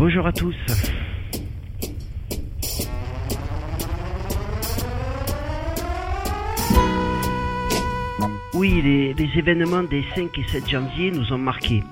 Bonjour 0.00 0.26
à 0.26 0.32
tous. 0.32 0.56
Oui, 8.54 8.80
les, 8.80 9.14
événements 9.36 9.82
des 9.82 10.02
5 10.14 10.38
et 10.38 10.48
7 10.48 10.70
janvier 10.70 11.10
nous 11.10 11.30
ont 11.34 11.38
marqués. 11.38 11.82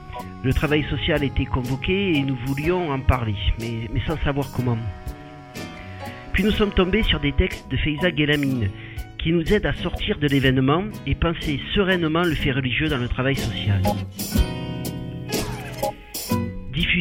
Le 0.43 0.55
travail 0.55 0.87
social 0.89 1.23
était 1.23 1.45
convoqué 1.45 2.15
et 2.15 2.23
nous 2.23 2.39
voulions 2.47 2.91
en 2.91 2.98
parler, 2.98 3.37
mais, 3.61 3.91
sans 4.07 4.16
savoir 4.25 4.47
comment. 4.56 4.79
Puis 6.33 6.45
nous 6.45 6.52
sommes 6.52 6.73
tombés 6.73 7.02
sur 7.02 7.20
des 7.20 7.33
textes 7.33 7.70
de 7.70 7.77
Feiza 7.77 8.09
Gelamine 8.09 8.70
qui 9.19 9.33
nous 9.33 9.52
aident 9.52 9.66
à 9.66 9.75
sortir 9.75 10.19
de 10.19 10.29
l'événement 10.29 10.84
et 11.06 11.15
penser 11.15 11.61
sereinement 11.75 12.23
le 12.23 12.34
fait 12.34 12.52
religieux 12.52 12.88
dans 12.88 12.97
le 12.97 13.09
travail 13.09 13.37
social. 13.37 13.83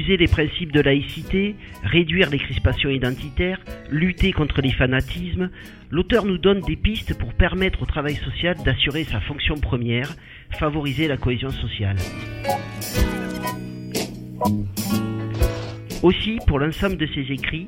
Les 0.09 0.27
principes 0.27 0.71
de 0.71 0.79
laïcité, 0.79 1.55
réduire 1.83 2.29
les 2.29 2.39
crispations 2.39 2.89
identitaires, 2.89 3.59
lutter 3.89 4.31
contre 4.31 4.61
les 4.61 4.71
fanatismes, 4.71 5.49
l'auteur 5.91 6.23
nous 6.23 6.37
donne 6.37 6.61
des 6.61 6.77
pistes 6.77 7.17
pour 7.17 7.33
permettre 7.33 7.81
au 7.81 7.85
travail 7.85 8.15
social 8.15 8.55
d'assurer 8.63 9.03
sa 9.03 9.19
fonction 9.19 9.55
première, 9.55 10.15
favoriser 10.57 11.09
la 11.09 11.17
cohésion 11.17 11.49
sociale. 11.49 11.97
Aussi, 16.01 16.37
pour 16.47 16.59
l'ensemble 16.59 16.95
de 16.95 17.07
ses 17.07 17.29
écrits, 17.33 17.67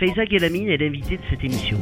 Faiza 0.00 0.24
Gelamine 0.24 0.70
est 0.70 0.78
l'invité 0.78 1.16
de 1.16 1.22
cette 1.30 1.44
émission. 1.44 1.78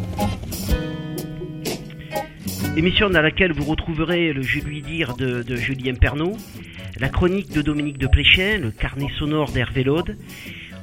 Émission 2.77 3.09
dans 3.09 3.23
laquelle 3.23 3.55
vous 3.55 3.65
retrouverez 3.65 4.35
le 4.35 4.43
Je 4.43 4.61
lui 4.61 4.83
dire 4.83 5.17
de, 5.17 5.57
Julien 5.57 5.95
Pernaud, 5.95 6.37
la 7.01 7.09
chronique 7.09 7.51
de 7.51 7.63
Dominique 7.63 7.97
de 7.97 8.07
Pléchin, 8.07 8.59
le 8.59 8.71
carnet 8.71 9.09
sonore 9.19 9.51
d'Hervé 9.51 9.83
Laude. 9.83 10.19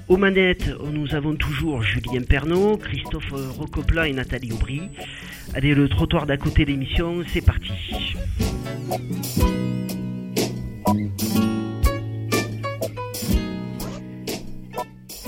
Aux 0.08 0.18
manettes, 0.18 0.72
nous 0.92 1.14
avons 1.14 1.36
toujours 1.36 1.84
Julien 1.84 2.24
Pernaud, 2.28 2.78
Christophe 2.78 3.32
Rocopla 3.32 4.08
et 4.08 4.14
Nathalie 4.14 4.52
Aubry. 4.52 4.82
Allez, 5.54 5.76
le 5.76 5.88
trottoir 5.88 6.26
d'à 6.26 6.36
côté 6.36 6.66
de 6.66 6.72
l'émission, 6.72 7.24
c'est 7.28 7.46
parti. 7.46 7.72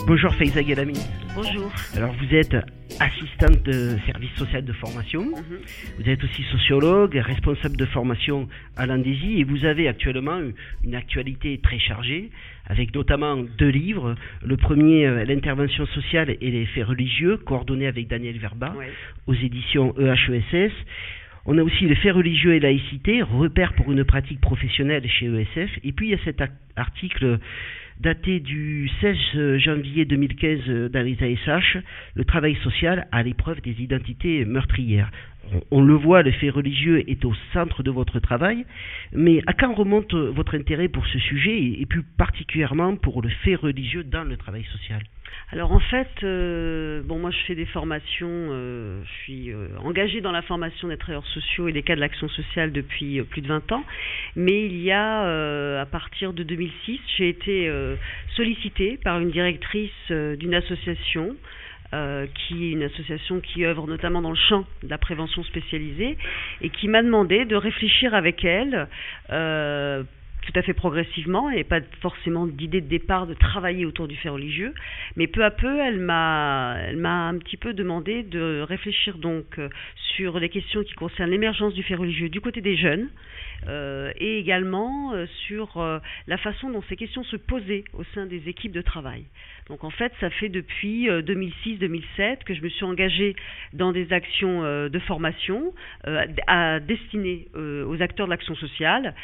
Bonjour 0.08 0.36
Faiza 0.36 0.62
Galami. 0.62 0.94
Bonjour. 1.34 1.72
Alors 1.96 2.14
vous 2.14 2.36
êtes 2.36 2.56
assistante 3.00 3.64
de 3.64 3.98
service 4.06 4.30
social 4.36 4.64
de 4.64 4.72
formation, 4.74 5.24
mm 5.24 5.34
-hmm. 5.34 5.98
vous 5.98 6.10
êtes 6.12 6.24
aussi 6.24 6.44
sociologue, 6.44 7.16
responsable 7.16 7.76
de 7.76 7.86
formation 7.86 8.48
à 8.78 8.86
l'Andésie 8.86 9.40
et 9.40 9.44
vous 9.44 9.66
avez 9.66 9.88
actuellement 9.88 10.40
une 10.84 10.96
actualité 10.96 11.60
très 11.68 11.80
chargée 11.80 12.30
avec 12.68 12.94
notamment 12.94 13.36
deux 13.58 13.74
livres. 13.84 14.14
Le 14.52 14.58
premier, 14.58 15.08
euh, 15.08 15.26
L'intervention 15.26 15.86
sociale 15.88 16.30
et 16.40 16.52
les 16.52 16.68
faits 16.68 16.86
religieux, 16.86 17.38
coordonné 17.38 17.88
avec 17.88 18.08
Daniel 18.08 18.38
Verba 18.38 18.70
ouais. 18.78 18.92
aux 19.26 19.34
éditions 19.48 19.88
EHESS. 19.98 20.74
On 21.48 21.58
a 21.58 21.64
aussi 21.64 21.84
les 21.92 21.96
faits 21.96 22.16
religieux 22.22 22.54
et 22.58 22.60
laïcité, 22.60 23.24
repère 23.24 23.74
pour 23.74 23.92
une 23.92 24.04
pratique 24.04 24.42
professionnelle 24.50 25.06
chez 25.18 25.28
ESF. 25.28 25.72
Et 25.84 25.92
puis 25.96 26.08
il 26.08 26.12
y 26.12 26.20
a 26.22 26.24
cet 26.30 26.40
article 26.76 27.40
daté 28.00 28.40
du 28.40 28.90
16 29.02 29.58
janvier 29.58 30.06
2015 30.06 30.92
dans 30.92 31.06
les 31.06 31.18
ASH, 31.22 31.78
le 32.16 32.26
travail 32.26 32.56
social 32.64 33.08
à 33.12 33.24
l'épreuve 33.24 33.62
des 33.62 33.82
identités 33.82 34.46
meurtrières. 34.46 35.12
On, 35.72 35.82
le 35.82 35.94
voit, 35.94 36.24
le 36.24 36.32
fait 36.32 36.50
religieux 36.50 37.04
est 37.08 37.24
au 37.24 37.34
centre 37.54 37.84
de 37.84 37.92
votre 37.92 38.20
travail, 38.20 38.66
mais 39.14 39.42
à 39.46 39.54
quand 39.54 39.74
remonte 39.74 40.14
votre 40.14 40.56
intérêt 40.56 40.88
pour 40.88 41.06
ce 41.06 41.20
sujet 41.20 41.58
et, 41.58 41.82
et 41.82 41.86
plus 41.86 42.04
particulièrement 42.04 42.96
pour 42.96 43.22
le 43.22 43.30
fait 43.30 43.56
religieux 43.56 44.04
dans 44.04 44.24
le 44.24 44.38
travail 44.38 44.64
social? 44.72 45.02
Alors 45.52 45.72
en 45.72 45.80
fait, 45.80 46.10
euh, 46.24 47.02
bon 47.04 47.20
moi 47.20 47.30
je 47.30 47.38
fais 47.46 47.56
des 47.56 47.66
formations, 47.66 48.28
euh, 48.30 49.02
je 49.06 49.12
suis 49.24 49.52
euh, 49.52 49.68
engagée 49.84 50.20
dans 50.20 50.32
la 50.32 50.42
formation 50.42 50.88
des 50.88 50.98
travailleurs 50.98 51.28
sociaux 51.28 51.68
et 51.68 51.72
des 51.72 51.84
cas 51.84 51.96
de 51.96 52.00
l'action 52.00 52.28
sociale 52.30 52.72
depuis 52.72 53.22
plus 53.22 53.42
de 53.42 53.48
20 53.48 53.72
ans, 53.72 53.84
mais 54.36 54.66
il 54.66 54.82
y 54.82 54.92
a 54.92 55.80
à 55.80 55.86
partir 55.86 56.34
de 56.34 56.44
2006, 56.44 57.00
j'ai 57.18 57.30
été 57.30 57.72
sollicitée 58.36 58.98
par 59.04 59.20
une 59.20 59.32
directrice 59.32 59.92
d'une 60.10 60.56
association 60.56 61.36
qui 61.92 62.66
est 62.66 62.72
une 62.72 62.84
association 62.84 63.40
qui 63.40 63.66
œuvre 63.66 63.88
notamment 63.88 64.22
dans 64.22 64.32
le 64.32 64.36
champ 64.36 64.66
de 64.84 64.90
la 64.90 64.98
prévention 64.98 65.44
spécialisée 65.44 66.18
et 66.62 66.70
qui 66.70 66.88
m'a 66.88 67.02
demandé 67.02 67.46
de 67.46 67.56
réfléchir 67.56 68.14
avec 68.14 68.44
elle 68.44 68.88
tout 70.46 70.58
à 70.60 70.62
fait 70.62 70.74
progressivement 70.74 71.50
et 71.50 71.64
pas 71.64 71.80
forcément 72.02 72.46
d'idée 72.48 72.82
de 72.82 72.88
départ 72.88 73.28
de 73.28 73.34
travailler 73.34 73.86
autour 73.86 74.08
du 74.08 74.16
fait 74.16 74.30
religieux, 74.30 74.74
mais 75.16 75.28
peu 75.28 75.44
à 75.44 75.52
peu, 75.52 75.80
elle 75.80 76.00
m'a, 76.00 76.78
elle 76.88 76.98
m'a 76.98 77.28
un 77.28 77.38
petit 77.38 77.58
peu 77.58 77.74
demandé 77.74 78.24
de 78.24 78.62
réfléchir 78.62 79.18
donc 79.18 79.60
sur 80.16 80.40
les 80.40 80.50
questions 80.50 80.84
qui 80.84 80.94
concernent 80.94 81.32
l'émergence 81.32 81.74
du 81.74 81.84
fait 81.84 81.96
religieux 81.96 82.30
du 82.30 82.42
côté 82.42 82.62
des 82.62 82.78
jeunes. 82.78 83.08
euh, 83.08 83.55
et 84.20 84.40
également 84.40 85.14
euh, 85.14 85.26
sur 85.48 85.78
euh, 85.78 86.00
la 86.28 86.38
façon 86.38 86.70
dont 86.70 86.84
ces 86.90 86.96
questions 86.96 87.24
se 87.24 87.36
posaient 87.36 87.84
au 87.94 88.04
sein 88.14 88.26
des 88.26 88.48
équipes 88.48 88.72
de 88.72 88.82
travail. 88.82 89.26
Donc 89.68 89.84
en 89.84 89.90
fait, 89.90 90.12
ça 90.20 90.30
fait 90.30 90.50
depuis 90.50 91.08
2006-2007 91.08 92.44
que 92.46 92.54
je 92.54 92.62
me 92.62 92.70
suis 92.70 92.86
engagée 92.86 93.36
dans 93.74 93.92
des 93.92 94.14
actions 94.14 94.62
de 94.62 95.00
formation 95.00 95.74
à 96.46 96.80
destinées 96.80 97.48
aux 97.56 98.00
acteurs 98.00 98.28
de 98.28 98.32
l'action 98.32 98.54
sociale 98.56 99.16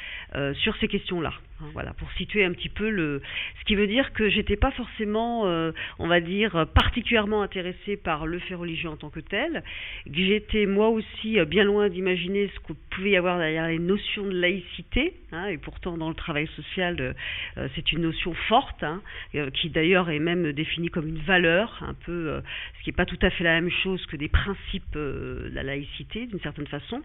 sur 0.55 0.75
ces 0.77 0.87
questions-là. 0.87 1.33
Voilà, 1.73 1.93
pour 1.93 2.11
situer 2.13 2.43
un 2.43 2.51
petit 2.53 2.69
peu 2.69 2.89
le. 2.89 3.21
Ce 3.59 3.65
qui 3.65 3.75
veut 3.75 3.87
dire 3.87 4.13
que 4.13 4.29
j'étais 4.29 4.55
pas 4.55 4.71
forcément, 4.71 5.45
euh, 5.45 5.71
on 5.99 6.07
va 6.07 6.19
dire, 6.19 6.65
particulièrement 6.73 7.41
intéressée 7.41 7.97
par 7.97 8.25
le 8.25 8.39
fait 8.39 8.55
religieux 8.55 8.89
en 8.89 8.97
tant 8.97 9.09
que 9.09 9.19
tel, 9.19 9.63
que 10.05 10.13
j'étais 10.15 10.65
moi 10.65 10.89
aussi 10.89 11.39
bien 11.45 11.63
loin 11.63 11.89
d'imaginer 11.89 12.49
ce 12.53 12.59
qu'il 12.65 12.75
pouvait 12.89 13.11
y 13.11 13.17
avoir 13.17 13.37
derrière 13.37 13.67
les 13.67 13.79
notions 13.79 14.25
de 14.25 14.39
laïcité, 14.39 15.13
hein, 15.31 15.47
et 15.47 15.57
pourtant 15.57 15.97
dans 15.97 16.09
le 16.09 16.15
travail 16.15 16.47
social, 16.55 16.97
euh, 16.99 17.67
c'est 17.75 17.91
une 17.91 18.01
notion 18.01 18.33
forte, 18.47 18.83
hein, 18.83 19.01
euh, 19.35 19.49
qui 19.51 19.69
d'ailleurs 19.69 20.09
est 20.09 20.19
même 20.19 20.51
définie 20.51 20.89
comme 20.89 21.07
une 21.07 21.21
valeur, 21.21 21.81
un 21.87 21.93
peu, 21.93 22.41
ce 22.77 22.83
qui 22.83 22.89
n'est 22.89 22.95
pas 22.95 23.05
tout 23.05 23.19
à 23.21 23.29
fait 23.29 23.43
la 23.43 23.61
même 23.61 23.71
chose 23.83 24.05
que 24.07 24.15
des 24.15 24.29
principes 24.29 24.93
de 24.93 25.49
la 25.53 25.63
laïcité, 25.63 26.25
d'une 26.25 26.39
certaine 26.39 26.67
façon. 26.67 27.01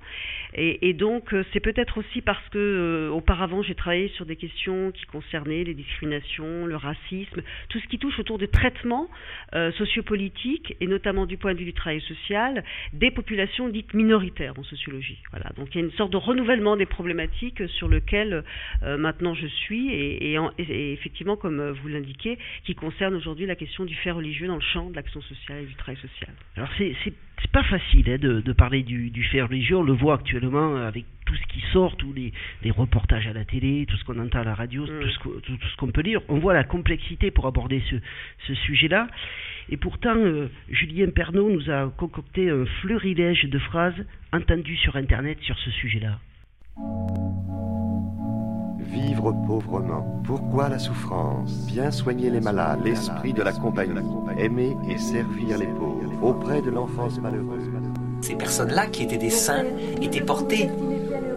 Et, 0.54 0.88
et 0.88 0.92
donc, 0.94 1.34
c'est 1.52 1.60
peut-être 1.60 1.98
aussi 1.98 2.22
parce 2.22 2.46
que 2.48 3.10
auparavant 3.12 3.62
j'ai 3.62 3.74
travaillé 3.74 4.08
sur 4.08 4.26
des 4.26 4.36
questions 4.36 4.45
qui 4.92 5.04
concernaient 5.06 5.64
les 5.64 5.74
discriminations, 5.74 6.66
le 6.66 6.76
racisme, 6.76 7.42
tout 7.68 7.78
ce 7.78 7.86
qui 7.86 7.98
touche 7.98 8.18
autour 8.18 8.38
des 8.38 8.48
traitements 8.48 9.08
euh, 9.54 9.72
sociopolitiques 9.72 10.76
et 10.80 10.86
notamment 10.86 11.26
du 11.26 11.36
point 11.36 11.54
de 11.54 11.58
vue 11.58 11.64
du 11.66 11.72
travail 11.72 12.00
social 12.00 12.64
des 12.92 13.10
populations 13.10 13.68
dites 13.68 13.94
minoritaires 13.94 14.58
en 14.58 14.64
sociologie. 14.64 15.18
Voilà. 15.30 15.50
Donc 15.56 15.74
il 15.74 15.78
y 15.78 15.80
a 15.82 15.84
une 15.84 15.92
sorte 15.92 16.12
de 16.12 16.16
renouvellement 16.16 16.76
des 16.76 16.86
problématiques 16.86 17.68
sur 17.68 17.88
lequel 17.88 18.44
euh, 18.82 18.96
maintenant 18.96 19.34
je 19.34 19.46
suis 19.46 19.90
et, 19.90 20.32
et, 20.32 20.38
en, 20.38 20.50
et, 20.58 20.92
effectivement, 20.92 21.36
comme 21.36 21.70
vous 21.70 21.88
l'indiquez, 21.88 22.38
qui 22.64 22.74
concerne 22.74 23.14
aujourd'hui 23.14 23.46
la 23.46 23.56
question 23.56 23.84
du 23.84 23.94
fait 23.94 24.10
religieux 24.10 24.46
dans 24.46 24.56
le 24.56 24.60
champ 24.60 24.90
de 24.90 24.96
l'action 24.96 25.20
sociale 25.20 25.62
et 25.62 25.66
du 25.66 25.74
travail 25.74 26.00
social. 26.00 26.30
Alors 26.56 26.70
c'est 26.78 26.94
c'est 27.40 27.50
pas 27.50 27.64
facile 27.64 28.10
hein, 28.10 28.18
de, 28.18 28.40
de, 28.40 28.52
parler 28.52 28.82
du, 28.82 29.10
du, 29.10 29.22
fait 29.24 29.42
religieux, 29.42 29.76
on 29.76 29.82
le 29.82 29.92
voit 29.92 30.14
actuellement 30.14 30.76
avec 30.76 31.04
tout 31.26 31.34
ce 31.34 31.46
qui 31.52 31.60
sort, 31.72 31.96
tous 31.96 32.12
les, 32.12 32.32
les 32.62 32.70
reportages 32.70 33.26
à 33.26 33.32
la 33.32 33.44
télé, 33.44 33.84
tout 33.88 33.96
ce 33.96 34.04
qu'on 34.04 34.18
entend 34.18 34.40
à 34.40 34.44
la 34.44 34.54
radio, 34.54 34.84
mmh. 34.84 35.00
tout 35.00 35.08
ce, 35.08 35.18
tout, 35.18 35.56
tout 35.56 35.68
ce 35.68 35.76
qu'on 35.76 35.90
peut 35.90 36.00
lire. 36.00 36.20
On 36.28 36.38
voit 36.38 36.54
la 36.54 36.64
complexité 36.64 37.30
pour 37.30 37.46
aborder 37.46 37.82
ce, 37.90 37.96
ce 38.46 38.54
sujet-là. 38.54 39.08
Et 39.68 39.76
pourtant, 39.76 40.16
euh, 40.16 40.48
Julien 40.68 41.10
Pernaud 41.10 41.50
nous 41.50 41.70
a 41.70 41.92
concocté 41.96 42.50
un 42.50 42.64
fleurilège 42.80 43.44
de 43.44 43.58
phrases 43.58 44.06
entendues 44.32 44.76
sur 44.76 44.96
Internet 44.96 45.38
sur 45.40 45.58
ce 45.58 45.70
sujet-là. 45.70 46.18
Vivre 48.88 49.32
pauvrement. 49.46 50.20
Pourquoi 50.24 50.68
la 50.68 50.78
souffrance? 50.78 51.50
Bien 51.66 51.90
soigner 51.90 52.30
les 52.30 52.40
malades, 52.40 52.80
l'esprit 52.84 53.32
de 53.32 53.42
la 53.42 53.52
compagnie, 53.52 54.00
aimer 54.38 54.76
et 54.88 54.98
servir 54.98 55.58
les 55.58 55.66
pauvres, 55.66 56.10
auprès 56.22 56.62
de 56.62 56.70
l'enfance 56.70 57.20
malheureuse. 57.20 57.64
Ces 58.22 58.34
personnes-là, 58.34 58.86
qui 58.86 59.02
étaient 59.02 59.18
des 59.18 59.30
saints, 59.30 59.64
étaient 60.00 60.20
portées 60.20 60.70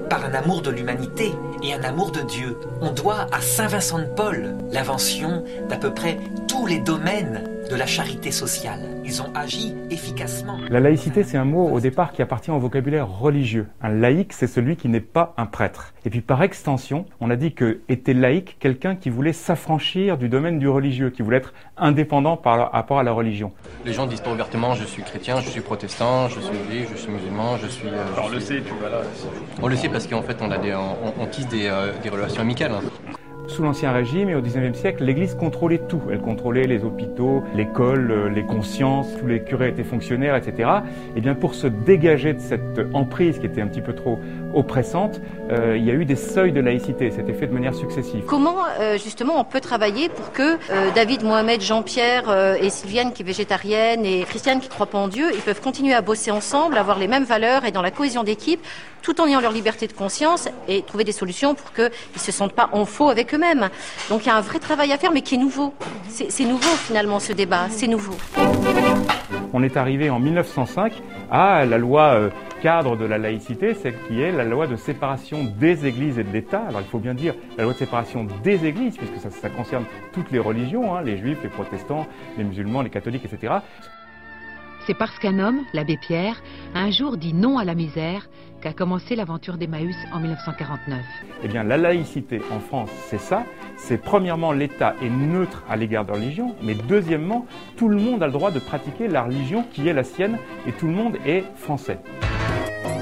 par 0.10 0.26
un 0.26 0.34
amour 0.34 0.62
de 0.62 0.72
l'humanité 0.72 1.32
et 1.62 1.74
un 1.74 1.84
amour 1.84 2.12
de 2.12 2.22
Dieu. 2.22 2.58
On 2.82 2.92
doit 2.92 3.28
à 3.32 3.42
Saint 3.42 3.68
Vincent 3.68 4.00
de 4.00 4.06
Paul 4.16 4.56
l'invention 4.72 5.44
d'à 5.70 5.78
peu 5.78 5.94
près 5.94 6.18
tous 6.48 6.66
les 6.66 6.80
domaines 6.80 7.44
de 7.70 7.76
la 7.76 7.86
charité 7.86 8.32
sociale. 8.32 8.80
Ils 9.06 9.22
ont 9.22 9.32
agi 9.36 9.76
efficacement. 9.92 10.58
La 10.70 10.80
laïcité, 10.80 11.24
c'est 11.24 11.38
un 11.38 11.46
mot 11.46 11.70
au 11.70 11.80
départ 11.80 12.12
qui 12.12 12.22
appartient 12.22 12.50
au 12.50 12.60
vocabulaire 12.60 13.08
religieux. 13.08 13.68
Un 13.82 13.90
laïc, 13.90 14.34
c'est 14.34 14.48
celui 14.48 14.76
qui 14.76 14.90
n'est 14.90 15.00
pas 15.00 15.34
un 15.38 15.46
prêtre. 15.46 15.94
Et 16.04 16.10
puis 16.10 16.22
par 16.22 16.42
extension, 16.42 17.06
on 17.20 17.30
a 17.30 17.36
dit 17.36 17.54
que 17.54 17.82
était 17.88 18.14
laïc 18.14 18.58
quelqu'un 18.60 18.96
qui 18.96 19.10
voulait 19.10 19.34
s'affranchir 19.34 20.18
du 20.18 20.30
domaine 20.30 20.58
du 20.58 20.68
religieux, 20.68 21.12
qui 21.12 21.22
voulait 21.22 21.38
être 21.38 21.54
indépendant 21.78 22.38
par 22.38 22.72
rapport 22.72 23.00
à 23.00 23.04
la 23.04 23.12
religion. 23.12 23.52
Les 23.86 23.94
gens 23.94 24.08
disent 24.08 24.22
pas 24.22 24.32
ouvertement 24.32 24.74
je 24.74 24.86
suis 24.86 25.04
chrétien, 25.04 25.40
je 25.42 25.50
suis 25.50 25.62
protestant, 25.62 26.28
je 26.28 26.40
suis 26.40 26.58
juif, 26.70 26.90
je 26.92 26.98
suis 26.98 27.12
musulman, 27.12 27.58
je 27.58 27.68
suis. 27.68 27.88
Euh, 27.88 28.04
je 28.16 28.22
on 28.22 28.26
suis... 28.26 28.36
le 28.36 28.40
sait, 28.40 28.62
tu 28.62 28.74
vois 28.80 28.90
là. 28.90 29.02
On 29.62 29.68
le 29.68 29.76
sait 29.76 29.90
parce 29.90 30.08
qu'en 30.08 30.24
fait 30.24 30.38
on 30.42 30.50
a 30.50 30.58
des, 30.58 30.74
on, 30.74 31.22
on 31.22 31.26
tisse 31.28 31.48
des, 31.48 31.68
euh, 31.68 31.92
des 32.02 32.10
relations 32.10 32.42
amicales. 32.42 32.72
Sous 33.50 33.64
l'Ancien 33.64 33.92
Régime 33.92 34.30
et 34.30 34.36
au 34.36 34.42
XIXe 34.42 34.78
siècle, 34.78 35.04
l'Église 35.04 35.34
contrôlait 35.34 35.82
tout. 35.90 36.04
Elle 36.12 36.22
contrôlait 36.22 36.68
les 36.68 36.84
hôpitaux, 36.84 37.44
l'école, 37.56 38.32
les 38.34 38.44
consciences, 38.44 39.08
tous 39.20 39.26
les 39.26 39.42
curés 39.42 39.70
étaient 39.70 39.84
fonctionnaires, 39.84 40.36
etc. 40.36 40.70
Et 40.70 41.14
eh 41.16 41.22
bien 41.22 41.34
pour 41.34 41.56
se 41.56 41.66
dégager 41.66 42.34
de 42.34 42.40
cette 42.40 42.80
emprise 42.94 43.40
qui 43.40 43.48
était 43.48 43.62
un 43.62 43.68
petit 43.68 43.82
peu 43.82 43.94
trop 43.94 44.20
oppressante, 44.54 45.22
euh, 45.52 45.78
il 45.78 45.84
y 45.84 45.92
a 45.92 45.94
eu 45.94 46.06
des 46.06 46.16
seuils 46.16 46.52
de 46.52 46.60
laïcité. 46.60 47.12
C'était 47.12 47.34
fait 47.34 47.48
de 47.48 47.54
manière 47.54 47.76
successive. 47.76 48.24
Comment 48.26 48.58
euh, 48.80 48.98
justement 48.98 49.40
on 49.40 49.44
peut 49.44 49.62
travailler 49.62 50.10
pour 50.10 50.32
que 50.32 50.58
David, 50.94 51.24
Mohamed, 51.24 51.62
Jean-Pierre 51.62 52.56
et 52.62 52.70
Sylviane 52.70 53.14
qui 53.14 53.24
est 53.24 53.26
végétarienne 53.26 54.06
et 54.06 54.24
Christiane 54.24 54.60
qui 54.60 54.70
croit 54.70 54.88
pas 54.88 54.98
en 54.98 55.08
Dieu, 55.08 55.28
ils 55.34 55.42
peuvent 55.42 55.62
continuer 55.62 55.94
à 55.94 56.02
bosser 56.02 56.32
ensemble, 56.32 56.78
avoir 56.78 57.00
les 57.00 57.08
mêmes 57.08 57.24
valeurs 57.24 57.66
et 57.66 57.72
dans 57.72 57.82
la 57.82 57.92
cohésion 57.92 58.24
d'équipe, 58.24 58.62
tout 59.02 59.22
en 59.22 59.28
ayant 59.28 59.42
leur 59.42 59.52
liberté 59.52 59.88
de 59.88 59.94
conscience 59.94 60.50
et 60.68 60.82
trouver 60.82 61.04
des 61.04 61.12
solutions 61.12 61.56
pour 61.56 61.74
qu'ils 61.74 61.92
ne 62.14 62.20
se 62.20 62.32
sentent 62.32 62.54
pas 62.54 62.70
en 62.72 62.86
faux 62.86 63.10
avec 63.10 63.34
eux-mêmes. 63.34 63.70
Donc 64.10 64.26
il 64.26 64.28
y 64.28 64.32
a 64.32 64.36
un 64.36 64.42
vrai 64.42 64.60
travail 64.60 64.92
à 64.92 64.98
faire, 64.98 65.12
mais 65.12 65.22
qui 65.22 65.36
est 65.36 65.40
nouveau. 65.40 65.74
C'est 66.10 66.46
nouveau 66.46 66.70
finalement 66.88 67.20
ce 67.20 67.34
débat, 67.34 67.68
c'est 67.70 67.88
nouveau. 67.88 68.16
On 69.54 69.64
est 69.64 69.78
arrivé 69.78 70.10
en 70.10 70.20
1905 70.20 70.94
à 71.32 71.66
la 71.66 71.78
loi 71.78 72.14
euh, 72.14 72.30
cadre 72.62 72.98
de 72.98 73.06
la 73.06 73.18
laïcité, 73.18 73.74
celle 73.74 73.96
qui 74.08 74.22
est 74.22 74.32
la 74.32 74.44
loi 74.44 74.68
de 74.68 74.76
séparation 74.76 75.44
des 75.44 75.86
églises 75.86 76.20
et 76.20 76.24
de 76.24 76.32
l'État. 76.32 76.64
Alors 76.68 76.82
il 76.82 76.88
faut 76.88 77.00
bien 77.00 77.14
dire 77.14 77.34
la 77.58 77.64
loi 77.64 77.74
de 77.74 77.78
séparation 77.78 78.28
des 78.44 78.66
églises, 78.66 78.98
puisque 78.98 79.20
ça, 79.20 79.50
concerne 79.50 79.86
toutes 80.14 80.32
les 80.32 80.40
religions, 80.40 80.96
hein, 80.96 81.02
les 81.02 81.18
juifs, 81.18 81.40
les 81.44 81.50
protestants, 81.50 82.08
les 82.38 82.44
musulmans, 82.44 82.82
les 82.82 82.90
catholiques, 82.90 83.26
etc. 83.26 83.54
C'est 84.86 84.94
parce 84.94 85.18
qu'un 85.20 85.40
homme, 85.40 85.62
l'abbé 85.74 85.98
Pierre, 85.98 86.42
un 86.74 86.90
jour 86.90 87.18
dit 87.18 87.34
non 87.34 87.58
à 87.58 87.64
la 87.64 87.76
misère 87.76 88.28
qu'a 88.62 88.74
commencé 88.74 89.16
l'aventure 89.16 89.58
d'Emmaüs 89.58 89.96
en 90.12 90.20
1949. 90.20 91.00
Eh 91.44 91.48
bien, 91.48 91.64
la 91.64 91.78
laïcité 91.78 92.42
en 92.52 92.60
France, 92.60 92.90
c'est 93.08 93.20
ça. 93.20 93.44
C'est 93.78 94.02
premièrement, 94.02 94.52
l'État 94.52 94.96
est 95.02 95.10
neutre 95.10 95.64
à 95.70 95.76
l'égard 95.76 96.06
de 96.06 96.12
la 96.12 96.18
religion, 96.18 96.56
mais 96.64 96.74
deuxièmement, 96.74 97.46
tout 97.78 97.88
le 97.88 97.98
monde 97.98 98.24
a 98.24 98.28
le 98.28 98.34
droit 98.34 98.52
de 98.52 98.60
pratiquer 98.60 99.08
la 99.08 99.24
religion 99.24 99.64
qui 99.72 99.88
est 99.88 99.94
la 99.94 100.04
sienne 100.04 100.38
et 100.68 100.72
tout 100.72 100.88
le 100.88 100.94
monde 100.94 101.18
est 101.26 101.44
français. 101.56 102.00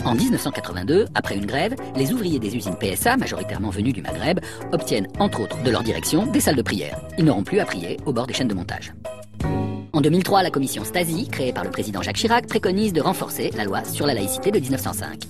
En 0.07 0.15
1982, 0.15 1.07
après 1.15 1.35
une 1.35 1.45
grève, 1.45 1.75
les 1.97 2.13
ouvriers 2.13 2.39
des 2.39 2.55
usines 2.55 2.77
PSA, 2.79 3.17
majoritairement 3.17 3.71
venus 3.71 3.93
du 3.93 4.01
Maghreb, 4.01 4.39
obtiennent 4.71 5.09
entre 5.19 5.41
autres 5.41 5.61
de 5.63 5.69
leur 5.69 5.83
direction 5.83 6.25
des 6.25 6.39
salles 6.39 6.55
de 6.55 6.61
prière. 6.61 6.97
Ils 7.17 7.25
n'auront 7.25 7.43
plus 7.43 7.59
à 7.59 7.65
prier 7.65 7.97
au 8.05 8.13
bord 8.13 8.25
des 8.25 8.33
chaînes 8.33 8.47
de 8.47 8.53
montage. 8.53 8.93
En 9.91 9.99
2003, 9.99 10.43
la 10.43 10.49
commission 10.49 10.85
Stasi, 10.85 11.27
créée 11.27 11.51
par 11.51 11.65
le 11.65 11.71
président 11.71 12.01
Jacques 12.01 12.15
Chirac, 12.15 12.47
préconise 12.47 12.93
de 12.93 13.01
renforcer 13.01 13.51
la 13.57 13.65
loi 13.65 13.83
sur 13.83 14.05
la 14.05 14.13
laïcité 14.13 14.49
de 14.49 14.59
1905. 14.59 15.23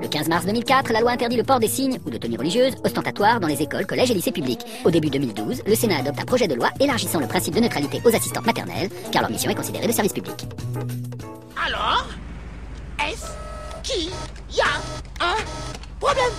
Le 0.00 0.08
15 0.08 0.28
mars 0.28 0.46
2004, 0.46 0.90
la 0.90 1.00
loi 1.00 1.10
interdit 1.10 1.36
le 1.36 1.44
port 1.44 1.60
des 1.60 1.68
signes 1.68 1.98
ou 2.06 2.10
de 2.10 2.16
tenues 2.16 2.38
religieuses 2.38 2.76
ostentatoires 2.82 3.40
dans 3.40 3.48
les 3.48 3.60
écoles, 3.60 3.84
collèges 3.84 4.10
et 4.10 4.14
lycées 4.14 4.32
publics. 4.32 4.64
Au 4.86 4.90
début 4.90 5.10
2012, 5.10 5.64
le 5.66 5.74
Sénat 5.74 5.98
adopte 5.98 6.20
un 6.20 6.24
projet 6.24 6.48
de 6.48 6.54
loi 6.54 6.70
élargissant 6.80 7.20
le 7.20 7.26
principe 7.26 7.56
de 7.56 7.60
neutralité 7.60 8.00
aux 8.06 8.16
assistantes 8.16 8.46
maternelles, 8.46 8.88
car 9.12 9.20
leur 9.20 9.30
mission 9.30 9.50
est 9.50 9.54
considérée 9.54 9.86
de 9.86 9.92
service 9.92 10.14
public. 10.14 10.46
Alors, 11.66 12.06
est-ce 13.06 13.26
qu'il 13.84 14.08
y 14.08 14.60
a 14.60 15.24
un 15.24 15.36
problème 16.00 16.32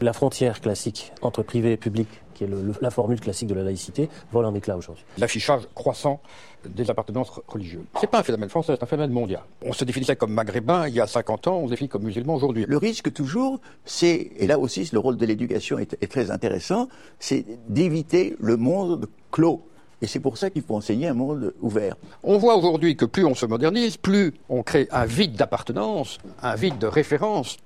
La 0.00 0.12
frontière 0.12 0.60
classique 0.60 1.12
entre 1.22 1.42
privé 1.42 1.72
et 1.72 1.76
public 1.76 2.08
qui 2.34 2.44
est 2.44 2.50
la 2.82 2.90
formule 2.90 3.18
classique 3.18 3.48
de 3.48 3.54
la 3.54 3.62
laïcité, 3.62 4.10
vole 4.30 4.44
en 4.44 4.54
éclat 4.54 4.76
aujourd'hui. 4.76 5.02
L'affichage 5.16 5.62
croissant 5.74 6.20
des 6.68 6.90
appartenances 6.90 7.30
religieuses. 7.48 7.86
C'est 7.98 8.10
pas 8.10 8.18
un 8.18 8.22
phénomène 8.22 8.50
français, 8.50 8.74
c'est 8.76 8.82
un 8.82 8.86
phénomène 8.86 9.12
mondial. 9.12 9.40
On 9.62 9.72
se 9.72 9.84
définissait 9.84 10.16
comme 10.16 10.32
maghrébin 10.32 10.86
il 10.86 10.94
y 10.94 11.00
a 11.00 11.06
50 11.06 11.46
ans, 11.46 11.56
on 11.56 11.64
se 11.64 11.70
définit 11.70 11.88
comme 11.88 12.02
musulman 12.02 12.34
aujourd'hui. 12.34 12.66
Le 12.68 12.76
risque 12.76 13.10
toujours, 13.10 13.58
c'est, 13.86 14.32
et 14.36 14.46
là 14.46 14.58
aussi 14.58 14.86
le 14.92 14.98
rôle 14.98 15.16
de 15.16 15.24
l'éducation 15.24 15.78
est, 15.78 15.96
est 15.98 16.12
très 16.12 16.30
intéressant, 16.30 16.88
c'est 17.18 17.46
d'éviter 17.70 18.36
le 18.38 18.58
monde 18.58 19.08
clos. 19.30 19.66
Et 20.02 20.06
c'est 20.06 20.20
pour 20.20 20.36
ça 20.36 20.50
qu'il 20.50 20.62
faut 20.62 20.76
enseigner 20.76 21.08
un 21.08 21.14
monde 21.14 21.54
ouvert. 21.60 21.96
On 22.22 22.36
voit 22.36 22.56
aujourd'hui 22.56 22.96
que 22.96 23.06
plus 23.06 23.24
on 23.24 23.34
se 23.34 23.46
modernise, 23.46 23.96
plus 23.96 24.34
on 24.48 24.62
crée 24.62 24.88
un 24.90 25.06
vide 25.06 25.36
d'appartenance, 25.36 26.18
un 26.42 26.54
vide 26.54 26.78
de 26.78 26.86
référence, 26.86 27.56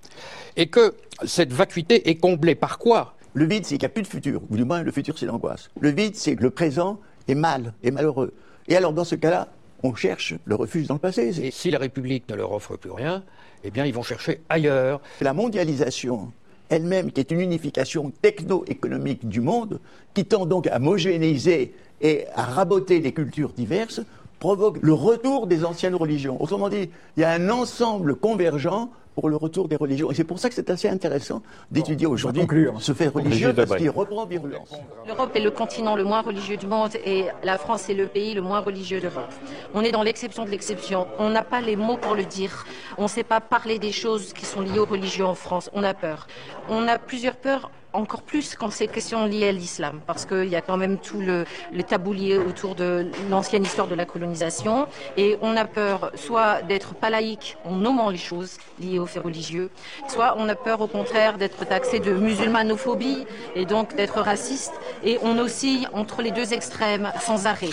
et 0.56 0.68
que 0.68 0.94
cette 1.24 1.52
vacuité 1.52 2.08
est 2.08 2.16
comblée 2.16 2.54
par 2.54 2.78
quoi? 2.78 3.14
Le 3.34 3.46
vide, 3.46 3.64
c'est 3.64 3.78
qu'il 3.78 3.86
n'y 3.86 3.92
a 3.92 3.94
plus 3.94 4.02
de 4.02 4.08
futur, 4.08 4.42
ou 4.48 4.56
du 4.56 4.64
moins 4.64 4.82
le 4.82 4.92
futur, 4.92 5.18
c'est 5.18 5.26
l'angoisse. 5.26 5.70
Le 5.80 5.90
vide, 5.90 6.16
c'est 6.16 6.36
que 6.36 6.42
le 6.42 6.50
présent 6.50 6.98
est 7.28 7.34
mal, 7.34 7.74
est 7.82 7.90
malheureux. 7.90 8.32
Et 8.68 8.76
alors, 8.76 8.92
dans 8.92 9.04
ce 9.04 9.16
cas-là, 9.16 9.48
on 9.82 9.94
cherche 9.94 10.34
le 10.44 10.54
refuge 10.54 10.86
dans 10.86 10.94
le 10.94 11.00
passé. 11.00 11.40
Et 11.40 11.50
si 11.50 11.70
la 11.70 11.78
République 11.78 12.28
ne 12.28 12.36
leur 12.36 12.52
offre 12.52 12.76
plus 12.76 12.90
rien, 12.90 13.24
eh 13.64 13.70
bien, 13.70 13.86
ils 13.86 13.94
vont 13.94 14.02
chercher 14.02 14.40
ailleurs. 14.48 15.00
La 15.20 15.32
mondialisation 15.32 16.32
elle-même, 16.68 17.10
qui 17.10 17.20
est 17.20 17.32
une 17.32 17.40
unification 17.40 18.12
techno-économique 18.22 19.28
du 19.28 19.40
monde, 19.40 19.80
qui 20.14 20.24
tend 20.24 20.46
donc 20.46 20.68
à 20.68 20.76
homogénéiser 20.76 21.74
et 22.00 22.26
à 22.34 22.44
raboter 22.44 23.00
les 23.00 23.12
cultures 23.12 23.50
diverses, 23.50 24.00
provoque 24.38 24.78
le 24.80 24.92
retour 24.92 25.46
des 25.46 25.64
anciennes 25.64 25.94
religions. 25.94 26.42
Autrement 26.42 26.68
dit, 26.68 26.90
il 27.16 27.20
y 27.20 27.24
a 27.24 27.30
un 27.30 27.50
ensemble 27.50 28.16
convergent 28.16 28.88
pour 29.14 29.28
le 29.28 29.36
retour 29.36 29.68
des 29.68 29.76
religions. 29.76 30.10
Et 30.10 30.14
c'est 30.14 30.24
pour 30.24 30.38
ça 30.38 30.48
que 30.48 30.54
c'est 30.54 30.70
assez 30.70 30.88
intéressant 30.88 31.42
d'étudier 31.70 32.06
aujourd'hui 32.06 32.46
ce 32.78 32.92
fait 32.92 33.08
religieux 33.08 33.52
parce 33.52 33.76
qu'il 33.76 33.90
reprend 33.90 34.24
virulence. 34.24 34.72
L'Europe 35.06 35.32
est 35.34 35.40
le 35.40 35.50
continent 35.50 35.94
le 35.96 36.04
moins 36.04 36.22
religieux 36.22 36.56
du 36.56 36.66
monde 36.66 36.92
et 37.04 37.26
la 37.42 37.58
France 37.58 37.90
est 37.90 37.94
le 37.94 38.06
pays 38.06 38.34
le 38.34 38.40
moins 38.40 38.60
religieux 38.60 39.00
d'Europe. 39.00 39.32
On 39.74 39.82
est 39.82 39.92
dans 39.92 40.02
l'exception 40.02 40.44
de 40.44 40.50
l'exception. 40.50 41.06
On 41.18 41.28
n'a 41.28 41.42
pas 41.42 41.60
les 41.60 41.76
mots 41.76 41.98
pour 41.98 42.14
le 42.14 42.24
dire. 42.24 42.64
On 42.96 43.04
ne 43.04 43.08
sait 43.08 43.24
pas 43.24 43.40
parler 43.40 43.78
des 43.78 43.92
choses 43.92 44.32
qui 44.32 44.46
sont 44.46 44.62
liées 44.62 44.78
aux 44.78 44.86
religions 44.86 45.28
en 45.28 45.34
France. 45.34 45.68
On 45.74 45.82
a 45.82 45.92
peur. 45.92 46.26
On 46.68 46.88
a 46.88 46.98
plusieurs 46.98 47.36
peurs 47.36 47.70
encore 47.92 48.22
plus 48.22 48.54
quand 48.54 48.70
c'est 48.70 48.86
question 48.86 49.26
liée 49.26 49.48
à 49.48 49.52
l'islam, 49.52 50.00
parce 50.06 50.24
qu'il 50.24 50.48
y 50.48 50.56
a 50.56 50.60
quand 50.60 50.76
même 50.76 50.98
tout 50.98 51.20
le, 51.20 51.44
le 51.72 51.82
tabou 51.82 52.12
lié 52.12 52.38
autour 52.38 52.74
de 52.74 53.10
l'ancienne 53.30 53.64
histoire 53.64 53.88
de 53.88 53.94
la 53.94 54.04
colonisation, 54.04 54.86
et 55.16 55.38
on 55.42 55.56
a 55.56 55.64
peur 55.64 56.10
soit 56.14 56.62
d'être 56.62 56.94
pas 56.94 57.10
laïque 57.10 57.56
en 57.64 57.76
nommant 57.76 58.10
les 58.10 58.18
choses 58.18 58.58
liées 58.80 58.98
aux 58.98 59.06
faits 59.06 59.24
religieux, 59.24 59.70
soit 60.08 60.34
on 60.38 60.48
a 60.48 60.54
peur 60.54 60.80
au 60.80 60.86
contraire 60.86 61.38
d'être 61.38 61.64
taxé 61.66 62.00
de 62.00 62.12
musulmanophobie 62.12 63.26
et 63.54 63.64
donc 63.64 63.94
d'être 63.96 64.20
raciste, 64.20 64.72
et 65.04 65.18
on 65.22 65.38
oscille 65.38 65.88
entre 65.92 66.22
les 66.22 66.30
deux 66.30 66.52
extrêmes 66.52 67.12
sans 67.20 67.46
arrêt. 67.46 67.70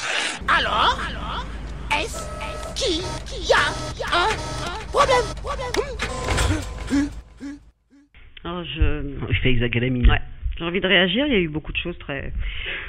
Alors, 0.47 0.97
est-ce 1.99 2.23
qu'il 2.75 3.03
y 3.47 3.53
a 3.53 3.57
un 4.13 4.29
problème? 4.91 5.25
Je... 8.43 9.03
Il 9.29 9.35
fait 9.37 9.51
exagalamine. 9.51 10.09
Ouais. 10.09 10.21
J'ai 10.57 10.63
envie 10.63 10.81
de 10.81 10.87
réagir. 10.87 11.27
Il 11.27 11.33
y 11.33 11.35
a 11.35 11.39
eu 11.39 11.47
beaucoup 11.47 11.71
de 11.71 11.77
choses 11.77 11.97
très, 11.99 12.31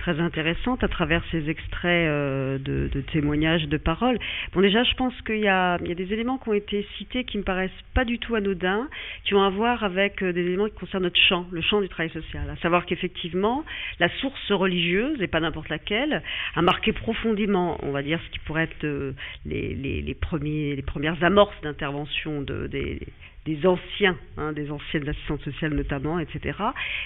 très 0.00 0.18
intéressantes 0.20 0.82
à 0.82 0.88
travers 0.88 1.22
ces 1.30 1.50
extraits 1.50 2.08
euh, 2.08 2.58
de, 2.58 2.88
de, 2.92 3.00
témoignages, 3.02 3.68
de 3.68 3.76
paroles. 3.76 4.18
Bon, 4.54 4.62
déjà, 4.62 4.84
je 4.84 4.94
pense 4.94 5.12
qu'il 5.22 5.36
y 5.36 5.42
y 5.42 5.48
a 5.48 5.78
des 5.78 6.12
éléments 6.12 6.38
qui 6.38 6.48
ont 6.48 6.54
été 6.54 6.86
cités 6.96 7.24
qui 7.24 7.36
me 7.36 7.42
paraissent 7.42 7.70
pas 7.94 8.04
du 8.04 8.18
tout 8.18 8.34
anodins, 8.34 8.88
qui 9.24 9.34
ont 9.34 9.42
à 9.42 9.50
voir 9.50 9.84
avec 9.84 10.22
euh, 10.22 10.32
des 10.32 10.40
éléments 10.40 10.66
qui 10.66 10.76
concernent 10.76 11.02
notre 11.02 11.20
champ, 11.20 11.46
le 11.50 11.60
champ 11.60 11.80
du 11.80 11.88
travail 11.88 12.10
social. 12.10 12.48
À 12.48 12.56
savoir 12.56 12.86
qu'effectivement, 12.86 13.64
la 14.00 14.08
source 14.20 14.50
religieuse, 14.50 15.20
et 15.20 15.26
pas 15.26 15.40
n'importe 15.40 15.68
laquelle, 15.68 16.22
a 16.54 16.62
marqué 16.62 16.92
profondément, 16.92 17.78
on 17.82 17.90
va 17.90 18.02
dire, 18.02 18.18
ce 18.24 18.30
qui 18.30 18.38
pourrait 18.40 18.64
être 18.64 18.84
euh, 18.84 19.12
les, 19.44 19.74
les, 19.74 20.00
les, 20.00 20.14
premiers, 20.14 20.74
les 20.74 20.82
premières 20.82 21.22
amorces 21.22 21.60
d'intervention 21.62 22.40
de, 22.40 22.66
des 22.66 23.00
des 23.44 23.66
anciens, 23.66 24.16
hein, 24.36 24.52
des 24.52 24.70
anciennes 24.70 25.08
assistantes 25.08 25.42
sociales 25.42 25.72
notamment, 25.72 26.18
etc. 26.18 26.58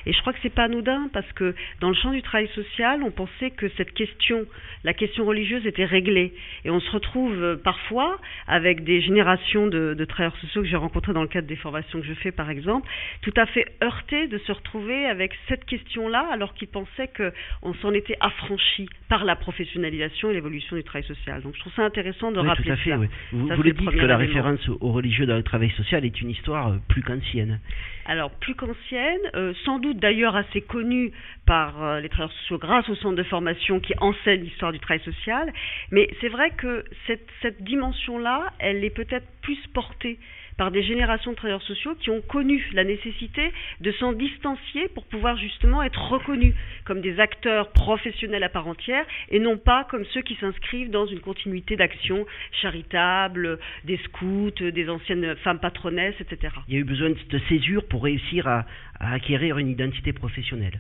Et 0.07 0.13
je 0.13 0.21
crois 0.21 0.33
que 0.33 0.39
c'est 0.43 0.55
pas 0.55 0.65
anodin 0.65 1.09
parce 1.13 1.31
que 1.33 1.55
dans 1.81 1.89
le 1.89 1.95
champ 1.95 2.11
du 2.11 2.23
travail 2.23 2.49
social, 2.49 3.03
on 3.03 3.11
pensait 3.11 3.51
que 3.51 3.69
cette 3.77 3.93
question, 3.93 4.45
la 4.85 4.95
question 4.95 5.25
religieuse, 5.25 5.67
était 5.67 5.85
réglée. 5.85 6.33
Et 6.65 6.71
on 6.71 6.81
se 6.81 6.91
retrouve 6.91 7.41
euh, 7.43 7.57
parfois 7.57 8.19
avec 8.47 8.85
des 8.85 9.01
générations 9.01 9.67
de, 9.67 9.95
de 9.95 10.05
travailleurs 10.05 10.37
sociaux 10.39 10.63
que 10.63 10.69
j'ai 10.69 10.77
rencontrés 10.77 11.13
dans 11.13 11.23
le 11.23 11.29
cadre 11.29 11.47
des 11.47 11.57
formations 11.57 12.01
que 12.01 12.07
je 12.07 12.15
fais, 12.15 12.33
par 12.33 12.51
exemple, 12.51 12.89
tout 13.23 13.35
à 13.37 13.47
fait 13.47 13.67
heurtés 13.83 14.27
de 14.27 14.39
se 14.39 14.53
retrouver 14.53 15.07
avec 15.07 15.33
cette 15.49 15.65
question-là, 15.65 16.27
alors 16.33 16.55
qu'ils 16.55 16.69
pensaient 16.69 17.11
qu'on 17.17 17.75
s'en 17.75 17.93
était 17.93 18.17
affranchi 18.21 18.89
par 19.09 19.25
la 19.25 19.37
professionnalisation 19.37 20.31
et 20.31 20.35
l'évolution 20.35 20.77
du 20.77 20.83
travail 20.83 21.07
social. 21.07 21.43
Donc 21.43 21.55
je 21.55 21.61
trouve 21.61 21.73
ça 21.75 21.85
intéressant 21.85 22.33
de 22.33 22.39
rappeler 22.39 22.65
tout 22.65 22.73
à 22.73 22.77
fait, 22.77 22.97
Vous, 23.33 23.49
vous 23.49 23.63
le 23.63 23.73
dites 23.73 23.91
que 23.91 24.07
la 24.07 24.17
référence 24.17 24.69
au 24.81 24.93
religieux 24.93 25.27
dans 25.27 25.37
le 25.37 25.43
travail 25.43 25.71
social 25.71 26.05
est 26.05 26.21
une 26.23 26.31
histoire 26.31 26.69
euh, 26.69 26.77
plus 26.89 27.03
qu'ancienne. 27.03 27.61
Alors, 28.07 28.31
plus 28.31 28.55
qu'ancienne, 28.55 29.21
euh, 29.35 29.53
sans 29.65 29.79
doute 29.79 29.99
d'ailleurs 29.99 30.35
assez 30.35 30.61
connue 30.61 31.13
par 31.47 31.83
euh, 31.83 32.01
les 32.01 32.09
travailleurs 32.09 32.37
sociaux 32.39 32.59
grâce 32.59 32.89
au 32.89 32.95
centre 32.97 33.17
de 33.17 33.23
formation 33.23 33.81
qui 33.81 33.93
enseigne 34.01 34.43
l'histoire 34.43 34.73
du 34.73 34.81
travail 34.81 35.03
social, 35.05 35.53
mais 35.91 36.09
c'est 36.21 36.29
vrai 36.29 36.51
que 36.51 36.85
cette, 37.07 37.29
cette 37.43 37.63
dimension-là, 37.63 38.53
elle 38.59 38.85
est 38.85 38.91
peut-être 38.91 39.27
plus 39.43 39.59
portée 39.75 40.19
par 40.57 40.71
des 40.71 40.83
générations 40.83 41.33
de 41.33 41.37
travailleurs 41.37 41.63
sociaux 41.63 41.95
qui 42.01 42.11
ont 42.11 42.21
connu 42.21 42.69
la 42.73 42.85
nécessité 42.85 43.53
de 43.81 43.93
s'en 43.93 44.13
distancier 44.13 44.89
pour 44.89 45.05
pouvoir 45.07 45.37
justement 45.37 45.83
être 45.83 46.01
reconnus 46.11 46.55
comme 46.85 47.01
des 47.01 47.21
acteurs 47.21 47.71
professionnels 47.73 48.43
à 48.43 48.49
part 48.49 48.67
entière 48.67 49.05
et 49.31 49.39
non 49.39 49.57
pas 49.57 49.85
comme 49.85 50.05
ceux 50.07 50.23
qui 50.23 50.37
s'inscrivent 50.37 50.91
dans 50.91 51.07
une 51.07 51.21
continuité 51.21 51.77
d'action 51.77 52.27
charitable, 52.61 53.59
des 53.85 53.99
scouts, 54.05 54.51
des 54.61 54.89
anciennes 54.89 55.37
femmes 55.37 55.61
patronesses, 55.61 56.21
etc. 56.21 56.55
Il 56.69 56.75
y 56.75 56.77
a 56.77 56.81
eu 56.81 56.85
besoin 56.85 57.11
de 57.11 57.39
césure 57.49 57.87
pour 57.89 58.05
réussir 58.05 58.47
à, 58.47 58.65
à 58.99 59.13
acquérir 59.13 59.59
une 59.59 59.69
identité 59.69 60.13
professionnelle 60.13 60.79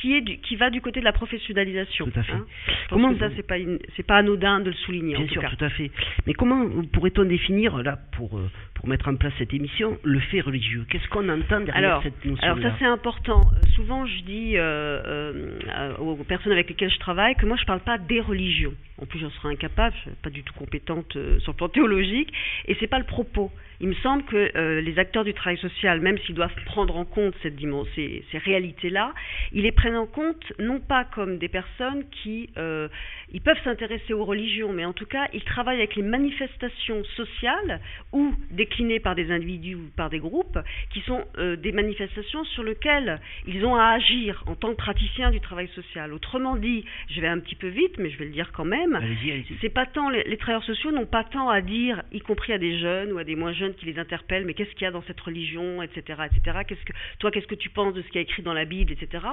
qui, 0.00 0.14
est 0.14 0.20
du, 0.20 0.38
qui 0.38 0.56
va 0.56 0.70
du 0.70 0.80
côté 0.80 1.00
de 1.00 1.04
la 1.04 1.12
professionnalisation. 1.12 2.06
Tout 2.06 2.18
à 2.18 2.22
fait. 2.22 2.32
Hein. 2.32 2.46
comment 2.88 3.16
ça, 3.18 3.28
c'est 3.36 3.46
pas, 3.46 3.56
pas 4.06 4.16
anodin 4.16 4.60
de 4.60 4.70
le 4.70 4.76
souligner. 4.76 5.14
Bien 5.16 5.24
en 5.24 5.28
sûr, 5.28 5.42
cas. 5.42 5.50
tout 5.50 5.64
à 5.64 5.70
fait. 5.70 5.90
Mais 6.26 6.32
comment 6.32 6.66
pourrait-on 6.92 7.24
définir, 7.24 7.82
là, 7.82 7.98
pour, 8.12 8.38
euh, 8.38 8.50
pour 8.80 8.88
mettre 8.88 9.08
en 9.08 9.16
place 9.16 9.34
cette 9.38 9.52
émission, 9.52 9.98
le 10.02 10.20
fait 10.20 10.40
religieux 10.40 10.86
Qu'est-ce 10.88 11.06
qu'on 11.08 11.28
entend 11.28 11.60
derrière 11.60 11.90
alors, 11.90 12.02
cette 12.02 12.24
notion 12.24 12.42
Alors 12.42 12.58
ça, 12.62 12.74
c'est 12.78 12.86
important. 12.86 13.42
Euh, 13.42 13.66
souvent, 13.74 14.06
je 14.06 14.22
dis 14.22 14.56
euh, 14.56 15.52
euh, 15.68 15.96
aux 15.98 16.16
personnes 16.24 16.52
avec 16.52 16.68
lesquelles 16.70 16.90
je 16.90 16.98
travaille 16.98 17.34
que 17.34 17.44
moi, 17.44 17.58
je 17.60 17.66
parle 17.66 17.80
pas 17.80 17.98
des 17.98 18.20
religions. 18.20 18.72
En 19.02 19.04
plus, 19.04 19.18
j'en 19.18 19.30
serais 19.30 19.52
incapable, 19.52 19.94
je 19.96 20.10
suis 20.10 20.18
pas 20.22 20.30
du 20.30 20.42
tout 20.42 20.54
compétente 20.54 21.14
euh, 21.16 21.38
sur 21.40 21.52
le 21.52 21.56
plan 21.56 21.68
théologique, 21.68 22.32
et 22.66 22.76
c'est 22.80 22.86
pas 22.86 22.98
le 22.98 23.04
propos. 23.04 23.50
Il 23.82 23.88
me 23.88 23.94
semble 23.94 24.24
que 24.24 24.80
les 24.80 24.98
acteurs 24.98 25.24
du 25.24 25.32
travail 25.32 25.56
social, 25.56 26.02
même 26.02 26.18
s'ils 26.18 26.34
doivent 26.34 26.54
prendre 26.66 26.98
en 26.98 27.06
compte 27.06 27.32
cette 27.42 27.56
dimension, 27.56 27.90
ces, 27.94 28.22
ces 28.30 28.36
réalités-là, 28.36 29.14
ils 29.52 29.62
les 29.62 29.72
prennent 29.72 29.96
en 29.96 30.04
compte 30.04 30.52
non 30.58 30.80
pas 30.80 31.04
comme 31.04 31.38
des 31.38 31.48
personnes 31.48 32.04
qui, 32.10 32.50
ils 32.58 33.40
peuvent 33.40 33.56
s'intéresser 33.64 34.12
aux 34.12 34.26
religions, 34.26 34.70
mais 34.70 34.84
en 34.84 34.92
tout 34.92 35.06
cas, 35.06 35.28
ils 35.32 35.42
travaillent 35.44 35.78
avec 35.78 35.96
les 35.96 36.02
manifestations 36.02 37.02
sociales 37.16 37.80
ou 38.12 38.34
déclinées 38.70 39.00
par 39.00 39.14
des 39.14 39.30
individus 39.30 39.74
ou 39.74 39.90
par 39.96 40.10
des 40.10 40.18
groupes, 40.18 40.58
qui 40.90 41.00
sont 41.00 41.24
euh, 41.38 41.56
des 41.56 41.72
manifestations 41.72 42.44
sur 42.44 42.62
lesquelles 42.62 43.20
ils 43.46 43.64
ont 43.64 43.74
à 43.74 43.88
agir 43.88 44.44
en 44.46 44.54
tant 44.54 44.70
que 44.70 44.76
praticiens 44.76 45.30
du 45.30 45.40
travail 45.40 45.68
social. 45.74 46.12
Autrement 46.12 46.56
dit, 46.56 46.84
je 47.08 47.20
vais 47.20 47.26
un 47.26 47.40
petit 47.40 47.56
peu 47.56 47.68
vite, 47.68 47.98
mais 47.98 48.10
je 48.10 48.18
vais 48.18 48.26
le 48.26 48.30
dire 48.30 48.52
quand 48.52 48.64
même. 48.64 48.98
C'est 49.60 49.68
pas 49.68 49.86
tant 49.86 50.08
les, 50.08 50.22
les 50.24 50.36
travailleurs 50.36 50.64
sociaux 50.64 50.92
n'ont 50.92 51.06
pas 51.06 51.24
tant 51.24 51.48
à 51.48 51.60
dire, 51.60 52.02
y 52.12 52.20
compris 52.20 52.52
à 52.52 52.58
des 52.58 52.78
jeunes 52.78 53.12
ou 53.12 53.18
à 53.18 53.24
des 53.24 53.34
moins 53.34 53.52
jeunes 53.52 53.74
qui 53.74 53.86
les 53.86 53.98
interpellent, 53.98 54.44
mais 54.44 54.54
qu'est-ce 54.54 54.70
qu'il 54.70 54.82
y 54.82 54.86
a 54.86 54.92
dans 54.92 55.02
cette 55.02 55.20
religion, 55.20 55.82
etc., 55.82 56.20
etc. 56.26 56.58
Qu'est-ce 56.66 56.84
que 56.84 56.92
toi, 57.18 57.30
qu'est-ce 57.30 57.46
que 57.46 57.54
tu 57.56 57.70
penses 57.70 57.94
de 57.94 58.02
ce 58.02 58.08
qui 58.08 58.18
est 58.18 58.22
écrit 58.22 58.42
dans 58.42 58.54
la 58.54 58.64
Bible, 58.64 58.92
etc. 58.92 59.24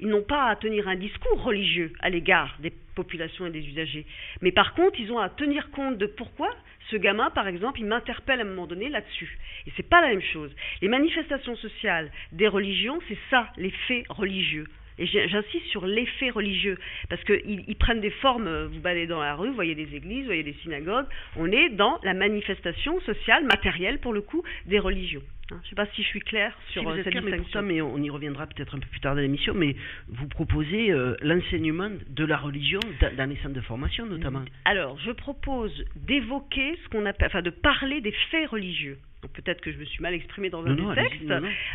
Ils 0.00 0.08
n'ont 0.08 0.22
pas 0.22 0.48
à 0.48 0.56
tenir 0.56 0.88
un 0.88 0.96
discours 0.96 1.42
religieux 1.42 1.92
à 2.00 2.10
l'égard 2.10 2.56
des 2.60 2.72
populations 3.02 3.46
et 3.46 3.50
des 3.50 3.66
usagers, 3.66 4.06
mais 4.42 4.52
par 4.52 4.74
contre, 4.74 4.98
ils 5.00 5.12
ont 5.12 5.18
à 5.18 5.28
tenir 5.28 5.70
compte 5.70 5.98
de 5.98 6.06
pourquoi 6.06 6.50
ce 6.90 6.96
gamin, 6.96 7.30
par 7.30 7.46
exemple, 7.46 7.80
il 7.80 7.86
m'interpelle 7.86 8.40
à 8.40 8.42
un 8.42 8.46
moment 8.46 8.66
donné 8.66 8.88
là-dessus. 8.88 9.38
Et 9.66 9.72
c'est 9.76 9.88
pas 9.88 10.00
la 10.00 10.08
même 10.08 10.22
chose. 10.22 10.50
Les 10.82 10.88
manifestations 10.88 11.56
sociales 11.56 12.10
des 12.32 12.48
religions, 12.48 12.98
c'est 13.08 13.18
ça, 13.30 13.48
les 13.56 13.70
faits 13.86 14.04
religieux. 14.08 14.66
Et 14.98 15.06
j'insiste 15.06 15.66
sur 15.68 15.86
l'effet 15.86 16.28
religieux, 16.28 16.76
parce 17.08 17.24
qu'ils 17.24 17.64
ils 17.66 17.76
prennent 17.76 18.02
des 18.02 18.10
formes, 18.10 18.46
euh, 18.46 18.68
vous 18.68 18.80
baladez 18.80 19.06
dans 19.06 19.20
la 19.20 19.34
rue, 19.34 19.48
vous 19.48 19.54
voyez 19.54 19.74
des 19.74 19.96
églises, 19.96 20.20
vous 20.20 20.26
voyez 20.26 20.42
des 20.42 20.56
synagogues, 20.62 21.06
on 21.36 21.50
est 21.50 21.70
dans 21.70 21.98
la 22.02 22.12
manifestation 22.12 23.00
sociale, 23.00 23.44
matérielle 23.44 23.98
pour 23.98 24.12
le 24.12 24.20
coup, 24.20 24.42
des 24.66 24.78
religions. 24.78 25.22
Hein, 25.52 25.58
je 25.62 25.66
ne 25.66 25.70
sais 25.70 25.76
pas 25.76 25.86
si 25.94 26.02
je 26.02 26.08
suis 26.08 26.20
claire 26.20 26.56
sur 26.70 26.82
Si 26.82 26.84
vous 26.86 26.90
euh, 26.92 26.96
êtes 26.96 27.04
cette 27.04 27.12
clair, 27.12 27.22
mais, 27.22 27.30
distinction. 27.32 27.60
pourtant, 27.60 27.74
mais 27.74 27.80
on 27.80 27.98
y 27.98 28.10
reviendra 28.10 28.46
peut-être 28.46 28.74
un 28.74 28.78
peu 28.78 28.86
plus 28.88 29.00
tard 29.00 29.14
dans 29.14 29.20
l'émission, 29.20 29.54
mais 29.54 29.76
vous 30.08 30.26
proposez 30.28 30.90
euh, 30.90 31.16
l'enseignement 31.22 31.90
de 32.08 32.24
la 32.24 32.36
religion 32.36 32.80
dans, 33.00 33.16
dans 33.16 33.28
les 33.28 33.36
centres 33.36 33.54
de 33.54 33.60
formation 33.60 34.06
notamment. 34.06 34.42
Alors, 34.64 34.98
je 34.98 35.10
propose 35.12 35.84
d'évoquer 35.96 36.78
ce 36.84 36.88
qu'on 36.88 37.06
appelle, 37.06 37.26
enfin 37.28 37.42
de 37.42 37.50
parler 37.50 38.00
des 38.00 38.12
faits 38.30 38.48
religieux. 38.50 38.98
Donc 39.22 39.32
peut-être 39.32 39.60
que 39.60 39.70
je 39.70 39.76
me 39.76 39.84
suis 39.84 40.02
mal 40.02 40.14
exprimée 40.14 40.50
dans 40.50 40.64
un 40.64 40.74
Non, 40.74 40.94
des 40.94 41.02
textes. 41.02 41.30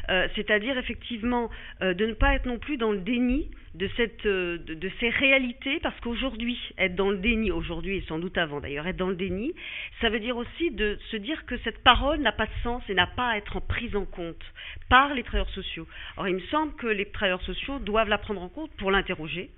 Euh, 0.10 0.28
c'est-à-dire 0.36 0.78
effectivement 0.78 1.50
euh, 1.82 1.94
de 1.94 2.06
ne 2.08 2.14
pas 2.14 2.34
être 2.34 2.46
non 2.46 2.58
plus 2.58 2.78
dans 2.78 2.92
le 2.92 3.00
déni 3.00 3.52
de, 3.76 3.88
cette, 3.96 4.26
euh, 4.26 4.58
de, 4.58 4.74
de 4.74 4.92
ces 5.00 5.10
réalités, 5.10 5.80
parce 5.82 6.00
qu'aujourd'hui, 6.00 6.58
être 6.78 6.96
dans 6.96 7.12
le 7.12 7.18
déni, 7.18 7.52
aujourd'hui 7.52 7.98
et 7.98 8.02
sans 8.08 8.20
doute 8.20 8.38
avant 8.38 8.62
d'ailleurs, 8.62 8.88
être 8.88 8.98
dans 8.98 9.10
le 9.10 9.16
déni, 9.16 9.54
ça 10.02 10.10
veut 10.10 10.20
dire 10.20 10.38
aussi 10.38 10.72
de 10.72 10.98
se 11.12 11.18
dire 11.18 11.46
que 11.46 11.58
cette 11.60 11.84
parole 11.84 12.20
n'a 12.20 12.32
pas 12.32 12.46
de 12.46 12.52
sens 12.64 12.82
et 12.90 12.94
n'a 12.94 13.08
pas 13.08 13.30
à 13.30 13.38
être 13.38 13.58
en 13.58 13.62
prise 13.62 13.96
en 13.96 14.06
compte 14.06 14.44
par 14.90 15.14
les 15.14 15.24
travailleurs 15.24 15.50
sociaux. 15.52 15.88
Or, 16.18 16.28
il 16.28 16.36
me 16.36 16.48
semble 16.52 16.74
que 16.76 16.88
les 16.88 17.06
travailleurs 17.06 17.44
sociaux 17.44 17.80
doivent 17.80 18.10
la 18.10 18.18
prendre 18.18 18.42
en 18.42 18.50
compte 18.50 18.72
pour 18.78 18.92
l'interroger, 18.92 19.50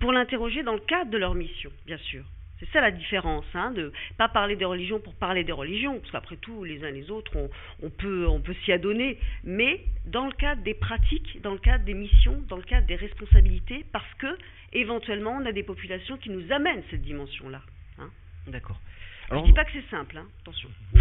pour 0.00 0.12
l'interroger 0.12 0.62
dans 0.62 0.74
le 0.74 0.80
cadre 0.80 1.10
de 1.10 1.18
leur 1.18 1.34
mission, 1.34 1.70
bien 1.86 1.98
sûr. 1.98 2.24
C'est 2.60 2.70
ça 2.70 2.80
la 2.80 2.92
différence, 2.92 3.44
hein, 3.54 3.72
de 3.72 3.92
pas 4.16 4.28
parler 4.28 4.56
des 4.56 4.64
religions 4.64 5.00
pour 5.00 5.14
parler 5.14 5.42
des 5.42 5.52
religions, 5.52 5.98
parce 5.98 6.12
qu'après 6.12 6.36
tout, 6.36 6.64
les 6.64 6.84
uns 6.84 6.90
les 6.90 7.10
autres, 7.10 7.32
on, 7.34 7.50
on 7.82 7.90
peut, 7.90 8.26
on 8.28 8.40
peut 8.40 8.54
s'y 8.64 8.72
adonner, 8.72 9.18
mais 9.42 9.80
dans 10.06 10.26
le 10.26 10.32
cadre 10.32 10.62
des 10.62 10.74
pratiques, 10.74 11.40
dans 11.42 11.52
le 11.52 11.58
cadre 11.58 11.84
des 11.84 11.94
missions, 11.94 12.42
dans 12.48 12.56
le 12.56 12.62
cadre 12.62 12.86
des 12.86 12.96
responsabilités, 12.96 13.84
parce 13.92 14.12
que 14.18 14.38
éventuellement, 14.72 15.38
on 15.40 15.46
a 15.46 15.52
des 15.52 15.62
populations 15.62 16.16
qui 16.16 16.30
nous 16.30 16.52
amènent 16.52 16.82
cette 16.90 17.02
dimension-là. 17.02 17.60
Hein. 17.98 18.10
D'accord. 18.46 18.80
Je 19.30 19.42
dis 19.46 19.52
pas 19.52 19.64
que 19.64 19.70
c'est 19.72 19.90
simple, 19.90 20.18
hein, 20.18 20.26
attention. 20.42 20.68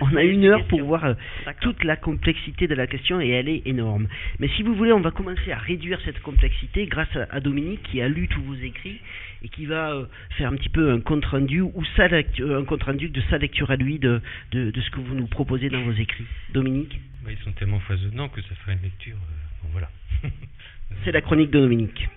on, 0.00 0.16
a, 0.16 0.24
une 0.24 0.44
heure 0.44 0.66
pour 0.66 0.82
voir 0.82 1.04
euh, 1.04 1.14
toute 1.60 1.84
la 1.84 1.96
complexité 1.96 2.66
de 2.66 2.74
la 2.74 2.86
question 2.86 3.20
et 3.20 3.28
elle 3.28 3.48
est 3.48 3.62
énorme. 3.64 4.08
Mais 4.40 4.48
si 4.48 4.62
vous 4.62 4.74
voulez, 4.74 4.92
on 4.92 5.00
va 5.00 5.12
commencer 5.12 5.52
à 5.52 5.58
réduire 5.58 6.00
cette 6.04 6.20
complexité 6.20 6.86
grâce 6.86 7.14
à, 7.16 7.28
à 7.30 7.40
Dominique 7.40 7.82
qui 7.84 8.02
a 8.02 8.08
lu 8.08 8.26
tous 8.28 8.42
vos 8.42 8.54
écrits 8.54 9.00
et 9.42 9.48
qui 9.48 9.66
va 9.66 9.92
euh, 9.92 10.06
faire 10.36 10.48
un 10.52 10.56
petit 10.56 10.68
peu 10.68 10.90
un 10.90 11.00
compte 11.00 11.24
rendu 11.26 11.60
ou 11.60 11.84
sa 11.96 12.08
lecture, 12.08 12.56
un 12.56 12.64
compte 12.64 12.82
rendu 12.82 13.08
de 13.08 13.20
sa 13.30 13.38
lecture 13.38 13.70
à 13.70 13.76
lui 13.76 13.98
de, 13.98 14.20
de, 14.52 14.70
de 14.70 14.80
ce 14.80 14.90
que 14.90 15.00
vous 15.00 15.14
nous 15.14 15.26
proposez 15.26 15.68
dans 15.70 15.82
vos 15.82 15.92
écrits. 15.92 16.24
Dominique, 16.52 16.98
Bah, 17.24 17.30
ils 17.32 17.38
sont 17.44 17.52
tellement 17.52 17.80
foisonnants 17.80 18.28
que 18.28 18.40
ça 18.42 18.54
ferait 18.56 18.72
une 18.74 18.82
lecture. 18.82 19.16
euh, 19.16 19.62
bon, 19.62 19.68
voilà. 19.72 19.90
c'est 21.04 21.12
la 21.12 21.20
chronique 21.20 21.50
de 21.50 21.60
Dominique. 21.60 22.07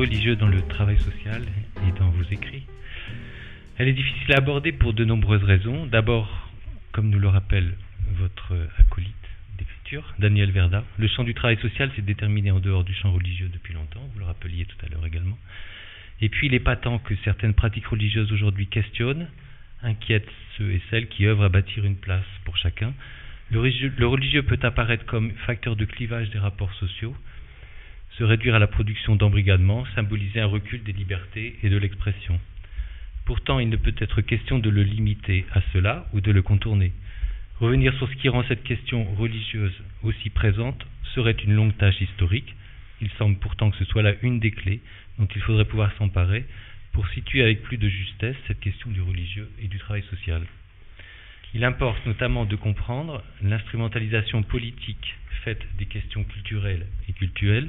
Religieux 0.00 0.34
dans 0.34 0.48
le 0.48 0.62
travail 0.62 0.98
social 0.98 1.42
et 1.86 1.98
dans 1.98 2.08
vos 2.08 2.22
écrits 2.22 2.64
Elle 3.76 3.88
est 3.88 3.92
difficile 3.92 4.32
à 4.32 4.38
aborder 4.38 4.72
pour 4.72 4.94
de 4.94 5.04
nombreuses 5.04 5.44
raisons. 5.44 5.84
D'abord, 5.84 6.48
comme 6.92 7.10
nous 7.10 7.18
le 7.18 7.28
rappelle 7.28 7.74
votre 8.12 8.56
acolyte 8.78 9.12
d'écriture, 9.58 10.14
Daniel 10.18 10.52
Verda, 10.52 10.84
le 10.98 11.06
champ 11.06 11.22
du 11.22 11.34
travail 11.34 11.58
social 11.58 11.90
s'est 11.94 12.00
déterminé 12.00 12.50
en 12.50 12.60
dehors 12.60 12.82
du 12.82 12.94
champ 12.94 13.12
religieux 13.12 13.50
depuis 13.52 13.74
longtemps, 13.74 14.08
vous 14.14 14.20
le 14.20 14.24
rappeliez 14.24 14.64
tout 14.64 14.78
à 14.86 14.88
l'heure 14.88 15.04
également. 15.04 15.36
Et 16.22 16.30
puis, 16.30 16.46
il 16.46 16.54
est 16.54 16.60
patent 16.60 17.02
que 17.04 17.14
certaines 17.22 17.52
pratiques 17.52 17.86
religieuses 17.86 18.32
aujourd'hui 18.32 18.68
questionnent, 18.68 19.28
inquiètent 19.82 20.32
ceux 20.56 20.70
et 20.72 20.80
celles 20.88 21.08
qui 21.08 21.26
œuvrent 21.26 21.44
à 21.44 21.50
bâtir 21.50 21.84
une 21.84 21.96
place 21.96 22.24
pour 22.46 22.56
chacun. 22.56 22.94
Le 23.50 23.60
religieux, 23.60 23.92
le 23.98 24.06
religieux 24.06 24.44
peut 24.44 24.58
apparaître 24.62 25.04
comme 25.04 25.32
facteur 25.46 25.76
de 25.76 25.84
clivage 25.84 26.30
des 26.30 26.38
rapports 26.38 26.72
sociaux, 26.74 27.14
se 28.18 28.24
réduire 28.24 28.54
à 28.54 28.58
la 28.58 28.66
production 28.66 29.16
d'embrigadements, 29.16 29.86
symboliser 29.94 30.40
un 30.40 30.46
recul 30.46 30.82
des 30.82 30.92
libertés 30.92 31.58
et 31.62 31.68
de 31.68 31.76
l'expression. 31.76 32.38
Pourtant, 33.24 33.60
il 33.60 33.68
ne 33.68 33.76
peut 33.76 33.94
être 33.98 34.20
question 34.20 34.58
de 34.58 34.70
le 34.70 34.82
limiter 34.82 35.46
à 35.52 35.60
cela 35.72 36.06
ou 36.12 36.20
de 36.20 36.32
le 36.32 36.42
contourner. 36.42 36.92
Revenir 37.60 37.94
sur 37.94 38.08
ce 38.08 38.16
qui 38.16 38.28
rend 38.28 38.42
cette 38.44 38.64
question 38.64 39.04
religieuse 39.14 39.74
aussi 40.02 40.30
présente 40.30 40.86
serait 41.14 41.36
une 41.44 41.54
longue 41.54 41.76
tâche 41.76 42.00
historique. 42.00 42.54
Il 43.00 43.10
semble 43.18 43.36
pourtant 43.36 43.70
que 43.70 43.76
ce 43.76 43.84
soit 43.84 44.02
là 44.02 44.14
une 44.22 44.40
des 44.40 44.50
clés 44.50 44.80
dont 45.18 45.28
il 45.34 45.42
faudrait 45.42 45.66
pouvoir 45.66 45.92
s'emparer 45.98 46.44
pour 46.92 47.06
situer 47.08 47.42
avec 47.42 47.62
plus 47.62 47.76
de 47.76 47.88
justesse 47.88 48.36
cette 48.46 48.60
question 48.60 48.90
du 48.90 49.00
religieux 49.02 49.48
et 49.62 49.68
du 49.68 49.78
travail 49.78 50.02
social. 50.10 50.42
Il 51.54 51.64
importe 51.64 52.04
notamment 52.06 52.44
de 52.44 52.56
comprendre 52.56 53.22
l'instrumentalisation 53.42 54.42
politique 54.42 55.16
faite 55.44 55.62
des 55.78 55.86
questions 55.86 56.24
culturelles 56.24 56.86
et 57.08 57.12
cultuelles, 57.12 57.68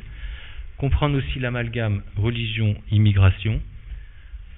comprendre 0.82 1.20
aussi 1.20 1.38
l'amalgame 1.38 2.02
religion-immigration, 2.18 3.62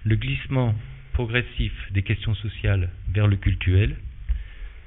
le 0.06 0.16
glissement 0.16 0.74
progressif 1.12 1.74
des 1.92 2.02
questions 2.02 2.34
sociales 2.36 2.90
vers 3.10 3.28
le 3.28 3.36
cultuel, 3.36 3.98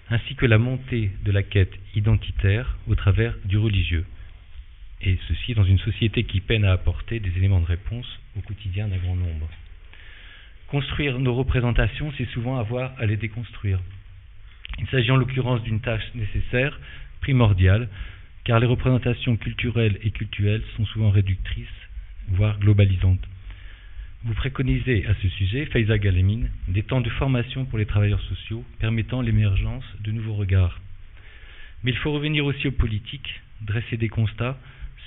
ainsi 0.08 0.34
que 0.34 0.46
la 0.46 0.56
montée 0.56 1.10
de 1.26 1.32
la 1.32 1.42
quête 1.42 1.74
identitaire 1.94 2.78
au 2.88 2.94
travers 2.94 3.36
du 3.44 3.58
religieux, 3.58 4.06
et 5.02 5.18
ceci 5.28 5.52
dans 5.52 5.64
une 5.64 5.78
société 5.80 6.24
qui 6.24 6.40
peine 6.40 6.64
à 6.64 6.72
apporter 6.72 7.20
des 7.20 7.36
éléments 7.36 7.60
de 7.60 7.66
réponse 7.66 8.18
au 8.38 8.40
quotidien 8.40 8.88
d'un 8.88 8.96
grand 8.96 9.16
nombre. 9.16 9.50
Construire 10.68 11.18
nos 11.18 11.34
représentations, 11.34 12.14
c'est 12.16 12.30
souvent 12.30 12.56
avoir 12.58 12.94
à 12.98 13.04
les 13.04 13.18
déconstruire. 13.18 13.78
Il 14.78 14.86
s'agit 14.86 15.10
en 15.10 15.16
l'occurrence 15.16 15.62
d'une 15.64 15.80
tâche 15.80 16.14
nécessaire, 16.14 16.80
primordiale, 17.20 17.90
car 18.46 18.60
les 18.60 18.66
représentations 18.66 19.36
culturelles 19.36 19.98
et 20.02 20.12
cultuelles 20.12 20.62
sont 20.76 20.86
souvent 20.86 21.10
réductrices, 21.10 21.66
voire 22.28 22.60
globalisantes. 22.60 23.26
Vous 24.22 24.34
préconisez 24.34 25.04
à 25.06 25.14
ce 25.20 25.28
sujet, 25.28 25.66
Faiza 25.66 25.98
Galemine, 25.98 26.48
des 26.68 26.84
temps 26.84 27.00
de 27.00 27.10
formation 27.10 27.64
pour 27.64 27.76
les 27.76 27.86
travailleurs 27.86 28.22
sociaux 28.22 28.64
permettant 28.78 29.20
l'émergence 29.20 29.84
de 29.98 30.12
nouveaux 30.12 30.34
regards. 30.34 30.80
Mais 31.82 31.90
il 31.90 31.96
faut 31.96 32.12
revenir 32.12 32.44
aussi 32.44 32.68
aux 32.68 32.72
politiques, 32.72 33.40
dresser 33.62 33.96
des 33.96 34.08
constats, 34.08 34.56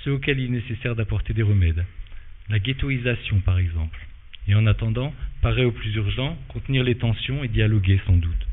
ceux 0.04 0.12
auxquels 0.12 0.38
il 0.38 0.54
est 0.54 0.60
nécessaire 0.60 0.94
d'apporter 0.94 1.32
des 1.32 1.42
remèdes. 1.42 1.86
La 2.50 2.58
ghettoisation, 2.58 3.40
par 3.40 3.58
exemple. 3.58 4.06
Et 4.48 4.54
en 4.54 4.66
attendant, 4.66 5.14
paraît 5.40 5.64
au 5.64 5.72
plus 5.72 5.94
urgent, 5.94 6.36
contenir 6.48 6.84
les 6.84 6.96
tensions 6.96 7.42
et 7.42 7.48
dialoguer 7.48 8.00
sans 8.06 8.16
doute. 8.18 8.46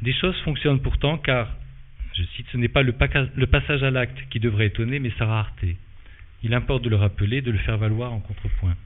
Des 0.00 0.14
choses 0.14 0.36
fonctionnent 0.40 0.80
pourtant 0.80 1.18
car, 1.18 1.54
je 2.16 2.22
cite, 2.34 2.46
ce 2.50 2.56
n'est 2.56 2.68
pas 2.68 2.82
le, 2.82 2.92
passage 2.92 3.82
à 3.82 3.90
l'acte 3.90 4.18
qui 4.30 4.40
devrait 4.40 4.66
étonner, 4.66 4.98
mais 4.98 5.12
sa 5.18 5.26
rareté. 5.26 5.76
Il 6.42 6.54
importe 6.54 6.82
de 6.82 6.88
le 6.88 6.96
rappeler, 6.96 7.42
de 7.42 7.50
le 7.50 7.58
faire 7.58 7.76
valoir 7.76 8.12
en 8.12 8.20
contrepoint. 8.20 8.76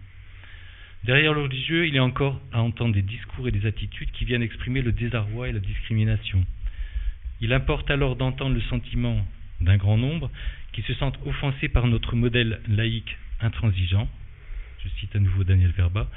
Derrière 1.04 1.32
le 1.32 1.42
religieux, 1.42 1.86
il 1.86 1.94
y 1.94 1.98
a 1.98 2.04
encore 2.04 2.40
à 2.52 2.60
entendre 2.60 2.94
des 2.94 3.02
discours 3.02 3.46
et 3.46 3.52
des 3.52 3.66
attitudes 3.66 4.10
qui 4.10 4.24
viennent 4.24 4.42
exprimer 4.42 4.82
le 4.82 4.92
désarroi 4.92 5.48
et 5.48 5.52
la 5.52 5.60
discrimination. 5.60 6.44
Il 7.40 7.52
importe 7.52 7.90
alors 7.90 8.16
d'entendre 8.16 8.54
le 8.54 8.60
sentiment 8.62 9.24
d'un 9.60 9.76
grand 9.76 9.96
nombre 9.96 10.30
qui 10.72 10.82
se 10.82 10.94
sentent 10.94 11.18
offensés 11.24 11.68
par 11.68 11.86
notre 11.86 12.16
modèle 12.16 12.60
laïque 12.68 13.16
intransigeant, 13.40 14.08
je 14.82 14.88
cite 15.00 15.14
à 15.14 15.20
nouveau 15.20 15.44
Daniel 15.44 15.70
Verba, 15.70 16.08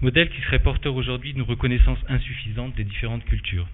modèle 0.00 0.30
qui 0.30 0.40
serait 0.42 0.62
porteur 0.62 0.94
aujourd'hui 0.94 1.32
d'une 1.32 1.42
reconnaissance 1.42 1.98
insuffisante 2.08 2.74
des 2.76 2.84
différentes 2.84 3.24
cultures. 3.24 3.68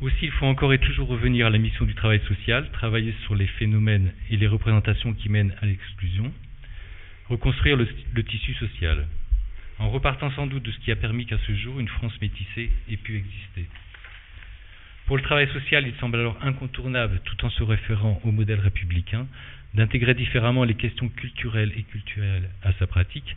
Aussi, 0.00 0.16
il 0.26 0.32
faut 0.32 0.46
encore 0.46 0.72
et 0.72 0.78
toujours 0.78 1.08
revenir 1.08 1.46
à 1.46 1.50
la 1.50 1.58
mission 1.58 1.84
du 1.84 1.94
travail 1.94 2.20
social, 2.26 2.68
travailler 2.72 3.14
sur 3.22 3.34
les 3.34 3.46
phénomènes 3.46 4.12
et 4.28 4.36
les 4.36 4.46
représentations 4.46 5.14
qui 5.14 5.28
mènent 5.28 5.54
à 5.62 5.66
l'exclusion, 5.66 6.32
reconstruire 7.28 7.76
le, 7.76 8.24
tissu 8.24 8.54
social, 8.54 9.06
en 9.78 9.88
repartant 9.90 10.30
sans 10.32 10.46
doute 10.46 10.64
de 10.64 10.72
ce 10.72 10.78
qui 10.80 10.90
a 10.90 10.96
permis 10.96 11.26
qu'à 11.26 11.38
ce 11.46 11.54
jour 11.54 11.78
une 11.78 11.88
France 11.88 12.20
métissée 12.20 12.70
ait 12.90 12.96
pu 12.96 13.16
exister. 13.16 13.66
Pour 15.06 15.16
le 15.16 15.22
travail 15.22 15.48
social, 15.52 15.86
il 15.86 15.94
semble 15.96 16.18
alors 16.18 16.38
incontournable, 16.42 17.20
tout 17.24 17.44
en 17.44 17.50
se 17.50 17.62
référant 17.62 18.20
au 18.24 18.32
modèle 18.32 18.60
républicain, 18.60 19.26
d'intégrer 19.74 20.14
différemment 20.14 20.64
les 20.64 20.74
questions 20.74 21.08
culturelles 21.08 21.72
et 21.76 21.82
culturelles 21.82 22.50
à 22.62 22.72
sa 22.74 22.86
pratique, 22.86 23.36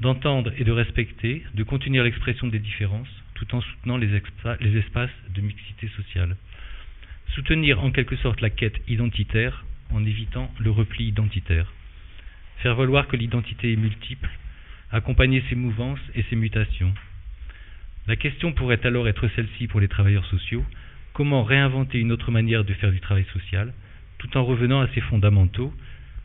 d'entendre 0.00 0.52
et 0.56 0.64
de 0.64 0.72
respecter, 0.72 1.44
de 1.54 1.62
contenir 1.64 2.04
l'expression 2.04 2.46
des 2.46 2.58
différences, 2.58 3.08
tout 3.38 3.54
en 3.54 3.60
soutenant 3.60 3.96
les, 3.96 4.14
espaces 4.14 5.10
de 5.34 5.40
mixité 5.40 5.88
sociale. 5.96 6.36
Soutenir 7.34 7.82
en 7.82 7.90
quelque 7.92 8.16
sorte 8.16 8.40
la 8.40 8.50
quête 8.50 8.80
identitaire 8.88 9.64
en 9.90 10.04
évitant 10.04 10.52
le 10.58 10.70
repli 10.70 11.06
identitaire. 11.06 11.72
Faire 12.58 12.74
valoir 12.74 13.06
que 13.06 13.16
l'identité 13.16 13.72
est 13.72 13.76
multiple, 13.76 14.28
accompagner 14.90 15.42
ses 15.48 15.54
mouvances 15.54 16.00
et 16.14 16.24
ses 16.24 16.36
mutations. 16.36 16.92
La 18.08 18.16
question 18.16 18.52
pourrait 18.52 18.84
alors 18.84 19.06
être 19.06 19.28
celle-ci 19.28 19.68
pour 19.68 19.80
les 19.80 19.88
travailleurs 19.88 20.26
sociaux, 20.26 20.64
comment 21.12 21.44
réinventer 21.44 21.98
une 21.98 22.12
autre 22.12 22.32
manière 22.32 22.64
de 22.64 22.74
faire 22.74 22.90
du 22.90 23.00
travail 23.00 23.26
social, 23.32 23.72
tout 24.18 24.36
en 24.36 24.44
revenant 24.44 24.80
à 24.80 24.88
ses 24.88 25.00
fondamentaux, 25.02 25.72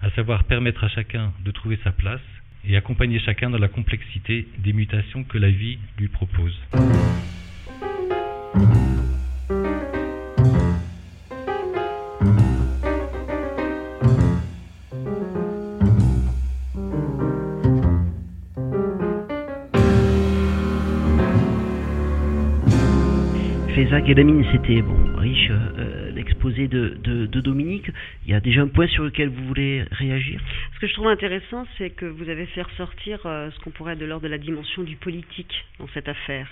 à 0.01 0.09
savoir 0.11 0.45
permettre 0.45 0.83
à 0.83 0.89
chacun 0.89 1.33
de 1.45 1.51
trouver 1.51 1.77
sa 1.83 1.91
place 1.91 2.21
et 2.67 2.77
accompagner 2.77 3.19
chacun 3.19 3.49
dans 3.49 3.57
la 3.57 3.67
complexité 3.67 4.47
des 4.57 4.73
mutations 4.73 5.23
que 5.23 5.37
la 5.37 5.49
vie 5.49 5.79
lui 5.97 6.07
propose. 6.07 6.57
Feza 23.75 24.01
Galamine, 24.01 24.45
c'était 24.51 24.81
bon, 24.81 25.17
riche, 25.17 25.49
euh, 25.49 26.11
l'exposé 26.43 26.67
de, 26.67 26.97
de, 27.01 27.25
de, 27.25 27.41
Dominique. 27.41 27.89
Il 28.25 28.31
y 28.31 28.35
a 28.35 28.39
déjà 28.39 28.61
un 28.61 28.67
point 28.67 28.87
sur 28.87 29.03
lequel 29.03 29.29
vous 29.29 29.45
voulez 29.45 29.85
réagir? 29.91 30.41
Ce 30.75 30.79
que 30.79 30.87
je 30.87 30.93
trouve 30.93 31.07
intéressant, 31.07 31.65
c'est 31.77 31.89
que 31.89 32.05
vous 32.05 32.29
avez 32.29 32.45
fait 32.47 32.61
ressortir 32.61 33.19
euh, 33.25 33.49
ce 33.51 33.59
qu'on 33.61 33.71
pourrait 33.71 33.95
de 33.95 34.05
l'ordre 34.05 34.23
de 34.23 34.29
la 34.29 34.37
dimension 34.37 34.83
du 34.83 34.95
politique 34.95 35.53
dans 35.79 35.87
cette 35.93 36.07
affaire. 36.07 36.47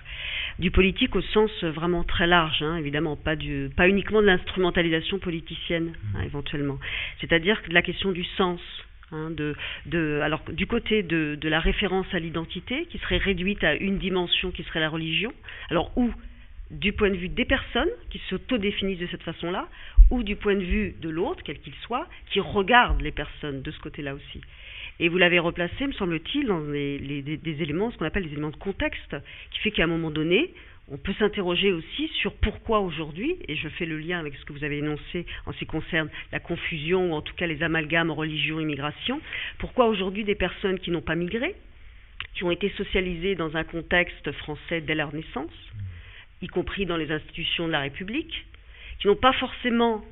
Du 0.59 0.71
politique 0.71 1.15
au 1.15 1.21
sens 1.21 1.51
vraiment 1.63 2.03
très 2.03 2.27
large, 2.27 2.61
hein, 2.61 2.77
évidemment, 2.77 3.15
pas, 3.15 3.35
du, 3.35 3.69
pas 3.75 3.87
uniquement 3.87 4.21
de 4.21 4.27
l'instrumentalisation 4.27 5.19
politicienne, 5.19 5.93
hein, 6.15 6.21
éventuellement. 6.25 6.79
C'est-à-dire 7.19 7.61
que 7.61 7.71
la 7.71 7.81
question 7.81 8.11
du 8.11 8.23
sens, 8.37 8.59
Hein, 9.13 9.29
de, 9.31 9.55
de, 9.87 10.21
alors 10.23 10.41
du 10.53 10.67
côté 10.67 11.03
de, 11.03 11.35
de 11.35 11.49
la 11.49 11.59
référence 11.59 12.05
à 12.13 12.19
l'identité, 12.19 12.85
qui 12.85 12.97
serait 12.99 13.17
réduite 13.17 13.61
à 13.61 13.75
une 13.75 13.97
dimension 13.97 14.51
qui 14.51 14.63
serait 14.63 14.79
la 14.79 14.87
religion, 14.87 15.33
alors 15.69 15.91
où 15.97 16.09
du 16.71 16.93
point 16.93 17.09
de 17.09 17.15
vue 17.15 17.29
des 17.29 17.45
personnes 17.45 17.89
qui 18.09 18.19
s'autodéfinissent 18.29 18.99
de 18.99 19.07
cette 19.07 19.23
façon-là, 19.23 19.67
ou 20.09 20.23
du 20.23 20.35
point 20.35 20.55
de 20.55 20.63
vue 20.63 20.95
de 20.99 21.09
l'autre, 21.09 21.41
quel 21.43 21.59
qu'il 21.59 21.73
soit, 21.85 22.07
qui 22.31 22.39
regarde 22.39 23.01
les 23.01 23.11
personnes 23.11 23.61
de 23.61 23.71
ce 23.71 23.79
côté-là 23.79 24.13
aussi. 24.13 24.41
Et 24.99 25.09
vous 25.09 25.17
l'avez 25.17 25.39
replacé, 25.39 25.87
me 25.87 25.93
semble-t-il, 25.93 26.45
dans 26.47 26.59
les, 26.59 26.97
les, 26.99 27.21
des, 27.21 27.61
éléments, 27.63 27.91
ce 27.91 27.97
qu'on 27.97 28.05
appelle 28.05 28.23
des 28.23 28.33
éléments 28.33 28.51
de 28.51 28.55
contexte, 28.55 29.15
qui 29.51 29.59
fait 29.59 29.71
qu'à 29.71 29.83
un 29.83 29.87
moment 29.87 30.11
donné, 30.11 30.53
on 30.91 30.97
peut 30.97 31.13
s'interroger 31.17 31.71
aussi 31.71 32.09
sur 32.19 32.33
pourquoi 32.33 32.79
aujourd'hui, 32.79 33.37
et 33.47 33.55
je 33.55 33.69
fais 33.69 33.85
le 33.85 33.97
lien 33.97 34.19
avec 34.19 34.35
ce 34.35 34.45
que 34.45 34.53
vous 34.53 34.63
avez 34.63 34.79
énoncé 34.79 35.25
en 35.45 35.53
ce 35.53 35.59
qui 35.59 35.65
concerne 35.65 36.09
la 36.31 36.39
confusion, 36.39 37.11
ou 37.11 37.15
en 37.15 37.21
tout 37.21 37.33
cas 37.35 37.47
les 37.47 37.63
amalgames 37.63 38.11
religion-immigration, 38.11 39.21
pourquoi 39.57 39.87
aujourd'hui 39.87 40.23
des 40.23 40.35
personnes 40.35 40.79
qui 40.79 40.91
n'ont 40.91 41.01
pas 41.01 41.15
migré, 41.15 41.55
qui 42.33 42.43
ont 42.43 42.51
été 42.51 42.69
socialisées 42.77 43.35
dans 43.35 43.55
un 43.55 43.63
contexte 43.63 44.31
français 44.33 44.81
dès 44.81 44.95
leur 44.95 45.13
naissance, 45.13 45.51
y 46.41 46.47
compris 46.47 46.85
dans 46.85 46.97
les 46.97 47.11
institutions 47.11 47.67
de 47.67 47.71
la 47.71 47.81
République, 47.81 48.45
qui 48.99 49.07
n'ont 49.07 49.15
pas 49.15 49.33
forcément, 49.33 50.03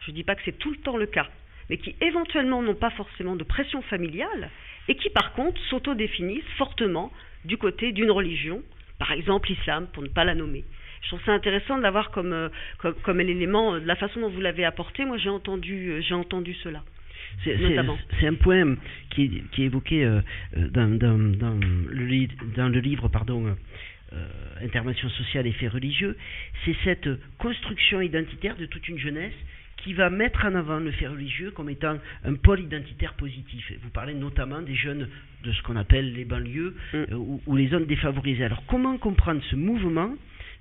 je 0.00 0.10
ne 0.10 0.16
dis 0.16 0.24
pas 0.24 0.34
que 0.34 0.42
c'est 0.44 0.58
tout 0.58 0.70
le 0.70 0.78
temps 0.78 0.96
le 0.96 1.06
cas, 1.06 1.28
mais 1.68 1.78
qui 1.78 1.94
éventuellement 2.00 2.62
n'ont 2.62 2.74
pas 2.74 2.90
forcément 2.90 3.36
de 3.36 3.44
pression 3.44 3.82
familiale, 3.82 4.50
et 4.88 4.96
qui 4.96 5.10
par 5.10 5.32
contre 5.32 5.60
s'autodéfinissent 5.68 6.44
fortement 6.56 7.12
du 7.44 7.56
côté 7.56 7.92
d'une 7.92 8.10
religion, 8.10 8.62
par 8.98 9.12
exemple 9.12 9.48
l'islam, 9.48 9.88
pour 9.92 10.02
ne 10.02 10.08
pas 10.08 10.24
la 10.24 10.34
nommer. 10.34 10.64
Je 11.02 11.08
trouve 11.08 11.22
ça 11.24 11.32
intéressant 11.32 11.76
de 11.76 11.82
l'avoir 11.82 12.10
comme, 12.10 12.32
euh, 12.32 12.48
comme, 12.78 12.94
comme 13.02 13.18
l'élément, 13.18 13.74
euh, 13.74 13.80
de 13.80 13.86
la 13.86 13.96
façon 13.96 14.20
dont 14.20 14.30
vous 14.30 14.40
l'avez 14.40 14.64
apporté, 14.64 15.04
moi 15.04 15.18
j'ai 15.18 15.28
entendu, 15.28 15.90
euh, 15.90 16.00
j'ai 16.00 16.14
entendu 16.14 16.54
cela. 16.54 16.82
C'est 17.44 18.26
un 18.26 18.34
point 18.34 18.76
qui, 19.10 19.42
qui 19.52 19.62
est 19.62 19.66
évoqué 19.66 20.04
euh, 20.04 20.20
dans, 20.54 20.98
dans, 20.98 21.18
dans, 21.18 21.58
le, 21.90 22.26
dans, 22.56 22.68
le, 22.68 22.80
livre 22.80 23.08
pardon, 23.08 23.46
euh, 23.46 23.54
intervention 24.62 25.08
sociale 25.10 25.46
et 25.46 25.52
faits 25.52 25.72
religieux, 25.72 26.16
c'est 26.64 26.76
cette 26.84 27.08
construction 27.38 28.00
identitaire 28.00 28.56
de 28.56 28.66
toute 28.66 28.88
une 28.88 28.98
jeunesse 28.98 29.34
qui 29.78 29.92
va 29.94 30.10
mettre 30.10 30.44
en 30.44 30.54
avant 30.54 30.78
le 30.78 30.90
fait 30.90 31.06
religieux 31.06 31.50
comme 31.50 31.70
étant 31.70 31.98
un 32.24 32.34
pôle 32.34 32.60
identitaire 32.60 33.14
positif. 33.14 33.72
Vous 33.82 33.90
parlez 33.90 34.14
notamment 34.14 34.62
des 34.62 34.74
jeunes 34.74 35.08
de 35.44 35.52
ce 35.52 35.62
qu'on 35.62 35.76
appelle 35.76 36.12
les 36.12 36.24
banlieues 36.24 36.74
mm. 36.92 36.96
euh, 36.96 37.14
ou, 37.14 37.40
ou, 37.46 37.56
les 37.56 37.68
zones 37.68 37.86
défavorisées. 37.86 38.44
Alors 38.44 38.64
comment 38.66 38.96
comprendre 38.98 39.42
ce 39.50 39.56
mouvement 39.56 40.14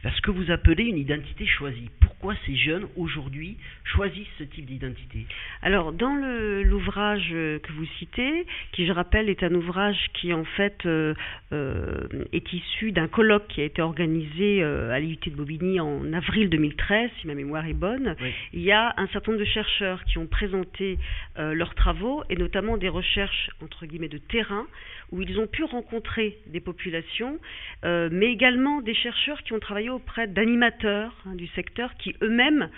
vers 0.04 0.16
ce 0.16 0.22
que 0.22 0.32
vous 0.32 0.52
appelez 0.52 0.86
une 0.86 0.98
identité 0.98 1.46
choisie 1.46 1.90
Pourquoi 2.02 2.36
ces 2.46 2.56
jeunes 2.56 2.88
aujourd'hui 2.96 3.58
choisissent 3.84 4.28
ce 4.38 4.44
type 4.44 4.66
d'identité 4.66 5.26
Alors 5.62 5.94
dans 5.94 6.16
l'ouvrage 6.64 7.30
que 7.30 7.72
vous 7.74 7.86
citez, 8.00 8.46
qui 8.72 8.86
je 8.86 8.92
rappelle 8.92 9.30
est 9.30 9.44
un 9.44 9.54
ouvrage 9.54 9.98
qui 10.14 10.34
en 10.34 10.44
fait 10.44 10.86
euh, 10.86 11.14
euh, 11.52 12.08
est 12.34 12.54
issu 12.54 12.92
d'un 12.92 13.08
colloque 13.08 13.48
qui 13.48 13.62
a 13.62 13.64
été 13.64 13.82
organisé 13.82 14.62
euh, 14.62 14.92
à 14.92 15.00
l'IUT 15.00 15.18
de 15.26 15.36
Bobigny 15.36 15.80
en 15.80 16.14
avril 16.14 16.50
2013, 16.50 17.10
si 17.20 17.28
ma 17.28 17.36
mémoire 17.36 17.66
est 17.68 17.74
bonne, 17.74 18.16
oui. 18.22 18.34
il 18.54 18.62
y 18.62 18.72
a 18.72 18.94
un 18.98 19.08
certain 19.08 19.32
nombre 19.32 19.44
de 19.44 19.50
chercheurs 19.50 20.04
qui 20.06 20.18
ont 20.18 20.28
présenté 20.28 20.98
leurs 21.38 21.76
travaux 21.76 22.24
et 22.30 22.36
notamment 22.36 22.78
des 22.78 22.90
recherches 22.90 23.50
entre 23.62 23.86
guillemets 23.86 24.08
de 24.08 24.18
terrain 24.18 24.66
où 25.12 25.22
ils 25.22 25.40
ont 25.40 25.48
pu 25.48 25.64
rencontrer 25.64 26.38
des 26.48 26.60
populations, 26.60 27.40
mais 27.84 28.32
également 28.32 28.82
des 28.82 28.94
chercheurs 28.94 29.42
qui 29.44 29.54
ont 29.54 29.60
travaillé 29.60 29.90
auprès 29.96 30.28
d'animateurs 30.28 31.14
hein, 31.26 31.36
du 31.36 31.48
secteur 31.48 31.96
qui 31.98 32.16
eux-mêmes 32.22 32.70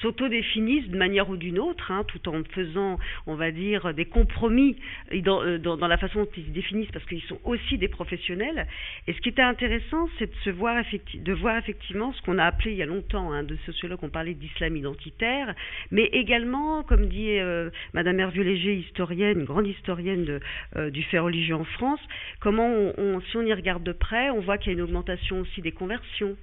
s'autodéfinissent 0.00 0.88
de 0.88 0.96
manière 0.96 1.28
ou 1.28 1.36
d'une 1.36 1.58
autre, 1.58 1.90
hein, 1.90 2.04
tout 2.06 2.28
en 2.28 2.42
faisant, 2.44 2.98
on 3.26 3.34
va 3.34 3.50
dire, 3.50 3.92
des 3.94 4.06
compromis 4.06 4.76
dans, 5.22 5.42
euh, 5.42 5.58
dans, 5.58 5.76
la 5.76 5.98
façon 5.98 6.20
dont 6.20 6.28
ils 6.36 6.46
se 6.46 6.50
définissent, 6.50 6.90
parce 6.92 7.04
qu'ils 7.04 7.22
sont 7.22 7.38
aussi 7.44 7.76
des 7.78 7.88
professionnels. 7.88 8.66
Et 9.06 9.12
ce 9.12 9.20
qui 9.20 9.28
était 9.28 9.42
intéressant, 9.42 10.08
c'est 10.18 10.30
de 10.30 10.36
se 10.44 10.50
voir 10.50 10.82
de 11.14 11.32
voir 11.32 11.56
effectivement 11.58 12.12
ce 12.12 12.22
qu'on 12.22 12.38
a 12.38 12.44
appelé 12.44 12.72
il 12.72 12.78
y 12.78 12.82
a 12.82 12.86
longtemps, 12.86 13.32
hein, 13.32 13.42
de 13.42 13.56
sociologues 13.66 14.02
ont 14.04 14.08
parlé 14.08 14.34
d'islam 14.34 14.76
identitaire, 14.76 15.54
mais 15.90 16.04
également, 16.12 16.82
comme 16.82 17.06
dit 17.06 17.38
euh, 17.38 17.70
Madame 17.92 18.20
Hervieux-Léger, 18.20 18.76
historienne, 18.76 19.44
grande 19.44 19.66
historienne 19.66 20.40
euh, 20.76 20.90
du 20.90 21.02
fait 21.02 21.18
religieux 21.18 21.56
en 21.56 21.64
France, 21.64 22.00
comment, 22.40 22.68
on, 22.68 22.94
on, 22.96 23.20
si 23.20 23.36
on 23.36 23.42
y 23.42 23.52
regarde 23.52 23.82
de 23.82 23.92
près, 23.92 24.30
on 24.30 24.40
voit 24.40 24.58
qu'il 24.58 24.72
y 24.72 24.74
a 24.74 24.78
une 24.78 24.84
augmentation 24.84 25.40
aussi 25.40 25.60
des 25.60 25.72
conversions. 25.72 26.36